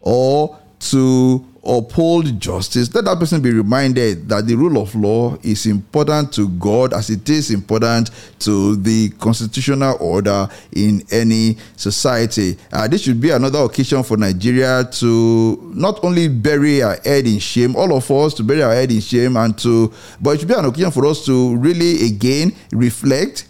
or 0.00 0.58
to 0.80 1.44
uphold 1.66 2.38
justice, 2.40 2.94
let 2.94 3.04
that 3.04 3.18
person 3.18 3.40
be 3.40 3.50
reminded 3.52 4.28
that 4.28 4.46
the 4.46 4.54
rule 4.54 4.80
of 4.80 4.94
law 4.94 5.36
is 5.42 5.66
important 5.66 6.32
to 6.34 6.48
God 6.50 6.92
as 6.94 7.10
it 7.10 7.28
is 7.28 7.50
important 7.50 8.10
to 8.40 8.76
the 8.76 9.10
constitutional 9.18 9.96
order 10.00 10.48
in 10.72 11.02
any 11.10 11.56
society. 11.76 12.56
Uh, 12.72 12.86
this 12.88 13.02
should 13.02 13.20
be 13.20 13.30
another 13.30 13.60
occasion 13.60 14.02
for 14.02 14.16
Nigeria 14.16 14.84
to 14.92 15.72
not 15.74 16.02
only 16.04 16.28
bury 16.28 16.82
our 16.82 16.98
head 17.04 17.26
in 17.26 17.38
shame, 17.38 17.74
all 17.76 17.92
of 17.96 18.10
us 18.10 18.34
to 18.34 18.42
bury 18.42 18.62
our 18.62 18.72
head 18.72 18.90
in 18.90 19.00
shame, 19.00 19.36
and 19.36 19.58
to, 19.58 19.92
but 20.20 20.30
it 20.30 20.38
should 20.40 20.48
be 20.48 20.54
an 20.54 20.64
occasion 20.64 20.90
for 20.90 21.06
us 21.06 21.24
to 21.26 21.56
really 21.56 22.06
again 22.06 22.54
reflect 22.72 23.48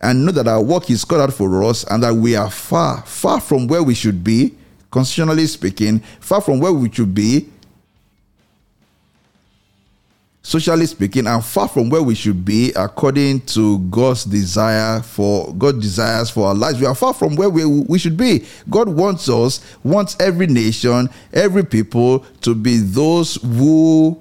and 0.00 0.24
know 0.26 0.32
that 0.32 0.46
our 0.46 0.62
work 0.62 0.90
is 0.90 1.04
cut 1.04 1.18
out 1.20 1.32
for 1.32 1.64
us 1.64 1.84
and 1.84 2.02
that 2.02 2.14
we 2.14 2.36
are 2.36 2.50
far, 2.50 3.02
far 3.06 3.40
from 3.40 3.66
where 3.66 3.82
we 3.82 3.94
should 3.94 4.22
be 4.22 4.54
constitutionally 4.94 5.48
speaking, 5.48 5.98
far 6.20 6.40
from 6.40 6.60
where 6.60 6.72
we 6.72 6.88
should 6.88 7.12
be, 7.12 7.48
socially 10.40 10.86
speaking, 10.86 11.26
and 11.26 11.44
far 11.44 11.66
from 11.66 11.90
where 11.90 12.00
we 12.00 12.14
should 12.14 12.44
be 12.44 12.72
according 12.76 13.40
to 13.40 13.80
God's 13.90 14.24
desire 14.24 15.02
for 15.02 15.52
God 15.54 15.80
desires 15.80 16.30
for 16.30 16.46
our 16.46 16.54
lives. 16.54 16.78
We 16.78 16.86
are 16.86 16.94
far 16.94 17.12
from 17.12 17.34
where 17.34 17.50
we, 17.50 17.64
we 17.64 17.98
should 17.98 18.16
be. 18.16 18.46
God 18.70 18.88
wants 18.88 19.28
us, 19.28 19.60
wants 19.82 20.16
every 20.20 20.46
nation, 20.46 21.10
every 21.32 21.64
people 21.64 22.20
to 22.42 22.54
be 22.54 22.76
those 22.76 23.34
who 23.42 24.16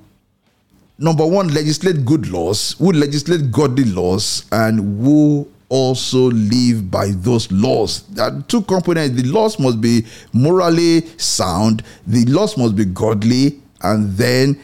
number 0.97 1.27
one 1.27 1.49
legislate 1.49 2.03
good 2.03 2.29
laws, 2.29 2.73
who 2.79 2.93
legislate 2.93 3.51
godly 3.51 3.85
laws, 3.85 4.45
and 4.51 5.05
who 5.05 5.47
also 5.73 6.29
live 6.29 6.91
by 6.91 7.07
those 7.09 7.51
laws. 7.51 8.03
Are 8.19 8.43
two 8.47 8.61
components. 8.61 9.19
The 9.19 9.27
laws 9.27 9.57
must 9.57 9.81
be 9.81 10.05
morally 10.31 11.07
sound, 11.17 11.81
the 12.05 12.25
laws 12.25 12.55
must 12.57 12.75
be 12.75 12.85
godly, 12.85 13.59
and 13.81 14.15
then 14.15 14.61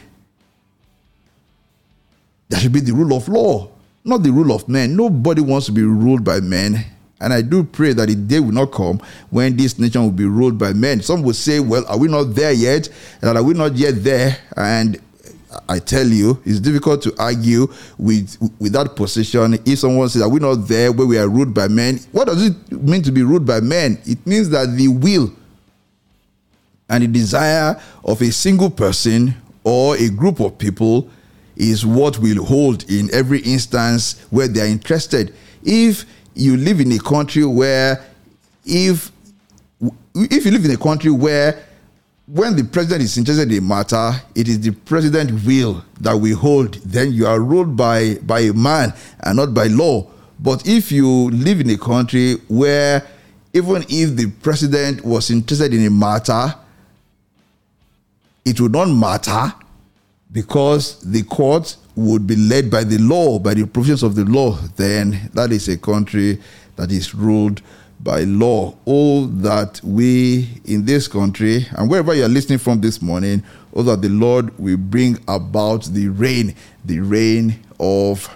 there 2.48 2.60
should 2.60 2.72
be 2.72 2.78
the 2.78 2.92
rule 2.92 3.16
of 3.16 3.28
law, 3.28 3.68
not 4.04 4.22
the 4.22 4.30
rule 4.30 4.52
of 4.54 4.68
men. 4.68 4.94
Nobody 4.94 5.40
wants 5.42 5.66
to 5.66 5.72
be 5.72 5.82
ruled 5.82 6.22
by 6.22 6.38
men. 6.38 6.84
And 7.20 7.32
I 7.32 7.42
do 7.42 7.64
pray 7.64 7.92
that 7.92 8.08
the 8.08 8.14
day 8.14 8.38
will 8.38 8.52
not 8.52 8.72
come 8.72 9.00
when 9.30 9.56
this 9.56 9.80
nation 9.80 10.02
will 10.02 10.12
be 10.12 10.24
ruled 10.26 10.58
by 10.58 10.72
men. 10.72 11.02
Some 11.02 11.22
will 11.22 11.34
say, 11.34 11.58
Well, 11.58 11.84
are 11.88 11.98
we 11.98 12.06
not 12.06 12.34
there 12.34 12.52
yet? 12.52 12.88
And 13.20 13.36
are 13.36 13.42
we 13.42 13.52
not 13.52 13.74
yet 13.74 14.02
there? 14.04 14.38
And 14.56 14.98
I 15.68 15.78
tell 15.78 16.06
you, 16.06 16.40
it's 16.44 16.60
difficult 16.60 17.02
to 17.02 17.14
argue 17.18 17.66
with 17.98 18.36
with 18.58 18.72
that 18.72 18.94
position. 18.94 19.58
If 19.64 19.80
someone 19.80 20.08
says, 20.08 20.22
"Are 20.22 20.28
we 20.28 20.40
not 20.40 20.68
there 20.68 20.92
where 20.92 21.06
we 21.06 21.18
are 21.18 21.28
ruled 21.28 21.54
by 21.54 21.68
men?" 21.68 22.00
What 22.12 22.28
does 22.28 22.44
it 22.44 22.72
mean 22.72 23.02
to 23.02 23.12
be 23.12 23.22
ruled 23.22 23.46
by 23.46 23.60
men? 23.60 23.98
It 24.06 24.24
means 24.26 24.48
that 24.50 24.76
the 24.76 24.88
will 24.88 25.32
and 26.88 27.02
the 27.02 27.08
desire 27.08 27.80
of 28.04 28.20
a 28.22 28.30
single 28.30 28.70
person 28.70 29.34
or 29.64 29.96
a 29.96 30.08
group 30.08 30.40
of 30.40 30.58
people 30.58 31.08
is 31.56 31.84
what 31.84 32.18
will 32.18 32.44
hold 32.44 32.88
in 32.90 33.12
every 33.12 33.40
instance 33.40 34.16
where 34.30 34.48
they 34.48 34.60
are 34.60 34.66
interested. 34.66 35.34
If 35.62 36.06
you 36.34 36.56
live 36.56 36.80
in 36.80 36.92
a 36.92 36.98
country 36.98 37.44
where, 37.44 38.04
if 38.64 39.12
if 40.14 40.44
you 40.44 40.50
live 40.50 40.64
in 40.64 40.70
a 40.70 40.76
country 40.76 41.10
where 41.10 41.62
when 42.32 42.54
the 42.54 42.62
president 42.62 43.02
is 43.02 43.18
interested 43.18 43.50
in 43.50 43.58
a 43.58 43.60
matter, 43.60 44.12
it 44.36 44.46
is 44.46 44.60
the 44.60 44.70
president 44.70 45.44
will 45.44 45.84
that 46.00 46.16
we 46.16 46.30
hold. 46.30 46.74
Then 46.84 47.12
you 47.12 47.26
are 47.26 47.40
ruled 47.40 47.76
by, 47.76 48.16
by 48.22 48.40
a 48.40 48.52
man 48.52 48.94
and 49.20 49.36
not 49.36 49.52
by 49.52 49.66
law. 49.66 50.06
But 50.38 50.66
if 50.66 50.92
you 50.92 51.30
live 51.30 51.60
in 51.60 51.70
a 51.70 51.76
country 51.78 52.36
where 52.48 53.04
even 53.52 53.84
if 53.88 54.14
the 54.16 54.30
president 54.42 55.04
was 55.04 55.30
interested 55.30 55.74
in 55.74 55.84
a 55.84 55.90
matter, 55.90 56.54
it 58.44 58.60
would 58.60 58.72
not 58.72 58.86
matter 58.88 59.52
because 60.30 61.00
the 61.02 61.24
court 61.24 61.76
would 61.96 62.28
be 62.28 62.36
led 62.36 62.70
by 62.70 62.84
the 62.84 62.98
law, 62.98 63.40
by 63.40 63.54
the 63.54 63.66
provisions 63.66 64.04
of 64.04 64.14
the 64.14 64.24
law, 64.24 64.52
then 64.76 65.30
that 65.34 65.50
is 65.50 65.68
a 65.68 65.76
country 65.76 66.38
that 66.76 66.92
is 66.92 67.12
ruled 67.12 67.60
by 68.02 68.24
law. 68.24 68.74
All 68.84 69.26
that 69.26 69.80
we 69.82 70.48
in 70.64 70.84
this 70.84 71.08
country 71.08 71.66
and 71.72 71.90
wherever 71.90 72.14
you're 72.14 72.28
listening 72.28 72.58
from 72.58 72.80
this 72.80 73.02
morning, 73.02 73.42
all 73.72 73.82
that 73.84 74.02
the 74.02 74.08
Lord 74.08 74.58
will 74.58 74.76
bring 74.76 75.18
about 75.28 75.84
the 75.84 76.08
reign, 76.08 76.54
the 76.84 77.00
reign 77.00 77.60
of 77.78 78.28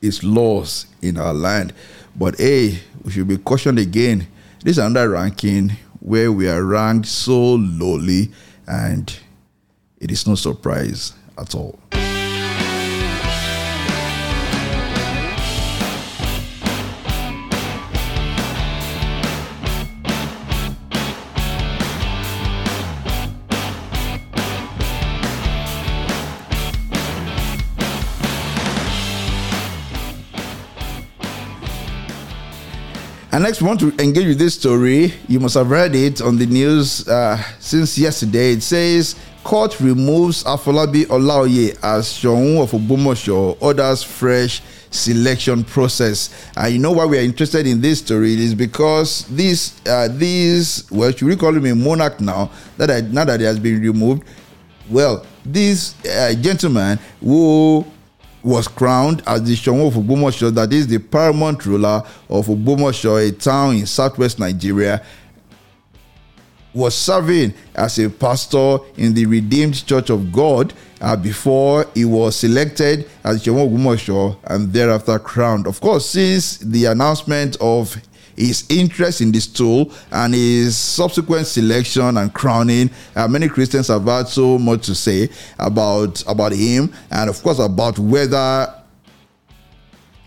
his 0.00 0.22
laws 0.22 0.86
in 1.02 1.18
our 1.18 1.34
land. 1.34 1.72
But 2.16 2.38
hey, 2.38 2.80
we 3.02 3.12
should 3.12 3.28
be 3.28 3.38
cautioned 3.38 3.78
again. 3.78 4.26
This 4.62 4.72
is 4.72 4.78
another 4.78 5.10
ranking 5.10 5.72
where 6.00 6.32
we 6.32 6.48
are 6.48 6.62
ranked 6.62 7.06
so 7.06 7.54
lowly, 7.54 8.30
and 8.66 9.14
it 9.98 10.10
is 10.10 10.26
no 10.26 10.34
surprise 10.34 11.12
at 11.36 11.54
all. 11.54 11.78
And 33.30 33.44
next, 33.44 33.60
we 33.60 33.68
want 33.68 33.78
to 33.80 33.88
engage 34.02 34.26
with 34.26 34.38
this 34.38 34.54
story. 34.54 35.12
You 35.28 35.38
must 35.38 35.54
have 35.54 35.70
read 35.70 35.94
it 35.94 36.22
on 36.22 36.38
the 36.38 36.46
news 36.46 37.06
uh, 37.06 37.36
since 37.60 37.98
yesterday. 37.98 38.52
It 38.52 38.62
says, 38.62 39.16
Court 39.44 39.78
removes 39.80 40.44
Afolabi 40.44 41.04
Olaoye 41.04 41.78
as 41.82 42.10
Shoun 42.10 42.56
of 42.56 42.70
Ogbomoso, 42.70 43.58
orders 43.60 44.02
fresh 44.02 44.62
selection 44.90 45.62
process. 45.62 46.30
And 46.56 46.72
you 46.72 46.78
know 46.78 46.92
why 46.92 47.04
we 47.04 47.18
are 47.18 47.22
interested 47.22 47.66
in 47.66 47.82
this 47.82 47.98
story? 47.98 48.32
It 48.32 48.40
is 48.40 48.54
because 48.54 49.26
this, 49.28 49.78
uh, 49.86 50.08
this, 50.10 50.90
well, 50.90 51.12
should 51.12 51.28
we 51.28 51.36
call 51.36 51.54
him 51.54 51.66
a 51.66 51.74
monarch 51.74 52.22
now? 52.22 52.50
That 52.78 52.90
I, 52.90 53.02
now 53.02 53.26
that 53.26 53.40
he 53.40 53.46
has 53.46 53.58
been 53.58 53.78
removed. 53.82 54.22
Well, 54.88 55.26
this 55.44 55.94
uh, 56.06 56.32
gentleman 56.40 56.98
who 57.20 57.84
was 58.48 58.66
crowned 58.66 59.22
as 59.26 59.42
the 59.44 59.54
Shoun 59.54 59.80
of 59.86 59.94
Ogbomoso, 59.94 60.52
that 60.54 60.72
is 60.72 60.86
the 60.86 60.98
paramount 60.98 61.66
ruler 61.66 62.02
of 62.30 62.46
Ogbomoso, 62.46 63.28
a 63.28 63.30
town 63.30 63.76
in 63.76 63.86
southwest 63.86 64.38
Nigeria, 64.38 65.02
was 66.72 66.96
serving 66.96 67.52
as 67.74 67.98
a 67.98 68.08
pastor 68.08 68.78
in 68.96 69.12
the 69.12 69.26
Redeemed 69.26 69.84
Church 69.86 70.10
of 70.10 70.32
God 70.32 70.72
uh, 71.00 71.16
before 71.16 71.86
he 71.94 72.04
was 72.04 72.36
selected 72.36 73.08
as 73.22 73.42
Shoun 73.42 73.58
of 73.58 73.68
Ogbomoso 73.68 74.38
and 74.44 74.72
thereafter 74.72 75.18
crowned. 75.18 75.66
Of 75.66 75.80
course, 75.80 76.08
since 76.08 76.56
the 76.58 76.86
announcement 76.86 77.56
of 77.60 77.96
his 78.38 78.64
interest 78.68 79.20
in 79.20 79.32
this 79.32 79.46
tool 79.46 79.92
and 80.12 80.34
his 80.34 80.76
subsequent 80.76 81.46
selection 81.46 82.16
and 82.16 82.32
crowning. 82.32 82.90
Uh, 83.16 83.26
many 83.28 83.48
Christians 83.48 83.88
have 83.88 84.04
had 84.04 84.28
so 84.28 84.58
much 84.58 84.86
to 84.86 84.94
say 84.94 85.28
about 85.58 86.22
about 86.26 86.52
him, 86.52 86.92
and 87.10 87.28
of 87.28 87.42
course 87.42 87.58
about 87.58 87.98
whether 87.98 88.74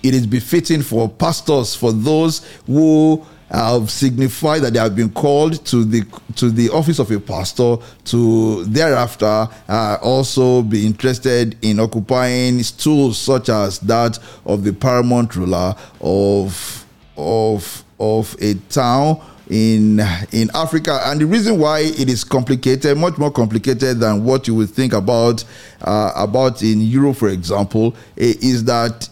it 0.04 0.13
is 0.13 0.28
befitting 0.28 0.82
for 0.82 1.08
pastors, 1.08 1.76
for 1.76 1.91
those 1.91 2.45
who 2.65 3.24
have 3.52 3.91
signified 3.91 4.62
that 4.62 4.74
they 4.74 4.80
have 4.80 4.95
been 4.95 5.12
called 5.12 5.63
to 5.65 5.84
the 5.84 6.04
to 6.36 6.50
the 6.50 6.69
office 6.69 7.00
of 7.00 7.12
a 7.12 7.19
pastor 7.19 7.76
to 8.06 8.63
thereafter 8.65 9.47
uh, 9.67 9.97
also 10.02 10.62
be 10.62 10.86
interested 10.86 11.58
in 11.62 11.80
occupying 11.80 12.63
stools 12.63 13.17
such 13.17 13.50
as 13.50 13.80
that 13.80 14.17
of 14.45 14.63
the 14.63 14.71
paramount 14.71 15.36
ruler 15.36 15.76
of 16.00 16.86
of 17.17 17.84
of 18.02 18.36
a 18.42 18.56
town 18.70 19.22
in 19.50 20.00
in 20.32 20.50
Africa. 20.56 21.00
And 21.06 21.22
the 21.22 21.26
reason 21.26 21.60
why 21.60 21.80
it 21.82 22.10
is 22.10 22.24
complicated, 22.24 22.98
much 22.98 23.18
more 23.18 23.32
complicated 23.32 24.00
than 24.00 24.24
what 24.24 24.48
you 24.48 24.56
would 24.56 24.72
think 24.72 24.94
about 24.94 25.44
uh, 25.82 26.12
about 26.16 26.64
in 26.64 26.82
Europe, 26.82 27.18
for 27.18 27.30
example, 27.30 27.96
is 28.16 28.64
that 28.66 29.08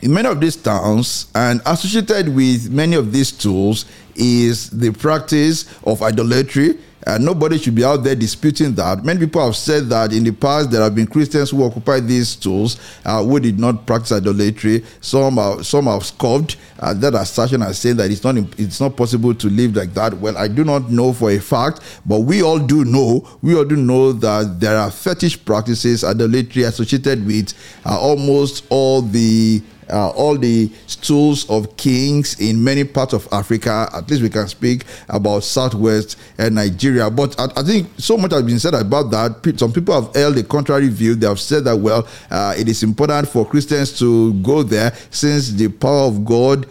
in 0.00 0.14
many 0.14 0.28
of 0.28 0.40
these 0.40 0.56
towns 0.56 1.30
and 1.34 1.60
associated 1.66 2.34
with 2.34 2.70
many 2.70 2.96
of 2.96 3.12
these 3.12 3.30
tools 3.30 3.84
is 4.14 4.70
the 4.70 4.90
practice 4.92 5.66
of 5.84 6.02
idolatry 6.02 6.78
Uh, 7.06 7.18
nobody 7.18 7.58
should 7.58 7.74
be 7.74 7.84
out 7.84 7.98
there 7.98 8.14
disputing 8.14 8.74
that. 8.74 9.04
Many 9.04 9.20
people 9.20 9.44
have 9.44 9.56
said 9.56 9.88
that 9.88 10.12
in 10.12 10.24
the 10.24 10.32
past 10.32 10.70
there 10.70 10.82
have 10.82 10.94
been 10.94 11.06
Christians 11.06 11.50
who 11.50 11.64
occupied 11.64 12.06
these 12.06 12.30
stools 12.30 12.78
uh, 13.04 13.22
who 13.22 13.40
did 13.40 13.58
not 13.58 13.86
practice 13.86 14.12
idolatry. 14.12 14.84
Some 15.00 15.38
are, 15.38 15.62
some 15.62 15.86
have 15.86 16.04
scoffed 16.04 16.56
uh, 16.78 16.92
that 16.94 17.14
assertion 17.14 17.62
and 17.62 17.74
saying 17.74 17.96
that 17.96 18.10
it's 18.10 18.22
not 18.22 18.36
it's 18.58 18.80
not 18.80 18.96
possible 18.96 19.34
to 19.34 19.48
live 19.48 19.76
like 19.76 19.94
that. 19.94 20.14
Well, 20.14 20.36
I 20.36 20.48
do 20.48 20.64
not 20.64 20.90
know 20.90 21.12
for 21.12 21.30
a 21.30 21.38
fact, 21.38 21.80
but 22.04 22.20
we 22.20 22.42
all 22.42 22.58
do 22.58 22.84
know. 22.84 23.26
We 23.42 23.56
all 23.56 23.64
do 23.64 23.76
know 23.76 24.12
that 24.12 24.60
there 24.60 24.76
are 24.76 24.90
fetish 24.90 25.44
practices, 25.44 26.04
idolatry 26.04 26.64
associated 26.64 27.26
with 27.26 27.54
uh, 27.86 27.98
almost 27.98 28.64
all 28.68 29.02
the 29.02 29.62
uh, 29.90 30.10
all 30.10 30.36
the 30.36 30.70
stools 30.86 31.48
of 31.50 31.76
kings 31.76 32.40
in 32.40 32.62
many 32.62 32.84
parts 32.84 33.12
of 33.12 33.28
Africa. 33.32 33.88
At 33.92 34.10
least 34.10 34.22
we 34.22 34.30
can 34.30 34.48
speak 34.48 34.84
about 35.08 35.44
Southwest 35.44 36.18
and 36.38 36.54
Nigeria. 36.54 37.10
But 37.10 37.38
I, 37.38 37.48
I 37.56 37.62
think 37.62 37.88
so 37.98 38.16
much 38.16 38.32
has 38.32 38.42
been 38.42 38.58
said 38.58 38.74
about 38.74 39.10
that. 39.10 39.58
Some 39.58 39.72
people 39.72 40.00
have 40.00 40.14
held 40.14 40.38
a 40.38 40.42
contrary 40.42 40.88
view. 40.88 41.14
They 41.14 41.26
have 41.26 41.40
said 41.40 41.64
that, 41.64 41.76
well, 41.76 42.06
uh, 42.30 42.54
it 42.56 42.68
is 42.68 42.82
important 42.82 43.28
for 43.28 43.46
Christians 43.46 43.98
to 43.98 44.34
go 44.34 44.62
there 44.62 44.92
since 45.10 45.50
the 45.50 45.68
power 45.68 46.06
of 46.06 46.24
God 46.24 46.66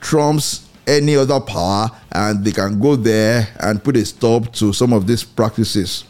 trumps 0.00 0.68
any 0.86 1.16
other 1.16 1.40
power 1.40 1.90
and 2.10 2.44
they 2.44 2.50
can 2.50 2.80
go 2.80 2.96
there 2.96 3.48
and 3.60 3.82
put 3.82 3.96
a 3.96 4.04
stop 4.04 4.52
to 4.52 4.72
some 4.72 4.92
of 4.92 5.06
these 5.06 5.22
practices. 5.22 6.04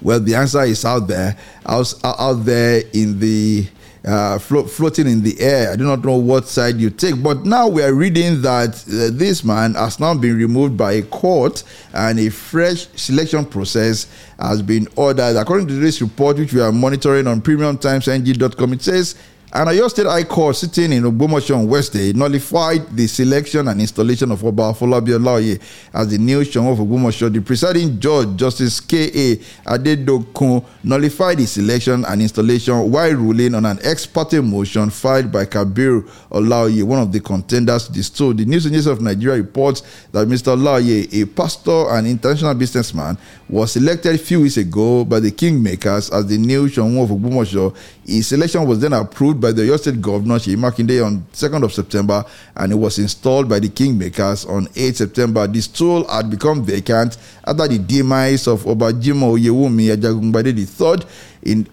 Well, 0.00 0.18
the 0.18 0.34
answer 0.34 0.62
is 0.62 0.84
out 0.84 1.06
there, 1.06 1.36
out, 1.64 1.94
out 2.02 2.44
there 2.44 2.82
in 2.92 3.20
the 3.20 3.68
uh, 4.04 4.38
flo- 4.38 4.64
floating 4.64 5.06
in 5.06 5.22
the 5.22 5.38
air. 5.40 5.72
I 5.72 5.76
do 5.76 5.84
not 5.84 6.04
know 6.04 6.16
what 6.16 6.48
side 6.48 6.76
you 6.76 6.90
take, 6.90 7.22
but 7.22 7.44
now 7.44 7.68
we 7.68 7.82
are 7.82 7.94
reading 7.94 8.42
that 8.42 8.70
uh, 8.88 9.16
this 9.16 9.44
man 9.44 9.74
has 9.74 10.00
now 10.00 10.14
been 10.14 10.36
removed 10.36 10.76
by 10.76 10.92
a 10.92 11.02
court 11.02 11.62
and 11.92 12.18
a 12.18 12.28
fresh 12.30 12.88
selection 12.96 13.44
process 13.44 14.06
has 14.38 14.62
been 14.62 14.88
ordered. 14.96 15.36
According 15.36 15.68
to 15.68 15.74
this 15.74 16.00
report, 16.00 16.38
which 16.38 16.52
we 16.52 16.60
are 16.60 16.72
monitoring 16.72 17.26
on 17.26 17.40
premiumtimesng.com, 17.40 18.72
it 18.72 18.82
says 18.82 19.14
and 19.54 19.68
Oyo 19.68 19.86
State 19.90 20.06
High 20.06 20.24
Court 20.24 20.56
sitting 20.56 20.92
in 20.92 21.02
Ogbomoso 21.02 21.54
on 21.54 21.68
Wednesday 21.68 22.14
nullified 22.14 22.88
the 22.96 23.06
selection 23.06 23.68
and 23.68 23.82
installation 23.82 24.30
of 24.32 24.42
Oba 24.42 24.62
Afolabi 24.72 25.60
as 25.92 26.08
the 26.08 26.16
new 26.16 26.42
Shon 26.42 26.66
of 26.68 26.78
Ogbomoso. 26.78 27.30
The 27.30 27.42
presiding 27.42 28.00
judge, 28.00 28.34
Justice 28.36 28.80
K.A. 28.80 29.36
Adedokun, 29.68 30.64
nullified 30.82 31.36
the 31.36 31.44
selection 31.44 32.02
and 32.06 32.22
installation 32.22 32.90
while 32.90 33.12
ruling 33.12 33.54
on 33.54 33.66
an 33.66 33.78
ex 33.82 34.06
parte 34.06 34.40
motion 34.40 34.88
filed 34.88 35.30
by 35.30 35.44
Kabir 35.44 36.00
Olaoye, 36.30 36.82
one 36.82 37.00
of 37.02 37.12
the 37.12 37.20
contenders 37.20 37.88
to 37.88 37.92
the 37.92 38.02
stool. 38.02 38.32
The 38.32 38.46
News 38.46 38.66
Agency 38.66 38.90
of 38.90 39.02
Nigeria 39.02 39.36
reports 39.36 39.82
that 40.12 40.26
Mr. 40.28 40.56
Olaoye, 40.56 41.12
a 41.22 41.26
pastor 41.26 41.90
and 41.90 42.06
international 42.06 42.54
businessman, 42.54 43.18
was 43.52 43.76
elected 43.76 44.18
few 44.18 44.40
weeks 44.40 44.56
ago 44.56 45.04
by 45.04 45.20
the 45.20 45.30
Kingmakers 45.30 46.10
as 46.10 46.26
the 46.26 46.38
new 46.38 46.66
Shon 46.70 46.96
of 46.96 47.10
Ogbomoso. 47.10 47.76
His 48.06 48.26
selection 48.28 48.66
was 48.66 48.80
then 48.80 48.94
approved 48.94 49.42
by 49.42 49.52
the 49.52 49.60
Oyo 49.60 49.78
State 49.78 50.00
Governor 50.00 50.36
Seyi 50.36 50.56
Makinde 50.56 51.04
on 51.04 51.20
2nd 51.34 51.62
of 51.62 51.70
September 51.74 52.24
and 52.56 52.72
it 52.72 52.76
was 52.76 52.98
installed 52.98 53.50
by 53.50 53.58
the 53.60 53.68
Kingmakers 53.68 54.48
on 54.48 54.68
8 54.74 54.96
September. 54.96 55.46
The 55.46 55.60
stool 55.60 56.08
had 56.08 56.30
become 56.30 56.64
vacant 56.64 57.18
after 57.46 57.68
the 57.68 57.78
demise 57.78 58.46
of 58.48 58.66
Oba 58.66 58.90
Jimoh 58.94 59.38
Oyewumi 59.38 59.94
Ajagungbade 59.94 60.56
III 60.56 61.06
in 61.42 61.68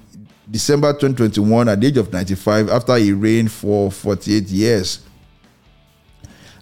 December 0.51 0.91
2021 0.91 1.69
at 1.69 1.79
the 1.79 1.87
age 1.87 1.97
of 1.97 2.11
95 2.11 2.67
after 2.71 2.97
he 2.97 3.13
reigned 3.13 3.53
for 3.53 3.89
48 3.89 4.49
years. 4.49 4.99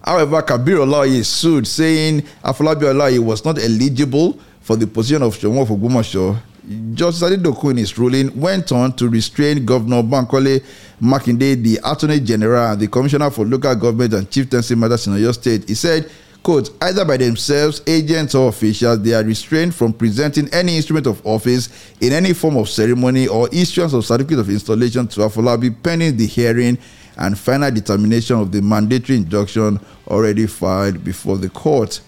However, 0.04 0.40
Kabir 0.42 0.76
Olaoye 0.76 1.24
sued 1.24 1.66
saying 1.66 2.22
Afolabi 2.44 2.82
Olaoye 2.84 3.18
was 3.18 3.44
not 3.44 3.58
eligible 3.58 4.38
for 4.68 4.76
the 4.76 4.86
position 4.86 5.22
of 5.22 5.34
Shomo 5.34 5.62
of 5.62 5.68
Ogbomoso 5.70 6.36
Justice 6.92 7.22
Adedokun 7.22 7.70
in 7.70 7.76
his 7.78 7.96
ruling 7.96 8.38
went 8.38 8.70
on 8.70 8.92
to 8.96 9.08
restrain 9.08 9.64
Governor 9.64 10.02
Bankole 10.02 10.62
Makinde, 11.00 11.62
the 11.64 11.80
Attorney 11.82 12.20
General 12.20 12.72
and 12.72 12.78
the 12.82 12.86
Commissioner 12.86 13.30
for 13.30 13.46
Local 13.46 13.74
Government 13.74 14.12
and 14.12 14.30
Chieftaincy 14.30 14.74
Matters 14.74 15.06
in 15.06 15.14
Oyo 15.14 15.32
State. 15.32 15.66
He 15.66 15.74
said, 15.74 16.10
quote, 16.42 16.68
either 16.82 17.06
by 17.06 17.16
themselves, 17.16 17.80
agents 17.86 18.34
or 18.34 18.50
officials, 18.50 19.00
they 19.00 19.14
are 19.14 19.24
restrained 19.24 19.74
from 19.74 19.94
presenting 19.94 20.52
any 20.52 20.76
instrument 20.76 21.06
of 21.06 21.26
office 21.26 21.70
in 22.02 22.12
any 22.12 22.34
form 22.34 22.58
of 22.58 22.68
ceremony 22.68 23.26
or 23.26 23.48
issuance 23.50 23.94
of 23.94 24.04
certificate 24.04 24.40
of 24.40 24.50
installation 24.50 25.08
to 25.08 25.20
Afolabi 25.20 25.74
pending 25.82 26.18
the 26.18 26.26
hearing 26.26 26.76
and 27.16 27.38
final 27.38 27.70
determination 27.70 28.36
of 28.38 28.52
the 28.52 28.60
mandatory 28.60 29.16
injunction 29.16 29.80
already 30.08 30.46
filed 30.46 31.02
before 31.02 31.38
the 31.38 31.48
court. 31.48 32.02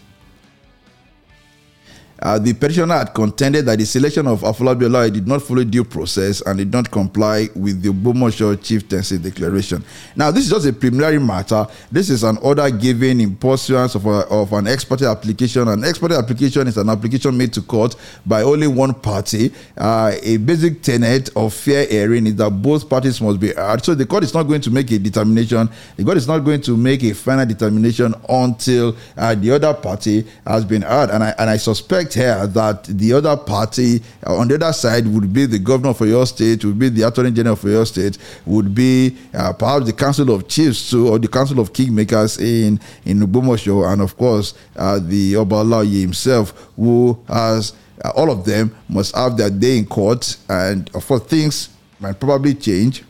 Uh, 2.23 2.39
the 2.39 2.53
petitioner 2.53 2.95
had 2.99 3.15
contended 3.15 3.65
that 3.67 3.79
the 3.79 3.85
selection 3.87 4.27
of 4.27 4.43
Afolabi 4.43 5.13
did 5.13 5.27
not 5.27 5.43
follow 5.43 5.65
due 5.65 5.85
process 5.85 6.41
and 6.43 6.61
it 6.61 6.65
did 6.65 6.73
not 6.73 6.91
comply 6.91 7.49
with 7.55 7.83
the 7.83 7.89
Ogbomoso 7.89 8.61
chieftaincy 8.63 9.19
declaration. 9.19 9.83
Now, 10.15 10.31
this 10.31 10.45
is 10.45 10.51
just 10.51 10.67
a 10.67 10.73
preliminary 10.73 11.19
matter. 11.19 11.67
This 11.91 12.11
is 12.11 12.23
an 12.23 12.37
order 12.39 12.71
given 12.71 13.21
in 13.21 13.37
pursuance 13.37 13.95
of, 13.95 14.07
a, 14.07 14.27
of 14.29 14.53
an 14.53 14.67
ex 14.67 14.85
parte 14.85 15.03
application. 15.05 15.69
An 15.69 15.85
ex 15.85 15.99
parte 15.99 16.13
application 16.15 16.67
is 16.67 16.77
an 16.77 16.89
application 16.91 17.37
made 17.37 17.53
to 17.55 17.63
court 17.63 17.97
by 18.27 18.43
only 18.43 18.67
one 18.67 18.93
party. 18.95 19.53
Uh, 19.77 20.13
a 20.23 20.37
basic 20.39 20.83
tenet 20.83 21.31
of 21.37 21.55
fair 21.55 21.87
hearing 21.87 22.27
is 22.27 22.37
that 22.37 22.51
both 22.51 22.89
parties 22.89 23.21
must 23.21 23.41
be 23.41 23.53
heard. 23.53 23.83
So 23.85 23.95
the 23.95 24.07
court 24.07 24.25
is 24.25 24.35
not 24.35 24.43
going 24.45 24.61
to 24.63 24.71
make 24.71 24.91
a 24.91 24.99
determination. 24.99 25.69
The 25.97 26.05
court 26.05 26.19
is 26.19 26.29
not 26.29 26.41
going 26.41 26.61
to 26.63 26.77
make 26.77 27.03
a 27.03 27.15
final 27.15 27.47
determination 27.47 28.15
until 28.29 28.97
uh, 29.17 29.35
the 29.35 29.53
other 29.53 29.73
party 29.73 30.27
has 30.47 30.65
been 30.65 30.83
heard. 30.83 31.11
And 31.11 31.25
I, 31.25 31.35
and 31.39 31.49
I 31.49 31.57
suspect 31.57 32.10
here 32.15 32.47
that 32.47 32.85
the 32.85 33.13
other 33.13 33.37
party 33.37 34.03
uh, 34.27 34.37
on 34.37 34.49
the 34.49 34.55
other 34.55 34.73
side 34.73 35.07
would 35.07 35.33
be 35.33 35.47
the 35.47 35.59
governor 35.59 35.95
for 35.95 36.07
Oyo 36.07 36.27
State, 36.27 36.65
would 36.65 36.79
be 36.79 36.89
the 36.89 37.03
attorney 37.03 37.31
general 37.31 37.57
for 37.57 37.69
Oyo 37.69 37.87
State, 37.87 38.19
would 38.47 38.75
be 38.75 39.17
uh, 39.35 39.53
perhaps 39.53 39.87
the 39.87 39.93
council 39.93 40.31
of 40.35 40.49
chiefs 40.49 40.91
too, 40.91 41.09
or 41.09 41.19
the 41.19 41.29
council 41.29 41.61
of 41.61 41.73
kingmakers 41.73 42.39
in 42.41 42.81
in 43.05 43.21
Ogbomoso, 43.21 43.91
and 43.93 44.03
of 44.03 44.17
course 44.17 44.55
uh, 44.77 44.99
the 44.99 45.35
Obalaye 45.35 46.01
himself, 46.01 46.51
who 46.77 47.19
has 47.29 47.73
uh, 48.05 48.11
all 48.17 48.31
of 48.31 48.45
them 48.45 48.75
must 48.89 49.15
have 49.15 49.37
their 49.37 49.51
day 49.51 49.79
in 49.79 49.87
court, 49.87 50.37
and 50.49 50.91
of 50.95 51.07
course 51.07 51.23
things 51.25 51.69
might 51.99 52.19
probably 52.19 52.55
change 52.55 53.05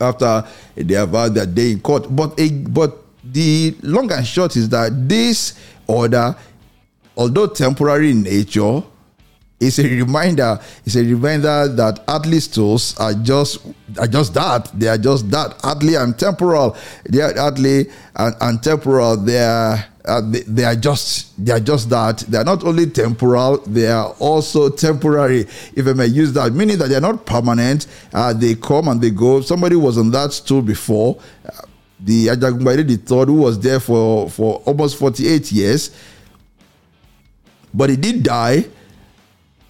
after 0.00 0.44
they 0.76 0.94
have 0.94 1.10
had 1.12 1.34
their 1.34 1.46
day 1.46 1.72
in 1.72 1.80
court. 1.80 2.06
But 2.14 2.38
a, 2.40 2.50
but 2.50 2.96
the 3.22 3.74
long 3.82 4.10
and 4.12 4.26
short 4.26 4.56
is 4.56 4.68
that 4.70 5.08
this 5.08 5.58
order 5.86 6.34
although 7.20 7.46
temporary 7.46 8.10
in 8.12 8.22
nature, 8.22 8.82
it's 9.60 9.78
a 9.78 9.82
reminder. 9.82 10.58
It's 10.86 10.96
a 10.96 11.04
reminder 11.04 11.68
that 11.68 12.02
earthly 12.08 12.40
stools 12.40 12.96
are 12.98 13.12
just 13.12 13.58
are 13.98 14.06
just 14.06 14.32
that. 14.32 14.70
They 14.72 14.88
are 14.88 14.96
just 14.96 15.30
that 15.30 15.60
earthly 15.62 15.96
and 15.96 16.18
temporal. 16.18 16.76
They 17.04 17.20
are 17.20 17.34
earthly 17.36 17.90
and, 18.16 18.34
and 18.40 18.62
temporal. 18.62 19.18
They 19.18 19.38
are 19.38 19.84
uh, 20.06 20.22
they, 20.22 20.40
they, 20.44 20.64
are 20.64 20.74
just 20.74 21.44
they 21.44 21.52
are 21.52 21.60
just 21.60 21.90
that. 21.90 22.20
They 22.20 22.38
are 22.38 22.44
not 22.44 22.64
only 22.64 22.86
temporal. 22.86 23.58
They 23.66 23.88
are 23.88 24.14
also 24.18 24.70
temporary. 24.70 25.40
If 25.76 25.86
I 25.86 25.92
may 25.92 26.06
use 26.06 26.32
that, 26.32 26.54
meaning 26.54 26.78
that 26.78 26.88
they 26.88 26.96
are 26.96 27.02
not 27.02 27.26
permanent. 27.26 27.86
Uh, 28.14 28.32
they 28.32 28.54
come 28.54 28.88
and 28.88 28.98
they 28.98 29.10
go. 29.10 29.42
Somebody 29.42 29.76
was 29.76 29.98
on 29.98 30.10
that 30.12 30.32
stool 30.32 30.62
before. 30.62 31.20
Uh, 31.44 31.50
the 32.02 32.28
the 32.28 32.96
third, 33.04 33.28
who 33.28 33.34
was 33.34 33.60
there 33.60 33.78
for 33.78 34.30
for 34.30 34.62
almost 34.64 34.96
forty 34.96 35.28
eight 35.28 35.52
years 35.52 35.90
but 37.72 37.90
he 37.90 37.96
did 37.96 38.22
die. 38.22 38.66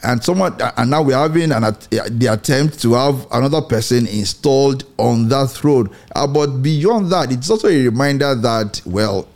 And 0.02 0.24
someone, 0.24 0.56
and 0.78 0.90
now 0.90 1.02
we're 1.02 1.16
having 1.16 1.52
an, 1.52 1.62
the 1.90 2.28
attempt 2.32 2.80
to 2.80 2.94
have 2.94 3.26
another 3.32 3.60
person 3.60 4.06
installed 4.06 4.84
on 4.96 5.28
that 5.28 5.48
throne. 5.50 5.90
Uh, 6.16 6.26
but 6.26 6.62
beyond 6.62 7.12
that, 7.12 7.30
it's 7.30 7.50
also 7.50 7.68
a 7.68 7.84
reminder 7.84 8.34
that, 8.34 8.80
well, 8.86 9.28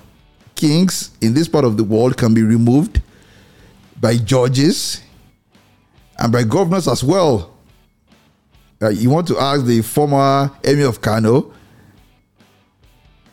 kings 0.54 1.10
in 1.20 1.34
this 1.34 1.48
part 1.48 1.66
of 1.66 1.76
the 1.76 1.84
world 1.84 2.16
can 2.16 2.32
be 2.32 2.42
removed 2.42 3.02
by 4.00 4.16
judges 4.16 5.02
and 6.18 6.32
by 6.32 6.44
governors 6.44 6.88
as 6.88 7.04
well. 7.04 7.54
Uh, 8.80 8.88
you 8.88 9.10
want 9.10 9.26
to 9.28 9.38
ask 9.38 9.64
the 9.66 9.82
former 9.82 10.50
emir 10.62 10.86
of 10.88 11.00
Kano, 11.00 11.52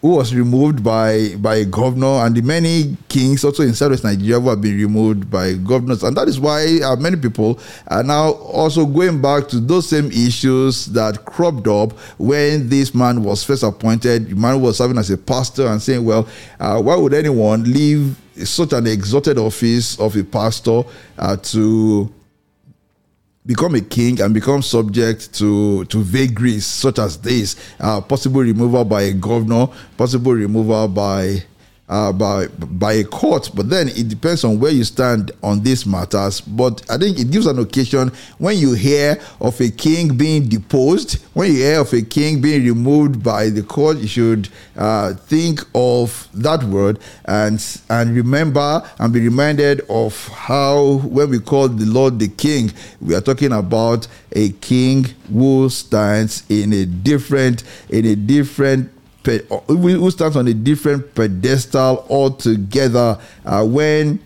who 0.01 0.15
was 0.15 0.33
removed 0.33 0.83
by 0.83 1.35
by 1.35 1.57
a 1.57 1.65
governor, 1.65 2.25
and 2.25 2.35
the 2.35 2.41
many 2.41 2.97
kings 3.07 3.43
also 3.43 3.63
in 3.63 3.73
Southwest 3.73 4.03
Nigeria 4.03 4.39
who 4.39 4.49
have 4.49 4.61
been 4.61 4.77
removed 4.77 5.29
by 5.29 5.53
governors, 5.53 6.03
and 6.03 6.17
that 6.17 6.27
is 6.27 6.39
why 6.39 6.79
uh, 6.83 6.95
many 6.95 7.15
people 7.17 7.59
are 7.87 8.03
now 8.03 8.31
also 8.31 8.85
going 8.85 9.21
back 9.21 9.47
to 9.49 9.59
those 9.59 9.87
same 9.87 10.07
issues 10.11 10.87
that 10.87 11.23
cropped 11.25 11.67
up 11.67 11.93
when 12.17 12.67
this 12.67 12.95
man 12.95 13.23
was 13.23 13.43
first 13.43 13.63
appointed. 13.63 14.29
The 14.29 14.35
man 14.35 14.59
was 14.61 14.77
serving 14.77 14.97
as 14.97 15.11
a 15.11 15.17
pastor 15.17 15.67
and 15.67 15.81
saying, 15.81 16.03
"Well, 16.03 16.27
uh, 16.59 16.81
why 16.81 16.95
would 16.95 17.13
anyone 17.13 17.63
leave 17.63 18.17
such 18.43 18.73
an 18.73 18.87
exalted 18.87 19.37
office 19.37 19.99
of 19.99 20.15
a 20.15 20.23
pastor 20.23 20.81
uh, 21.17 21.37
to?" 21.37 22.11
Become 23.45 23.75
a 23.75 23.81
king 23.81 24.21
and 24.21 24.33
become 24.33 24.61
subject 24.61 25.33
to, 25.33 25.85
to 25.85 26.01
vagaries 26.03 26.65
such 26.65 26.99
as 26.99 27.17
this 27.17 27.55
uh, 27.79 27.99
possible 28.01 28.41
removal 28.41 28.85
by 28.85 29.03
a 29.03 29.13
governor, 29.13 29.67
possible 29.97 30.33
removal 30.33 30.87
by 30.87 31.43
uh, 31.91 32.11
by 32.13 32.47
by 32.47 32.93
a 32.93 33.03
court. 33.03 33.51
But 33.53 33.69
then 33.69 33.89
it 33.89 34.07
depends 34.07 34.43
on 34.43 34.59
where 34.59 34.71
you 34.71 34.83
stand 34.85 35.31
on 35.43 35.61
these 35.61 35.85
matters. 35.85 36.39
But 36.41 36.81
I 36.89 36.97
think 36.97 37.19
it 37.19 37.29
gives 37.29 37.45
an 37.45 37.59
occasion 37.59 38.11
when 38.37 38.57
you 38.57 38.73
hear 38.73 39.21
of 39.41 39.59
a 39.59 39.69
king 39.69 40.17
being 40.17 40.47
deposed, 40.47 41.21
when 41.33 41.51
you 41.51 41.57
hear 41.57 41.81
of 41.81 41.93
a 41.93 42.01
king 42.01 42.41
being 42.41 42.63
removed 42.63 43.21
by 43.21 43.49
the 43.49 43.61
court, 43.61 43.97
you 43.97 44.07
should 44.07 44.47
uh, 44.77 45.13
think 45.13 45.59
of 45.75 46.27
that 46.33 46.63
word 46.63 46.97
and 47.25 47.61
and 47.89 48.15
remember 48.15 48.89
and 48.97 49.13
be 49.13 49.19
reminded 49.19 49.81
of 49.89 50.27
how 50.29 51.01
when 51.03 51.29
we 51.29 51.39
call 51.39 51.67
the 51.67 51.85
Lord 51.85 52.19
the 52.19 52.29
King, 52.29 52.71
we 53.01 53.13
are 53.15 53.21
talking 53.21 53.51
about 53.51 54.07
a 54.31 54.49
king 54.53 55.05
who 55.31 55.69
stands 55.69 56.43
in 56.49 56.71
a 56.71 56.85
different 56.85 57.63
in 57.89 58.05
a 58.05 58.15
different 58.15 58.89
who 59.25 60.11
stands 60.11 60.35
on 60.35 60.47
a 60.47 60.53
different 60.53 61.13
pedestal 61.13 62.05
altogether. 62.09 63.19
Uh, 63.45 63.65
when 63.65 64.19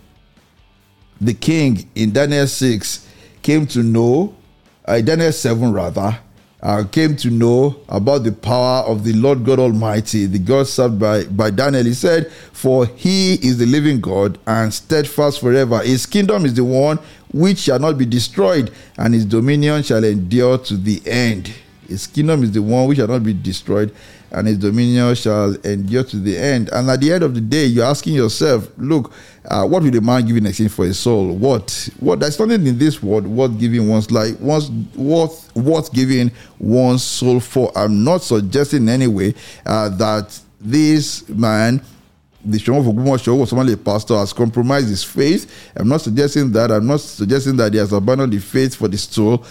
the 1.19 1.33
king 1.33 1.89
in 1.95 2.11
Daniel 2.11 2.47
6 2.47 3.07
came 3.41 3.65
to 3.67 3.83
know, 3.83 4.35
uh, 4.85 5.01
Daniel 5.01 5.31
7 5.31 5.71
rather, 5.71 6.19
uh, 6.65 6.83
came 6.91 7.15
to 7.15 7.29
know 7.29 7.75
about 7.89 8.23
the 8.23 8.31
power 8.31 8.83
of 8.85 9.03
the 9.03 9.13
Lord 9.13 9.45
God 9.45 9.59
Almighty, 9.59 10.25
the 10.25 10.39
God 10.39 10.67
served 10.67 10.99
by, 10.99 11.25
by 11.25 11.51
Daniel. 11.51 11.83
He 11.83 11.93
said, 11.93 12.31
For 12.31 12.87
he 12.87 13.35
is 13.35 13.59
the 13.59 13.67
living 13.67 14.01
God 14.01 14.39
and 14.47 14.73
steadfast 14.73 15.41
forever. 15.41 15.79
His 15.79 16.07
kingdom 16.07 16.43
is 16.43 16.55
the 16.55 16.63
one 16.63 16.97
which 17.31 17.59
shall 17.59 17.77
not 17.77 17.99
be 17.99 18.05
destroyed, 18.05 18.71
and 18.97 19.13
his 19.13 19.25
dominion 19.25 19.83
shall 19.83 20.03
endure 20.03 20.57
to 20.59 20.75
the 20.75 21.01
end. 21.05 21.53
His 21.87 22.07
kingdom 22.07 22.43
is 22.43 22.51
the 22.51 22.63
one 22.63 22.87
which 22.87 22.97
shall 22.97 23.09
not 23.09 23.23
be 23.23 23.33
destroyed, 23.33 23.93
and 24.35 24.47
his 24.47 24.57
dominion 24.57 25.15
shall 25.15 25.55
endure 25.65 26.03
to 26.03 26.17
the 26.17 26.37
end. 26.37 26.69
And 26.73 26.89
at 26.89 26.99
the 26.99 27.13
end 27.13 27.23
of 27.23 27.33
the 27.33 27.39
day, 27.41 27.65
you're 27.65 27.85
asking 27.85 28.15
yourself, 28.15 28.69
look, 28.77 29.13
uh, 29.45 29.65
what 29.65 29.81
will 29.81 29.95
a 29.95 30.01
man 30.01 30.25
give 30.25 30.35
in 30.35 30.45
exchange 30.45 30.71
for 30.71 30.85
his 30.85 30.99
soul? 30.99 31.33
What? 31.33 31.89
What? 32.01 32.19
There's 32.19 32.37
nothing 32.37 32.67
in 32.67 32.77
this 32.77 33.01
world 33.01 33.25
worth 33.25 33.57
giving 33.57 33.87
one's 33.87 34.11
life, 34.11 34.37
one's 34.41 34.69
worth 34.95 35.55
worth 35.55 35.93
giving 35.93 36.31
one's 36.59 37.03
soul 37.03 37.39
for. 37.39 37.71
I'm 37.77 38.03
not 38.03 38.23
suggesting 38.23 38.83
in 38.83 38.89
any 38.89 39.07
way 39.07 39.33
uh, 39.65 39.89
that 39.89 40.37
this 40.59 41.27
man 41.29 41.81
the 42.45 42.59
Ogbomoso 42.59 43.23
show 43.23 43.35
was 43.35 43.49
someone 43.49 43.67
a 43.69 43.77
pastor 43.77 44.15
has 44.17 44.31
compromised 44.31 44.87
his 44.87 45.03
faith. 45.03 45.71
I'm 45.75 45.87
not 45.87 46.01
suggesting 46.01 46.51
that. 46.51 46.71
I'm 46.71 46.85
not 46.85 46.99
suggesting 46.99 47.55
that 47.57 47.73
he 47.73 47.79
has 47.79 47.91
abandoned 47.91 48.33
the 48.33 48.39
faith 48.39 48.75
for 48.75 48.87
the 48.87 48.97
stool. 48.99 49.43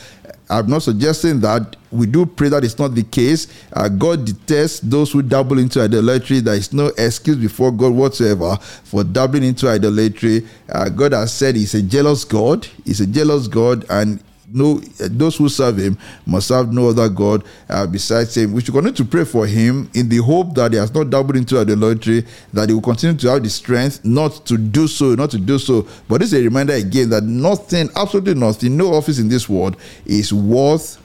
I'm 0.50 0.68
not 0.68 0.82
suggesting 0.82 1.40
that. 1.40 1.76
We 1.90 2.06
do 2.06 2.26
pray 2.26 2.48
that 2.50 2.64
it's 2.64 2.78
not 2.78 2.94
the 2.94 3.02
case. 3.02 3.46
Uh, 3.72 3.88
God 3.88 4.26
detests 4.26 4.80
those 4.80 5.12
who 5.12 5.22
dabble 5.22 5.58
into 5.58 5.80
idolatry. 5.80 6.40
There 6.40 6.54
is 6.54 6.72
no 6.72 6.86
excuse 6.98 7.36
before 7.36 7.70
God 7.72 7.92
whatsoever 7.92 8.56
for 8.84 9.04
dabbling 9.04 9.44
into 9.44 9.68
idolatry. 9.68 10.46
Uh, 10.68 10.88
God 10.88 11.12
has 11.12 11.32
said 11.32 11.56
He's 11.56 11.74
a 11.74 11.82
jealous 11.82 12.24
God. 12.24 12.66
He's 12.84 13.00
a 13.00 13.06
jealous 13.06 13.48
God, 13.48 13.86
and 13.88 14.22
no 14.54 14.78
those 14.98 15.36
who 15.36 15.48
serve 15.48 15.78
him 15.78 15.98
must 16.24 16.48
have 16.48 16.72
no 16.72 16.88
other 16.88 17.08
god 17.08 17.44
uh, 17.68 17.86
besides 17.86 18.36
him. 18.36 18.52
We 18.52 18.62
should 18.62 18.72
continue 18.72 18.96
to 18.96 19.04
pray 19.04 19.24
for 19.24 19.46
him 19.46 19.90
in 19.94 20.08
the 20.08 20.18
hope 20.18 20.54
that 20.54 20.72
he 20.72 20.78
has 20.78 20.94
not 20.94 21.10
dabbled 21.10 21.36
into 21.36 21.58
idolatry 21.58 22.24
that 22.52 22.68
he 22.68 22.74
will 22.74 22.82
continue 22.82 23.16
to 23.18 23.30
have 23.30 23.42
the 23.42 23.50
strength 23.50 24.04
not 24.04 24.46
to 24.46 24.56
do 24.56 24.86
so 24.86 25.14
not 25.14 25.30
to 25.32 25.38
do 25.38 25.58
so. 25.58 25.86
But 26.08 26.20
this 26.20 26.32
is 26.32 26.40
a 26.40 26.44
reminder 26.44 26.74
again 26.74 27.10
that 27.10 27.24
nothing 27.24 27.90
absolutely 27.96 28.34
nothing 28.34 28.76
no 28.76 28.94
office 28.94 29.18
in 29.18 29.28
this 29.28 29.48
world 29.48 29.76
is 30.06 30.32
worth 30.32 31.03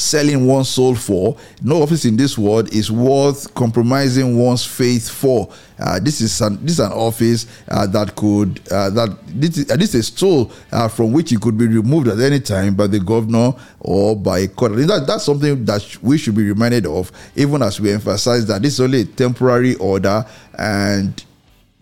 selling 0.00 0.46
one's 0.46 0.68
soul 0.68 0.94
for. 0.94 1.36
No 1.62 1.82
office 1.82 2.04
in 2.04 2.16
this 2.16 2.38
world 2.38 2.72
is 2.72 2.90
worth 2.90 3.52
compromising 3.54 4.36
one's 4.38 4.64
faith 4.64 5.08
for. 5.08 5.48
Uh, 5.78 5.98
this 6.00 6.20
is 6.20 6.40
an 6.40 6.58
this 6.64 6.72
is 6.72 6.80
an 6.80 6.92
office 6.92 7.46
uh, 7.68 7.86
that 7.86 8.14
could 8.16 8.60
uh, 8.70 8.90
that 8.90 9.16
this 9.26 9.58
is, 9.58 9.70
uh, 9.70 9.76
this 9.76 9.94
is 9.94 10.00
a 10.00 10.02
stool 10.02 10.50
uh, 10.72 10.88
from 10.88 11.12
which 11.12 11.32
it 11.32 11.40
could 11.40 11.56
be 11.56 11.66
removed 11.66 12.08
at 12.08 12.18
any 12.18 12.40
time 12.40 12.74
by 12.74 12.86
the 12.86 13.00
governor 13.00 13.52
or 13.80 14.16
by 14.16 14.40
a 14.40 14.48
court. 14.48 14.76
That, 14.76 15.04
that's 15.06 15.24
something 15.24 15.64
that 15.64 16.02
we 16.02 16.18
should 16.18 16.34
be 16.34 16.44
reminded 16.44 16.86
of, 16.86 17.12
even 17.36 17.62
as 17.62 17.80
we 17.80 17.92
emphasize 17.92 18.46
that 18.46 18.62
this 18.62 18.74
is 18.74 18.80
only 18.80 19.02
a 19.02 19.04
temporary 19.04 19.74
order 19.76 20.24
and 20.58 21.24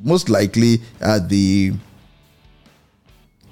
most 0.01 0.29
likely 0.29 0.81
uh, 1.01 1.19
the 1.19 1.73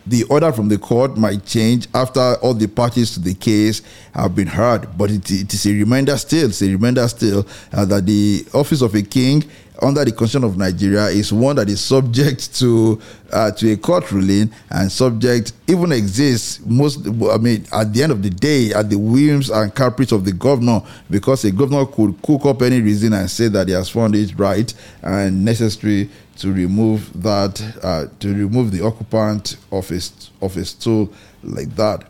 the 0.07 0.23
order 0.25 0.53
from 0.53 0.69
the 0.69 0.79
court 0.79 1.17
might 1.17 1.45
change 1.45 1.89
after 1.95 2.37
all 2.37 2.55
the 2.55 2.69
parties 2.69 3.13
to 3.15 3.21
the 3.21 3.35
case 3.35 3.83
have 4.15 4.35
been 4.35 4.47
heard, 4.47 4.97
but 4.97 5.11
it, 5.11 5.31
it 5.31 5.53
is 5.53 5.67
a 5.67 5.73
reminder 5.73 6.17
still, 6.17 6.49
it's 6.49 6.63
a 6.63 6.67
reminder 6.69 7.07
still 7.09 7.47
uh, 7.73 7.85
that 7.85 8.07
the 8.07 8.47
office 8.55 8.83
of 8.83 8.95
a 8.95 9.03
king 9.03 9.43
under 9.83 10.05
the 10.05 10.13
constitution 10.13 10.45
of 10.45 10.57
Nigeria 10.57 11.07
is 11.07 11.33
one 11.33 11.57
that 11.57 11.69
is 11.69 11.81
subject 11.81 12.55
to 12.59 13.01
uh, 13.33 13.51
to 13.53 13.73
a 13.73 13.77
court 13.77 14.11
ruling 14.13 14.51
and 14.71 14.91
subject 14.91 15.53
even 15.67 15.93
exists 15.93 16.61
most 16.65 17.07
I 17.07 17.39
mean 17.39 17.67
at 17.73 17.93
the 17.93 18.03
end 18.03 18.13
of 18.13 18.23
the 18.23 18.31
day 18.31 18.73
at 18.73 18.89
the 18.91 18.99
whims 18.99 19.51
and 19.51 19.75
caprice 19.75 20.13
of 20.13 20.25
the 20.25 20.33
governor 20.33 20.81
because 21.11 21.45
a 21.45 21.51
governor 21.51 21.85
could 21.87 22.21
cook 22.23 22.47
up 22.47 22.63
any 22.63 22.81
reason 22.81 23.13
and 23.13 23.31
say 23.31 23.49
that 23.49 23.69
he 23.69 23.75
has 23.75 23.89
found 23.89 24.15
it 24.15 24.39
right 24.39 24.73
and 25.03 25.45
necessary 25.45 26.09
to 26.39 26.53
remove 26.53 27.23
that 27.23 27.61
uh, 27.83 28.07
to 28.21 28.35
remove 28.35 28.71
the 28.71 28.85
occupant 28.85 29.57
of 29.73 29.89
his 29.89 30.31
of 30.41 30.55
his 30.55 30.71
stool 30.71 31.13
like 31.43 31.75
that. 31.77 32.05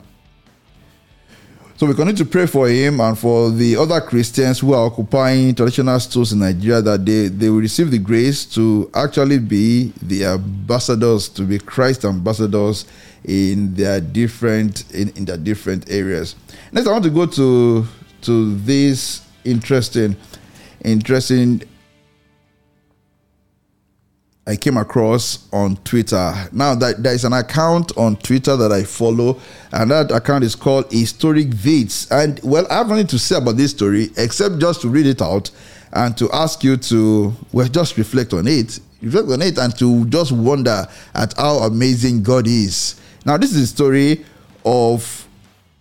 So 1.79 1.85
we 1.85 1.93
continue 1.93 2.17
to 2.17 2.25
pray 2.25 2.47
for 2.47 2.69
him 2.69 3.01
and 3.03 3.19
for 3.19 3.51
the 3.51 3.77
other 3.77 4.01
Christians 4.01 4.61
who 4.61 4.73
are 4.73 4.87
occupying 4.87 5.55
traditional 5.55 6.01
stools 6.01 6.33
in 6.33 6.39
Nigeria 6.39 6.81
that 6.81 7.05
they, 7.05 7.29
they 7.29 7.51
will 7.51 7.61
receive 7.61 7.91
the 7.91 7.99
grace 7.99 8.47
to 8.55 8.91
actually 8.95 9.39
be 9.39 9.93
the 10.01 10.25
ambassadors, 10.25 11.29
to 11.29 11.43
be 11.43 11.59
Christ 11.59 12.07
ambassadors 12.07 12.87
in 13.27 13.75
their 13.75 14.01
different 14.01 14.91
in, 14.95 15.11
in 15.17 15.27
their 15.27 15.37
different 15.37 15.91
areas. 15.91 16.35
Next, 16.73 16.87
I 16.89 16.93
want 16.93 17.05
to 17.05 17.11
go 17.11 17.27
to 17.27 17.87
to 18.23 18.55
this 18.61 19.21
interesting 19.45 20.17
interesting 20.83 21.63
I 24.49 24.55
came 24.55 24.77
across 24.77 25.49
on 25.53 25.77
Twitter. 25.79 26.33
Now 26.53 26.77
that 26.77 27.03
there 27.03 27.13
is 27.13 27.25
an 27.25 27.33
account 27.33 27.97
on 27.99 28.17
Twitter 28.17 28.57
that 28.57 28.71
I 28.71 28.85
follow, 28.85 29.41
and 29.73 29.91
that 29.91 30.13
account 30.13 30.45
is 30.45 30.55
called 30.55 30.87
Historic 30.93 31.49
Vids. 31.49 32.09
And 32.13 32.39
well, 32.45 32.65
I 32.71 32.79
have 32.79 32.89
nothing 32.89 33.09
to 33.09 33.19
say 33.19 33.37
about 33.39 33.57
this 33.57 33.73
story 33.73 34.11
except 34.17 34.61
just 34.61 34.83
to 34.83 34.89
read 34.89 35.07
it 35.07 35.21
out 35.21 35.51
and 35.93 36.17
to 36.19 36.31
ask 36.31 36.63
you 36.63 36.77
to 36.77 37.35
well 37.53 37.67
just 37.67 37.97
reflect 37.97 38.35
on 38.35 38.47
it, 38.47 38.79
reflect 39.03 39.29
on 39.31 39.43
it, 39.43 39.59
and 39.59 39.77
to 39.81 40.07
just 40.07 40.31
wonder 40.31 40.87
at 41.15 41.37
how 41.37 41.59
amazing 41.59 42.23
God 42.23 42.47
is. 42.47 43.01
Now, 43.25 43.37
this 43.37 43.53
is 43.53 43.63
a 43.63 43.67
story 43.67 44.25
of 44.65 45.27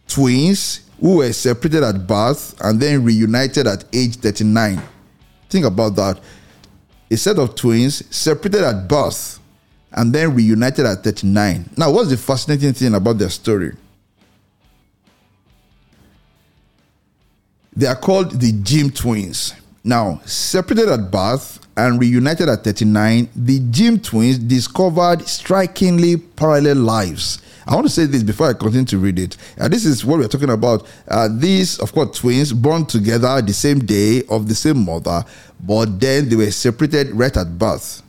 twins 0.08 0.90
who 1.00 1.18
were 1.18 1.34
separated 1.34 1.84
at 1.84 2.08
birth 2.08 2.60
and 2.62 2.80
then 2.80 3.04
reunited 3.04 3.68
at 3.68 3.84
age 3.94 4.16
39. 4.16 4.82
Think 5.50 5.66
about 5.66 5.96
that 5.98 6.20
a 7.10 7.18
set 7.18 7.38
of 7.38 7.56
twins 7.56 8.04
separated 8.16 8.64
at 8.64 8.88
birth 8.88 9.40
and 9.92 10.14
then 10.14 10.36
reunited 10.36 10.86
at 10.86 11.04
39. 11.04 11.70
Now, 11.78 11.92
what's 11.92 12.10
the 12.10 12.18
fascinating 12.18 12.74
thing 12.74 12.94
about 12.94 13.18
their 13.18 13.30
story? 13.30 13.74
They 17.76 17.88
are 17.88 17.96
called 17.96 18.32
the 18.32 18.52
Jim 18.52 18.90
twins. 18.90 19.54
Now, 19.84 20.22
separated 20.26 20.90
at 20.90 21.12
birth 21.12 21.60
and 21.78 22.00
reunited 22.00 22.50
at 22.50 22.64
39, 22.64 23.30
the 23.36 23.60
Jim 23.70 24.00
twins 24.00 24.38
discovered 24.38 25.28
strikingly 25.28 26.18
parallel 26.18 26.78
lives. 26.78 27.40
I 27.68 27.74
want 27.74 27.88
to 27.88 27.94
say 27.94 28.06
this 28.06 28.22
before 28.24 28.50
I 28.50 28.54
continue 28.54 28.86
to 28.86 28.98
read 29.00 29.18
it. 29.18 29.38
Uh, 29.60 29.68
this 29.68 29.86
is 29.86 30.06
what 30.06 30.20
we're 30.20 30.28
talking 30.28 30.52
about. 30.52 30.88
Uh, 31.08 31.28
these, 31.32 31.80
of 31.80 31.94
course, 31.94 32.20
twins 32.20 32.54
born 32.54 32.86
together 32.86 33.42
the 33.42 33.54
same 33.54 33.80
day 33.80 34.22
of 34.30 34.48
the 34.48 34.56
same 34.56 34.86
mother, 34.86 35.24
but 35.62 36.00
then 36.00 36.30
they 36.30 36.36
were 36.36 36.52
separated 36.52 37.12
right 37.12 37.36
at 37.36 37.58
birth. 37.58 38.04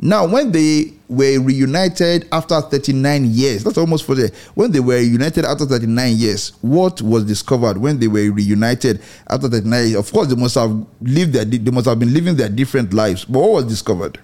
Now, 0.00 0.26
when 0.26 0.52
they 0.52 0.92
were 1.08 1.40
reunited 1.40 2.28
after 2.30 2.60
39 2.60 3.24
years, 3.32 3.64
that's 3.64 3.78
almost 3.78 4.04
40. 4.04 4.28
When 4.54 4.70
they 4.72 4.80
were 4.80 4.96
reunited 4.98 5.44
after 5.44 5.64
39 5.64 6.16
years, 6.16 6.52
what 6.60 7.00
was 7.00 7.24
discovered 7.24 7.78
when 7.78 7.98
they 7.98 8.08
were 8.08 8.30
reunited 8.30 9.00
after 9.30 9.48
39 9.48 9.86
years? 9.88 9.94
Of 9.94 10.12
course, 10.12 10.28
they 10.28 10.34
must 10.34 10.56
have 10.56 10.84
lived 11.00 11.32
their, 11.32 11.44
they 11.44 11.70
must 11.70 11.86
have 11.86 11.98
been 11.98 12.12
living 12.12 12.36
their 12.36 12.48
different 12.48 12.92
lives. 12.92 13.24
But 13.24 13.38
what 13.38 13.52
was 13.52 13.64
discovered? 13.64 14.18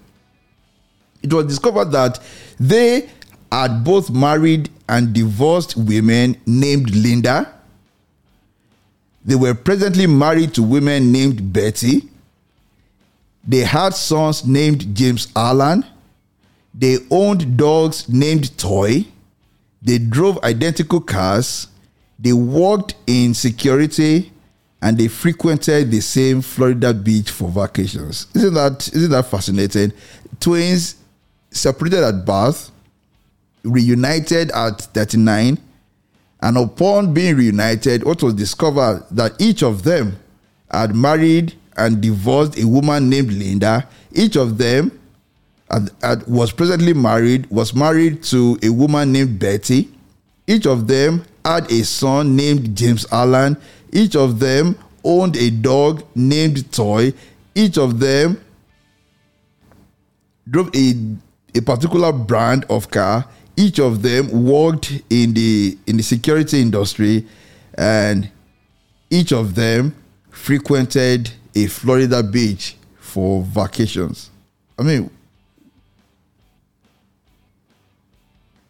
It 1.23 1.33
was 1.33 1.47
discovered 1.47 1.93
that 1.93 2.19
they 2.59 3.09
had 3.51 3.85
both 3.85 4.11
married 4.11 4.71
and 4.89 5.13
divorced 5.13 5.77
women 5.77 6.37
named 6.47 6.95
Linda. 6.95 7.53
They 9.25 9.35
were 9.35 9.55
presently 9.55 10.07
married 10.07 10.55
to 10.55 10.63
women 10.63 11.13
named 11.13 11.53
Betty. 11.53 12.09
They 13.47 13.59
had 13.61 13.95
sons 13.95 14.47
named 14.47 14.95
James 14.95 15.29
Allen. 15.35 15.85
They 16.75 16.99
owned 17.11 17.57
dogs 17.57 18.09
named 18.09 18.57
Toy. 18.57 19.07
They 19.83 19.99
drove 19.99 20.43
identical 20.45 21.01
cars. 21.01 21.67
They 22.19 22.33
worked 22.33 22.95
in 23.07 23.35
security 23.35 24.33
and 24.83 24.97
they 24.97 25.09
frequented 25.09 25.91
the 25.91 26.01
same 26.01 26.41
Florida 26.43 26.95
beach 26.95 27.31
for 27.31 27.49
vacations. 27.49 28.27
Isn't 28.35 28.55
that 28.55 28.89
isn't 28.95 29.11
that 29.11 29.27
fascinating? 29.27 29.93
Twins 30.39 30.97
separated 31.51 32.03
at 32.03 32.25
birth, 32.25 32.70
reunited 33.63 34.51
at 34.53 34.81
39, 34.81 35.59
and 36.43 36.57
upon 36.57 37.13
being 37.13 37.37
reunited, 37.37 38.05
what 38.05 38.23
was 38.23 38.35
discovered 38.35 39.05
that 39.11 39.33
each 39.41 39.63
of 39.63 39.83
them 39.83 40.17
had 40.71 40.95
married 40.95 41.55
and 41.77 42.01
divorced 42.01 42.59
a 42.59 42.67
woman 42.67 43.09
named 43.09 43.33
Linda. 43.33 43.87
Each 44.13 44.37
of 44.37 44.59
them 44.59 44.99
had, 45.71 45.91
had, 46.03 46.27
was 46.27 46.53
presently 46.53 46.95
married, 46.95 47.49
was 47.51 47.75
married 47.75 48.23
to 48.25 48.59
a 48.63 48.71
woman 48.71 49.13
named 49.13 49.39
Betty. 49.39 49.91
Each 50.47 50.67
of 50.67 50.87
them 50.87 51.25
had 51.45 51.71
a 51.71 51.85
son 51.85 52.37
named 52.37 52.77
James 52.77 53.07
Allen. 53.13 53.57
Each 53.93 54.17
of 54.17 54.41
them 54.41 54.77
owned 55.05 55.37
a 55.37 55.51
dog 55.51 56.05
named 56.15 56.71
Toy. 56.73 57.13
Each 57.55 57.79
of 57.79 58.01
them 58.01 58.41
drove 60.49 60.75
a, 60.75 60.95
a 61.55 61.61
particular 61.63 62.13
brand 62.13 62.65
of 62.69 62.91
car. 62.91 63.27
Each 63.61 63.79
of 63.79 64.01
them 64.01 64.47
worked 64.47 64.91
in 65.11 65.35
the 65.35 65.77
in 65.87 65.99
the 65.99 66.03
security 66.03 66.63
industry, 66.63 67.27
and 67.75 68.31
each 69.11 69.33
of 69.33 69.55
them 69.55 69.95
frequented 70.31 71.31
a 71.55 71.67
Florida 71.67 72.23
beach 72.23 72.77
for 72.99 73.43
vacations. 73.43 74.31
I 74.79 74.83
mean, 74.83 75.11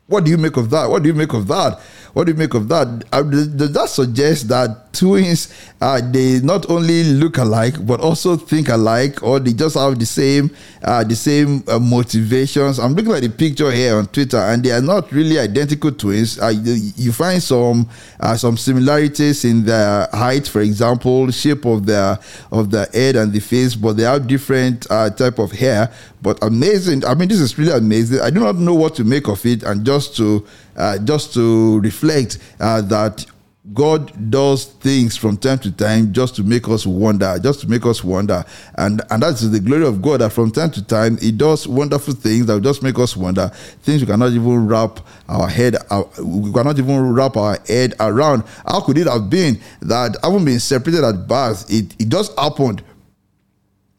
what 0.09 0.25
do 0.25 0.33
you 0.33 0.39
make 0.39 0.57
of 0.57 0.69
that? 0.71 0.91
What 0.91 1.05
do 1.05 1.09
you 1.09 1.15
make 1.15 1.35
of 1.35 1.47
that? 1.47 1.81
What 2.13 2.25
do 2.27 2.33
you 2.33 2.39
make 2.39 2.55
of 2.55 2.69
that? 2.69 3.05
Uh, 3.13 3.23
does 3.23 3.73
that 3.73 3.89
suggest 3.89 4.49
that 4.49 4.93
twins 4.93 5.55
uh, 5.81 6.01
they 6.11 6.41
not 6.41 6.69
only 6.69 7.05
look 7.05 7.39
alike 7.39 7.75
but 7.87 8.01
also 8.01 8.37
think 8.37 8.69
alike, 8.69 9.23
or 9.23 9.39
they 9.39 9.53
just 9.53 9.77
have 9.77 9.99
the 9.99 10.07
same 10.07 10.51
uh, 10.83 11.05
the 11.05 11.15
same 11.15 11.63
uh, 11.69 11.79
motivations? 11.79 12.79
I'm 12.79 12.95
looking 12.95 13.13
at 13.13 13.23
the 13.23 13.29
picture 13.29 13.71
here 13.71 13.97
on 13.97 14.07
Twitter, 14.07 14.39
and 14.39 14.63
they 14.63 14.73
are 14.73 14.81
not 14.81 15.13
really 15.13 15.39
identical 15.39 15.93
twins. 15.93 16.39
Uh, 16.41 16.53
you 16.53 17.13
find 17.13 17.43
some 17.43 17.89
uh, 18.19 18.37
some 18.37 18.57
similarities 18.57 19.45
in 19.45 19.65
their 19.65 20.09
height, 20.13 20.49
for 20.49 20.61
example, 20.61 21.31
shape 21.31 21.65
of 21.65 21.87
their 21.87 22.19
of 22.51 22.71
the 22.71 22.89
head 22.93 23.17
and 23.17 23.33
the 23.33 23.41
face, 23.41 23.75
but 23.77 23.97
they 23.97 24.03
have 24.03 24.27
different 24.27 24.83
type 24.89 25.39
of 25.39 25.53
hair. 25.53 25.93
But 26.23 26.43
amazing! 26.43 27.05
I 27.05 27.15
mean, 27.15 27.29
this 27.29 27.41
is 27.41 27.57
really 27.57 27.73
amazing. 27.73 28.21
I 28.21 28.31
do 28.31 28.41
not 28.41 28.57
know 28.57 28.75
what 28.75 28.95
to 28.97 29.05
make 29.05 29.29
of 29.29 29.45
it, 29.47 29.63
and 29.63 29.87
just 29.87 30.17
to 30.17 30.47
Uh, 30.81 30.97
just 30.97 31.35
to 31.35 31.79
reflect 31.81 32.39
uh, 32.59 32.81
that 32.81 33.27
God 33.75 34.31
does 34.31 34.65
things 34.65 35.15
from 35.15 35.37
time 35.37 35.59
to 35.59 35.71
time 35.71 36.11
just 36.11 36.35
to 36.37 36.43
make 36.43 36.67
us 36.71 36.87
wonder, 36.87 37.39
just 37.39 37.61
to 37.61 37.69
make 37.69 37.85
us 37.85 38.03
wonder. 38.03 38.43
And 38.77 39.03
and 39.11 39.23
that's 39.23 39.43
the 39.43 39.61
glory 39.61 39.87
of 39.87 40.01
God 40.01 40.23
that 40.23 40.33
from 40.33 40.51
time 40.51 40.71
to 40.71 40.83
time 40.83 41.19
He 41.19 41.33
does 41.33 41.69
wonderful 41.69 42.15
things 42.15 42.47
that 42.47 42.63
just 42.63 42.83
make 42.83 42.99
us 42.99 43.15
wonder. 43.15 43.49
Things 43.83 44.01
we 44.01 44.07
cannot 44.07 44.33
even 44.33 44.67
wrap 44.67 45.01
our 45.29 45.49
head 45.49 45.77
our, 45.91 46.09
we 46.19 46.51
cannot 46.51 46.79
even 46.79 47.13
wrap 47.13 47.37
our 47.37 47.59
head 47.69 47.93
around. 48.01 48.45
How 48.67 48.81
could 48.81 48.97
it 48.97 49.07
have 49.07 49.29
been 49.29 49.61
that 49.83 50.17
having 50.23 50.47
been 50.47 50.61
separated 50.61 51.05
at 51.05 51.29
birth, 51.29 51.71
it, 51.71 51.95
it 52.01 52.09
just 52.09 52.37
happened 52.39 52.83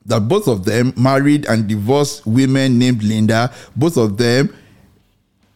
that 0.05 0.21
both 0.21 0.47
of 0.47 0.65
them 0.65 0.93
married 0.97 1.45
and 1.45 1.67
divorced 1.67 2.25
women 2.25 2.79
named 2.79 3.03
Linda, 3.03 3.53
both 3.75 3.97
of 3.97 4.17
them 4.17 4.51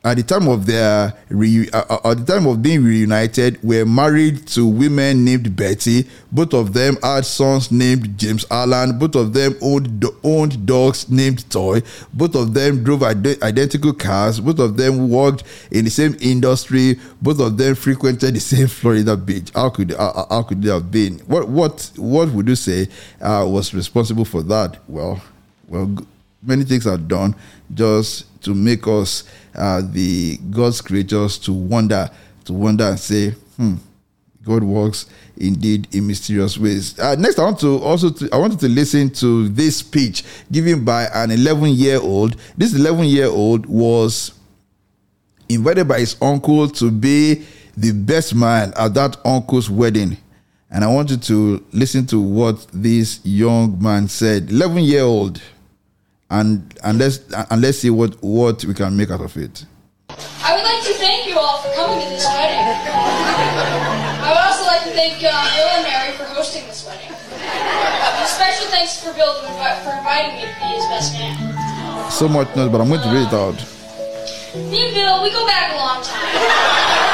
at 0.06 0.18
the 0.18 0.24
time 0.24 0.48
of 0.48 0.68
their 0.68 1.14
re- 1.30 1.68
uh, 1.74 1.84
uh, 1.90 2.12
at 2.12 2.24
the 2.24 2.34
time 2.34 2.46
of 2.46 2.62
being 2.62 2.84
reunited 2.84 3.62
were 3.64 3.86
married 3.86 4.48
to 4.48 4.66
women 4.66 5.26
named 5.26 5.56
Betty. 5.56 6.08
Both 6.32 6.54
of 6.54 6.74
them 6.74 6.98
had 7.02 7.26
sons 7.26 7.72
named 7.72 8.16
James 8.16 8.46
Allen. 8.52 9.00
Both 9.00 9.16
of 9.16 9.34
them 9.34 9.56
owned 9.62 10.06
owned 10.24 10.68
dogs 10.68 11.10
named 11.10 11.50
Toy. 11.50 11.82
Both 12.14 12.36
of 12.36 12.54
them 12.54 12.84
drove 12.84 13.02
ide- 13.02 13.42
identical 13.42 13.94
cars. 13.94 14.40
Both 14.40 14.60
of 14.60 14.78
them 14.78 15.10
worked 15.10 15.44
in 15.72 15.86
the 15.86 15.92
same 15.92 16.16
industry. 16.22 17.00
Both 17.20 17.40
of 17.40 17.58
them 17.58 17.74
frequented 17.74 18.36
the 18.36 18.40
same 18.40 18.68
Florida 18.80 19.18
beach. 19.18 19.50
How 19.56 19.70
could 19.70 19.92
uh, 19.94 20.26
how 20.30 20.44
could 20.44 20.62
they 20.62 20.70
have 20.72 20.92
been? 20.92 21.18
What 21.26 21.50
what 21.50 21.90
what 21.98 22.30
would 22.30 22.48
you 22.48 22.56
say 22.56 22.88
uh, 23.20 23.44
was 23.50 23.74
responsible 23.74 24.26
for 24.26 24.44
that? 24.44 24.78
Well, 24.88 25.20
well, 25.68 25.92
many 26.44 26.64
things 26.64 26.86
are 26.86 26.98
done 26.98 27.34
just 27.74 28.26
to 28.44 28.54
make 28.54 28.88
us 28.88 29.24
uh, 29.56 29.82
the 29.84 30.38
God's 30.50 30.82
creatures 30.82 31.38
to 31.40 31.54
wonder, 31.54 32.10
to 32.46 32.54
wonder 32.54 32.86
and 32.86 33.00
say, 33.00 33.32
hmm, 33.58 33.76
God 34.44 34.64
works 34.64 35.08
indeed 35.38 35.88
in 35.94 36.08
mysterious 36.08 36.58
ways. 36.58 36.98
Uh, 37.00 37.16
next, 37.16 37.40
I 37.40 37.44
want 37.44 37.60
to 37.62 37.82
also 37.82 38.10
to, 38.12 38.30
I 38.32 38.38
wanted 38.38 38.60
to 38.60 38.70
listen 38.70 39.10
to 39.16 39.50
this 39.50 39.78
speech 39.78 40.24
given 40.52 40.86
by 40.86 41.06
an 41.14 41.32
11 41.32 41.70
year 41.70 42.00
old. 42.00 42.36
This 42.56 42.76
11 42.76 43.06
year 43.06 43.28
old 43.28 43.66
was 43.66 44.34
invited 45.50 45.88
by 45.88 46.00
his 46.00 46.16
uncle 46.22 46.68
to 46.70 46.92
be 46.92 47.46
the 47.76 47.92
best 47.92 48.36
man 48.36 48.74
at 48.78 48.94
that 48.94 49.18
uncle's 49.26 49.70
wedding. 49.70 50.18
And 50.72 50.84
I 50.84 50.88
wanted 50.88 51.24
to 51.24 51.66
listen 51.72 52.06
to 52.08 52.20
what 52.20 52.68
this 52.74 53.20
young 53.26 53.82
man 53.82 54.08
said. 54.08 54.52
11 54.52 54.84
year 54.84 55.04
old 55.04 55.42
and 56.30 56.74
and 56.84 56.98
let's 56.98 57.20
and 57.34 57.62
let's 57.62 57.80
see 57.80 57.90
what 57.90 58.22
what 58.22 58.64
we 58.66 58.74
can 58.74 58.96
make 58.98 59.12
out 59.12 59.22
of 59.22 59.36
it. 59.38 59.66
I 60.10 60.54
would 60.56 60.64
like 60.64 60.84
to 60.86 60.94
thank 60.94 61.28
you 61.28 61.38
all 61.38 61.58
for 61.62 61.74
coming 61.74 62.04
to 62.04 62.10
this 62.10 62.26
wedding. 62.26 62.62
I 62.62 64.30
would 64.30 64.38
also 64.38 64.66
like 64.66 64.84
to 64.84 64.92
thank 64.92 65.18
uh, 65.18 65.34
Bill 65.56 65.70
and 65.76 65.84
Mary 65.84 66.14
for 66.18 66.24
hosting 66.26 66.66
this 66.68 66.86
wedding. 66.86 67.12
special 68.28 68.68
thanks 68.68 69.04
for 69.04 69.14
Bill 69.14 69.34
for 69.42 69.92
inviting 69.98 70.36
me 70.36 70.42
to 70.42 70.56
be 70.60 70.68
his 70.76 70.86
best 70.86 71.14
man. 71.14 72.12
So 72.12 72.28
much 72.28 72.56
noise, 72.56 72.70
but 72.70 72.82
I'm 72.82 72.90
going 72.90 73.02
to 73.02 73.10
read 73.10 73.28
it 73.28 73.34
out. 73.34 73.58
Me 74.72 74.86
and 74.86 74.94
Bill, 74.96 75.24
we 75.24 75.32
go 75.32 75.46
back 75.46 75.74
a 75.74 75.78
long 75.78 76.04
time. 76.04 77.05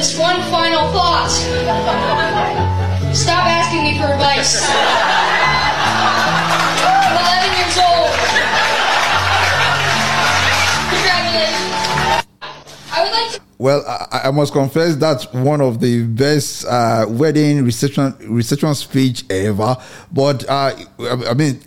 This 0.00 0.18
one 0.18 0.40
final 0.50 0.90
thought. 0.92 1.28
Stop 3.12 3.44
asking 3.44 3.82
me 3.82 3.98
for 3.98 4.06
advice. 4.06 4.64
I'm 6.96 7.20
11 7.20 7.52
years 7.60 7.76
old. 7.76 8.08
Congratulations. 10.88 11.68
I 12.90 13.02
would 13.02 13.12
like 13.12 13.30
to. 13.32 13.40
Well, 13.58 13.84
I, 13.86 14.28
I 14.28 14.30
must 14.30 14.54
confess 14.54 14.96
that's 14.96 15.30
one 15.34 15.60
of 15.60 15.80
the 15.80 16.06
best 16.06 16.64
uh, 16.64 17.04
wedding 17.06 17.62
reception 17.62 18.14
reception 18.26 18.74
speech 18.74 19.24
ever. 19.28 19.76
But 20.10 20.48
uh, 20.48 20.76
I, 20.98 21.24
I 21.28 21.34
mean, 21.34 21.60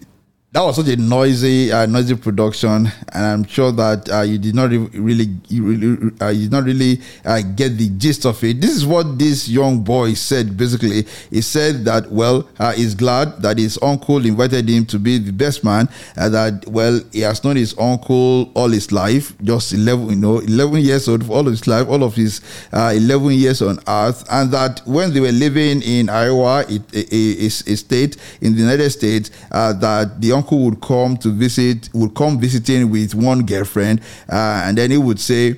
that 0.54 0.62
was 0.62 0.76
such 0.76 0.88
a 0.88 0.96
noisy, 0.96 1.72
uh, 1.72 1.88
noisy 1.88 2.16
production, 2.16 2.88
and 3.12 3.26
I'm 3.26 3.44
sure 3.44 3.72
that 3.72 4.08
uh, 4.08 4.22
you 4.22 4.38
did 4.38 4.54
not 4.54 4.70
really, 4.70 5.36
you, 5.48 5.64
really, 5.64 6.12
uh, 6.22 6.30
you 6.30 6.44
did 6.44 6.52
not 6.52 6.66
really 6.66 7.02
uh, 7.26 7.42
get 7.42 7.76
the 7.80 7.90
gist 7.90 8.24
of 8.28 8.42
it. 8.44 8.62
This 8.62 8.70
is 8.70 8.86
what 8.86 9.18
this 9.18 9.50
young 9.50 9.84
boy 9.84 10.14
said. 10.14 10.56
Basically, 10.56 11.08
he 11.32 11.42
said 11.42 11.84
that 11.86 12.12
well, 12.12 12.48
uh, 12.60 12.72
he's 12.74 12.94
glad 12.94 13.42
that 13.42 13.58
his 13.58 13.80
uncle 13.82 14.24
invited 14.24 14.70
him 14.70 14.86
to 14.86 15.00
be 15.00 15.18
the 15.18 15.34
best 15.34 15.64
man. 15.64 15.90
Uh, 16.16 16.30
that 16.30 16.68
well, 16.68 17.02
he 17.12 17.22
has 17.22 17.44
known 17.44 17.56
his 17.56 17.76
uncle 17.80 18.52
all 18.54 18.70
his 18.70 18.92
life, 18.92 19.34
just 19.42 19.74
eleven, 19.74 20.10
you 20.10 20.16
know, 20.18 20.38
eleven 20.38 20.82
years 20.82 21.08
old, 21.08 21.28
all 21.32 21.48
of 21.48 21.48
his 21.48 21.66
life, 21.66 21.88
all 21.90 22.04
of 22.04 22.14
his 22.14 22.42
eleven 22.72 23.32
years 23.32 23.60
on 23.64 23.80
earth, 23.88 24.24
and 24.30 24.52
that 24.52 24.82
when 24.86 25.14
they 25.14 25.20
were 25.20 25.32
living 25.32 25.82
in 25.82 26.10
Iowa, 26.10 26.64
a, 26.70 26.80
a, 26.94 27.42
a, 27.42 27.48
a 27.48 27.50
state 27.50 28.18
in 28.40 28.54
the 28.54 28.60
United 28.60 28.92
States, 28.92 29.32
that 29.50 30.22
the 30.22 30.32
uncle 30.32 30.43
would 30.52 30.82
come 30.82 31.18
to 31.18 31.30
visit, 31.30 31.90
would 31.94 32.14
come 32.16 32.40
visiting 32.40 32.90
with 32.90 33.16
one 33.16 33.46
girlfriend, 33.46 34.02
uh, 34.30 34.64
and 34.66 34.78
then 34.78 34.92
he 34.92 34.98
would 34.98 35.20
say, 35.20 35.56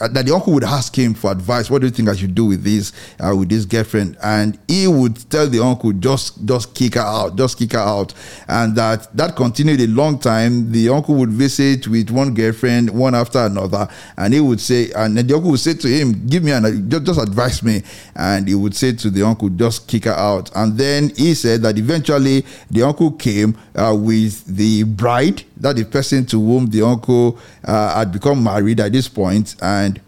that 0.00 0.26
the 0.26 0.34
uncle 0.34 0.52
would 0.54 0.64
ask 0.64 0.96
him 0.96 1.14
for 1.14 1.32
advice. 1.32 1.70
What 1.70 1.80
do 1.80 1.86
you 1.86 1.92
think 1.92 2.08
I 2.08 2.16
should 2.16 2.34
do 2.34 2.46
with 2.46 2.62
this, 2.62 2.92
uh, 3.18 3.34
with 3.36 3.48
this 3.48 3.64
girlfriend? 3.64 4.16
And 4.22 4.58
he 4.68 4.86
would 4.86 5.28
tell 5.30 5.48
the 5.48 5.60
uncle, 5.62 5.92
just, 5.92 6.44
just 6.46 6.74
kick 6.74 6.94
her 6.94 7.00
out, 7.00 7.36
just 7.36 7.58
kick 7.58 7.72
her 7.72 7.78
out. 7.78 8.14
And 8.46 8.76
that 8.76 9.14
that 9.16 9.36
continued 9.36 9.80
a 9.80 9.86
long 9.86 10.18
time. 10.18 10.70
The 10.72 10.88
uncle 10.88 11.14
would 11.16 11.30
visit 11.30 11.88
with 11.88 12.10
one 12.10 12.34
girlfriend, 12.34 12.90
one 12.90 13.14
after 13.14 13.40
another, 13.40 13.88
and 14.16 14.32
he 14.34 14.40
would 14.40 14.60
say, 14.60 14.90
and 14.92 15.16
the 15.16 15.34
uncle 15.34 15.50
would 15.50 15.60
say 15.60 15.74
to 15.74 15.88
him, 15.88 16.26
"Give 16.26 16.42
me 16.42 16.52
an, 16.52 16.88
just, 16.88 17.04
just 17.04 17.20
advise 17.20 17.62
me." 17.62 17.82
And 18.14 18.46
he 18.48 18.54
would 18.54 18.74
say 18.74 18.92
to 18.92 19.10
the 19.10 19.22
uncle, 19.24 19.48
"Just 19.48 19.88
kick 19.88 20.04
her 20.04 20.12
out." 20.12 20.50
And 20.54 20.78
then 20.78 21.10
he 21.16 21.34
said 21.34 21.62
that 21.62 21.78
eventually 21.78 22.44
the 22.70 22.82
uncle 22.82 23.12
came 23.12 23.56
uh, 23.74 23.94
with 23.98 24.44
the 24.46 24.84
bride, 24.84 25.42
that 25.60 25.76
the 25.76 25.84
person 25.84 26.24
to 26.26 26.36
whom 26.40 26.66
the 26.66 26.82
uncle 26.82 27.38
uh, 27.64 27.98
had 27.98 28.12
become 28.12 28.42
married 28.42 28.80
at 28.80 28.92
this 28.92 29.08
point, 29.08 29.56
and 29.60 30.00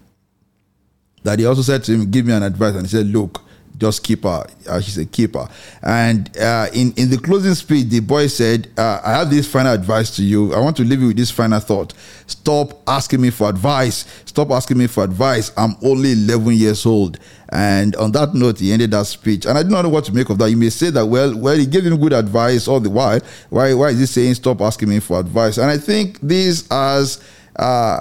that 1.23 1.39
he 1.39 1.45
also 1.45 1.61
said 1.61 1.83
to 1.83 1.93
him, 1.93 2.09
Give 2.09 2.25
me 2.25 2.33
an 2.33 2.43
advice. 2.43 2.73
And 2.75 2.83
he 2.83 2.89
said, 2.89 3.07
Look, 3.07 3.41
just 3.81 4.03
keep 4.03 4.23
her. 4.23 4.45
Uh, 4.69 4.79
she's 4.79 4.99
a 4.99 5.05
keeper. 5.05 5.47
And 5.81 6.37
uh, 6.37 6.67
in, 6.71 6.93
in 6.93 7.09
the 7.09 7.17
closing 7.17 7.55
speech, 7.55 7.87
the 7.87 7.99
boy 7.99 8.27
said, 8.27 8.69
uh, 8.77 9.01
I 9.03 9.13
have 9.13 9.31
this 9.31 9.51
final 9.51 9.73
advice 9.73 10.15
to 10.17 10.23
you. 10.23 10.53
I 10.53 10.59
want 10.59 10.77
to 10.77 10.83
leave 10.83 11.01
you 11.01 11.07
with 11.07 11.17
this 11.17 11.31
final 11.31 11.59
thought. 11.59 11.93
Stop 12.27 12.79
asking 12.87 13.21
me 13.21 13.31
for 13.31 13.49
advice. 13.49 14.05
Stop 14.25 14.51
asking 14.51 14.77
me 14.77 14.85
for 14.85 15.03
advice. 15.03 15.51
I'm 15.57 15.75
only 15.81 16.11
11 16.11 16.53
years 16.53 16.85
old. 16.85 17.17
And 17.49 17.95
on 17.95 18.11
that 18.11 18.35
note, 18.35 18.59
he 18.59 18.71
ended 18.71 18.91
that 18.91 19.07
speech. 19.07 19.47
And 19.47 19.57
I 19.57 19.63
do 19.63 19.69
not 19.69 19.81
know 19.81 19.89
what 19.89 20.05
to 20.05 20.13
make 20.13 20.29
of 20.29 20.37
that. 20.37 20.51
You 20.51 20.57
may 20.57 20.69
say 20.69 20.91
that, 20.91 21.05
well, 21.05 21.35
well, 21.35 21.57
he 21.57 21.65
gave 21.65 21.83
him 21.83 21.99
good 21.99 22.13
advice 22.13 22.67
all 22.67 22.79
the 22.79 22.89
while. 22.91 23.19
Why, 23.49 23.73
why 23.73 23.89
is 23.89 23.99
he 23.99 24.05
saying, 24.05 24.35
stop 24.35 24.61
asking 24.61 24.89
me 24.89 24.99
for 24.99 25.19
advice? 25.19 25.57
And 25.57 25.71
I 25.71 25.79
think 25.79 26.19
this 26.21 26.67
as 26.71 27.19
uh, 27.55 27.99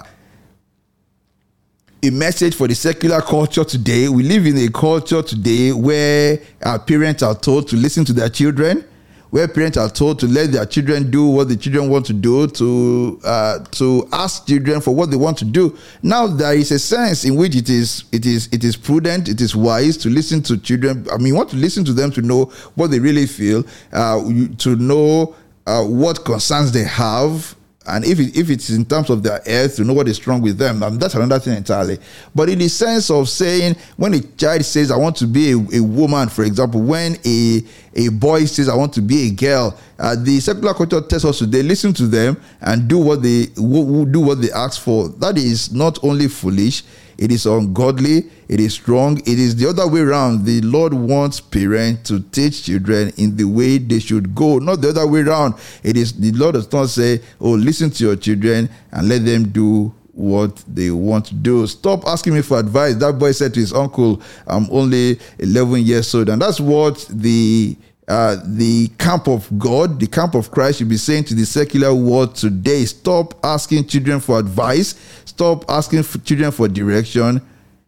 a 2.03 2.11
message 2.11 2.55
for 2.55 2.66
the 2.66 2.74
secular 2.74 3.20
culture 3.20 3.64
today. 3.64 4.09
We 4.09 4.22
live 4.22 4.46
in 4.46 4.57
a 4.57 4.70
culture 4.70 5.22
today 5.22 5.72
where 5.72 6.38
our 6.64 6.78
parents 6.78 7.22
are 7.22 7.34
told 7.34 7.68
to 7.68 7.76
listen 7.76 8.07
to 8.07 8.14
their 8.14 8.30
children, 8.30 8.84
where 9.28 9.46
parents 9.46 9.76
are 9.76 9.90
told 9.90 10.18
to 10.20 10.26
let 10.26 10.51
their 10.51 10.64
children 10.64 11.11
do 11.11 11.26
what 11.26 11.48
the 11.48 11.57
children 11.57 11.90
want 11.90 12.07
to 12.07 12.14
do, 12.14 12.46
to 12.46 13.20
uh, 13.22 13.59
to 13.72 14.09
ask 14.12 14.46
children 14.46 14.80
for 14.80 14.94
what 14.94 15.11
they 15.11 15.16
want 15.16 15.36
to 15.38 15.44
do. 15.44 15.76
Now 16.03 16.26
there 16.26 16.55
is 16.55 16.70
a 16.70 16.78
sense 16.78 17.26
in 17.26 17.36
which 17.36 17.55
it 17.55 17.68
is 17.68 18.05
it 18.12 18.24
is 18.24 18.48
it 18.51 18.64
is 18.64 18.76
prudent, 18.76 19.28
it 19.28 19.42
is 19.42 19.55
wise 19.55 19.98
to 19.98 20.09
listen 20.09 20.42
to 20.44 20.57
children. 20.57 21.07
I 21.12 21.18
mean, 21.18 21.34
want 21.34 21.51
to 21.51 21.57
listen 21.57 21.84
to 21.84 21.92
them 21.92 22.11
to 22.12 22.22
know 22.22 22.46
what 22.76 22.90
they 22.90 22.98
really 22.98 23.26
feel, 23.26 23.62
uh, 23.92 24.22
to 24.59 24.76
know 24.76 25.36
uh, 25.66 25.84
what 25.84 26.24
concerns 26.24 26.72
they 26.72 26.84
have 26.84 27.55
and 27.91 28.05
if, 28.05 28.20
it, 28.20 28.36
if 28.36 28.51
it's 28.51 28.70
in 28.70 28.84
terms 28.84 29.11
of 29.11 29.22
their 29.22 29.41
health, 29.45 29.76
to 29.76 29.84
know 29.84 29.93
what 29.93 30.09
is 30.09 30.24
wrong 30.26 30.41
with 30.41 30.59
them, 30.59 30.82
um, 30.82 30.99
that's 30.99 31.14
another 31.14 31.38
thing 31.38 31.57
entirely. 31.57 31.99
But 32.34 32.49
in 32.49 32.59
the 32.59 32.68
sense 32.68 33.11
of 33.11 33.28
saying, 33.28 33.76
when 33.97 34.14
a 34.14 34.20
child 34.20 34.64
says, 34.64 34.91
I 34.91 34.97
want 34.97 35.16
to 35.16 35.26
be 35.26 35.53
a, 35.53 35.57
a 35.57 35.80
woman, 35.80 36.28
for 36.28 36.45
example, 36.45 36.80
when 36.80 37.16
a, 37.24 37.62
a 37.95 38.09
boy 38.09 38.45
says, 38.45 38.68
I 38.68 38.76
want 38.76 38.93
to 38.95 39.03
be 39.03 39.28
a 39.28 39.30
girl, 39.30 39.76
uh, 39.99 40.16
the 40.16 40.41
secular 40.41 40.72
culture 40.72 41.01
tells 41.01 41.24
us 41.24 41.41
they 41.41 41.62
listen 41.62 41.93
to 41.95 42.07
them 42.07 42.41
and 42.61 42.88
do 42.88 42.99
what 42.99 43.22
they 43.22 43.47
do 43.47 44.20
what 44.20 44.41
they 44.41 44.53
ask 44.53 44.80
for. 44.80 45.09
That 45.09 45.36
is 45.36 45.72
not 45.72 45.99
only 46.05 46.28
foolish, 46.28 46.84
it 47.20 47.30
is 47.30 47.44
ungodly, 47.44 48.24
it 48.48 48.60
is 48.60 48.88
wrong. 48.88 49.18
It 49.18 49.38
is 49.38 49.54
the 49.54 49.68
other 49.68 49.86
way 49.86 50.00
around. 50.00 50.46
The 50.46 50.62
Lord 50.62 50.94
wants 50.94 51.38
parents 51.38 52.08
to 52.08 52.20
teach 52.20 52.64
children 52.64 53.12
in 53.18 53.36
the 53.36 53.44
way 53.44 53.76
they 53.76 53.98
should 53.98 54.34
go, 54.34 54.58
not 54.58 54.80
the 54.80 54.88
other 54.88 55.06
way 55.06 55.20
around. 55.20 55.54
It 55.82 55.98
is 55.98 56.14
the 56.14 56.32
Lord 56.32 56.54
does 56.54 56.72
not 56.72 56.88
say, 56.88 57.20
Oh, 57.38 57.50
listen 57.50 57.90
to 57.90 58.04
your 58.04 58.16
children 58.16 58.70
and 58.90 59.06
let 59.06 59.26
them 59.26 59.50
do 59.50 59.92
what 60.14 60.64
they 60.66 60.90
want 60.90 61.26
to 61.26 61.34
do. 61.34 61.66
Stop 61.66 62.06
asking 62.06 62.34
me 62.34 62.40
for 62.40 62.58
advice. 62.58 62.94
That 62.94 63.18
boy 63.18 63.32
said 63.32 63.52
to 63.52 63.60
his 63.60 63.74
uncle, 63.74 64.22
I'm 64.46 64.66
only 64.70 65.20
11 65.40 65.82
years 65.82 66.14
old. 66.14 66.30
And 66.30 66.40
that's 66.40 66.58
what 66.58 67.06
the 67.10 67.76
uh, 68.09 68.36
the 68.44 68.88
camp 68.98 69.28
of 69.28 69.48
God, 69.59 70.01
the 70.01 70.07
camp 70.07 70.34
of 70.34 70.51
Christ 70.51 70.78
should 70.78 70.88
be 70.88 70.96
saying 70.96 71.24
to 71.24 71.34
the 71.34 71.46
secular 71.46 71.94
world 71.94 72.34
today 72.34 72.84
stop 72.84 73.34
asking 73.44 73.86
children 73.86 74.18
for 74.20 74.38
advice, 74.38 74.94
stop 75.24 75.64
asking 75.68 76.03
for 76.03 76.18
children 76.18 76.51
for 76.51 76.66
direction. 76.66 77.40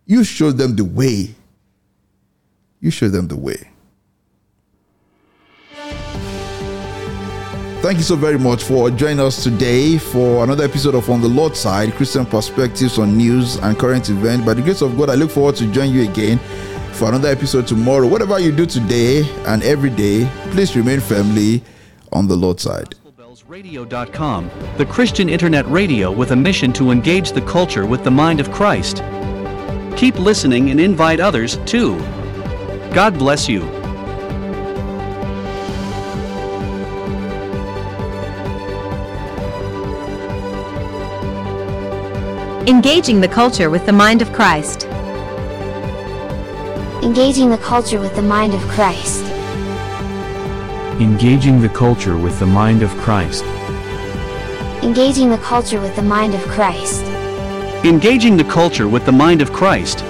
You 0.06 0.24
show 0.24 0.52
them 0.52 0.76
the 0.76 0.84
way. 0.84 1.34
You 2.80 2.90
show 2.90 3.08
them 3.08 3.28
the 3.28 3.36
way. 3.36 3.68
Thank 7.82 7.98
you 7.98 8.04
so 8.04 8.14
very 8.14 8.38
much 8.38 8.62
for 8.62 8.90
joining 8.90 9.18
us 9.18 9.42
today 9.42 9.98
for 9.98 10.44
another 10.44 10.62
episode 10.62 10.94
of 10.94 11.10
On 11.10 11.20
the 11.20 11.26
Lord's 11.26 11.58
Side 11.58 11.92
Christian 11.94 12.24
Perspectives 12.24 12.96
on 12.96 13.16
News 13.16 13.56
and 13.56 13.76
Current 13.76 14.08
Events. 14.08 14.46
By 14.46 14.54
the 14.54 14.62
grace 14.62 14.82
of 14.82 14.96
God, 14.96 15.10
I 15.10 15.16
look 15.16 15.32
forward 15.32 15.56
to 15.56 15.66
joining 15.72 15.94
you 15.94 16.08
again 16.08 16.38
for 16.92 17.08
another 17.08 17.28
episode 17.28 17.66
tomorrow. 17.66 18.06
Whatever 18.06 18.38
you 18.38 18.52
do 18.52 18.66
today 18.66 19.28
and 19.46 19.62
every 19.62 19.90
day, 19.90 20.28
please 20.50 20.76
remain 20.76 21.00
firmly 21.00 21.62
on 22.12 22.28
the 22.28 22.36
Lord's 22.36 22.62
side. 22.62 22.94
Radio.com, 23.48 24.50
the 24.78 24.86
Christian 24.86 25.28
internet 25.28 25.66
radio 25.66 26.10
with 26.10 26.30
a 26.30 26.36
mission 26.36 26.72
to 26.74 26.90
engage 26.90 27.32
the 27.32 27.42
culture 27.42 27.84
with 27.84 28.02
the 28.02 28.10
mind 28.10 28.40
of 28.40 28.50
Christ. 28.50 29.02
Keep 29.96 30.18
listening 30.18 30.70
and 30.70 30.80
invite 30.80 31.20
others 31.20 31.58
too. 31.66 31.98
God 32.94 33.18
bless 33.18 33.48
you. 33.48 33.62
Engaging 42.66 43.20
the 43.20 43.28
culture 43.28 43.68
with 43.68 43.84
the 43.84 43.92
mind 43.92 44.22
of 44.22 44.32
Christ 44.32 44.86
engaging 47.02 47.50
the 47.50 47.58
culture 47.58 47.98
with 47.98 48.14
the 48.14 48.22
mind 48.22 48.54
of 48.54 48.60
Christ. 48.68 49.24
Engaging 51.00 51.60
the 51.60 51.68
culture 51.68 52.16
with 52.16 52.38
the 52.38 52.46
mind 52.46 52.80
of 52.80 52.90
Christ. 52.98 53.44
Engaging 54.84 55.28
the 55.28 55.38
culture 55.38 55.80
with 55.80 55.96
the 55.96 56.02
mind 56.02 56.32
of 56.32 56.40
Christ. 56.42 57.02
Engaging 57.84 58.36
the 58.36 58.44
culture 58.44 58.88
with 58.88 59.04
the 59.04 59.10
mind 59.10 59.42
of 59.42 59.52
Christ. 59.52 60.04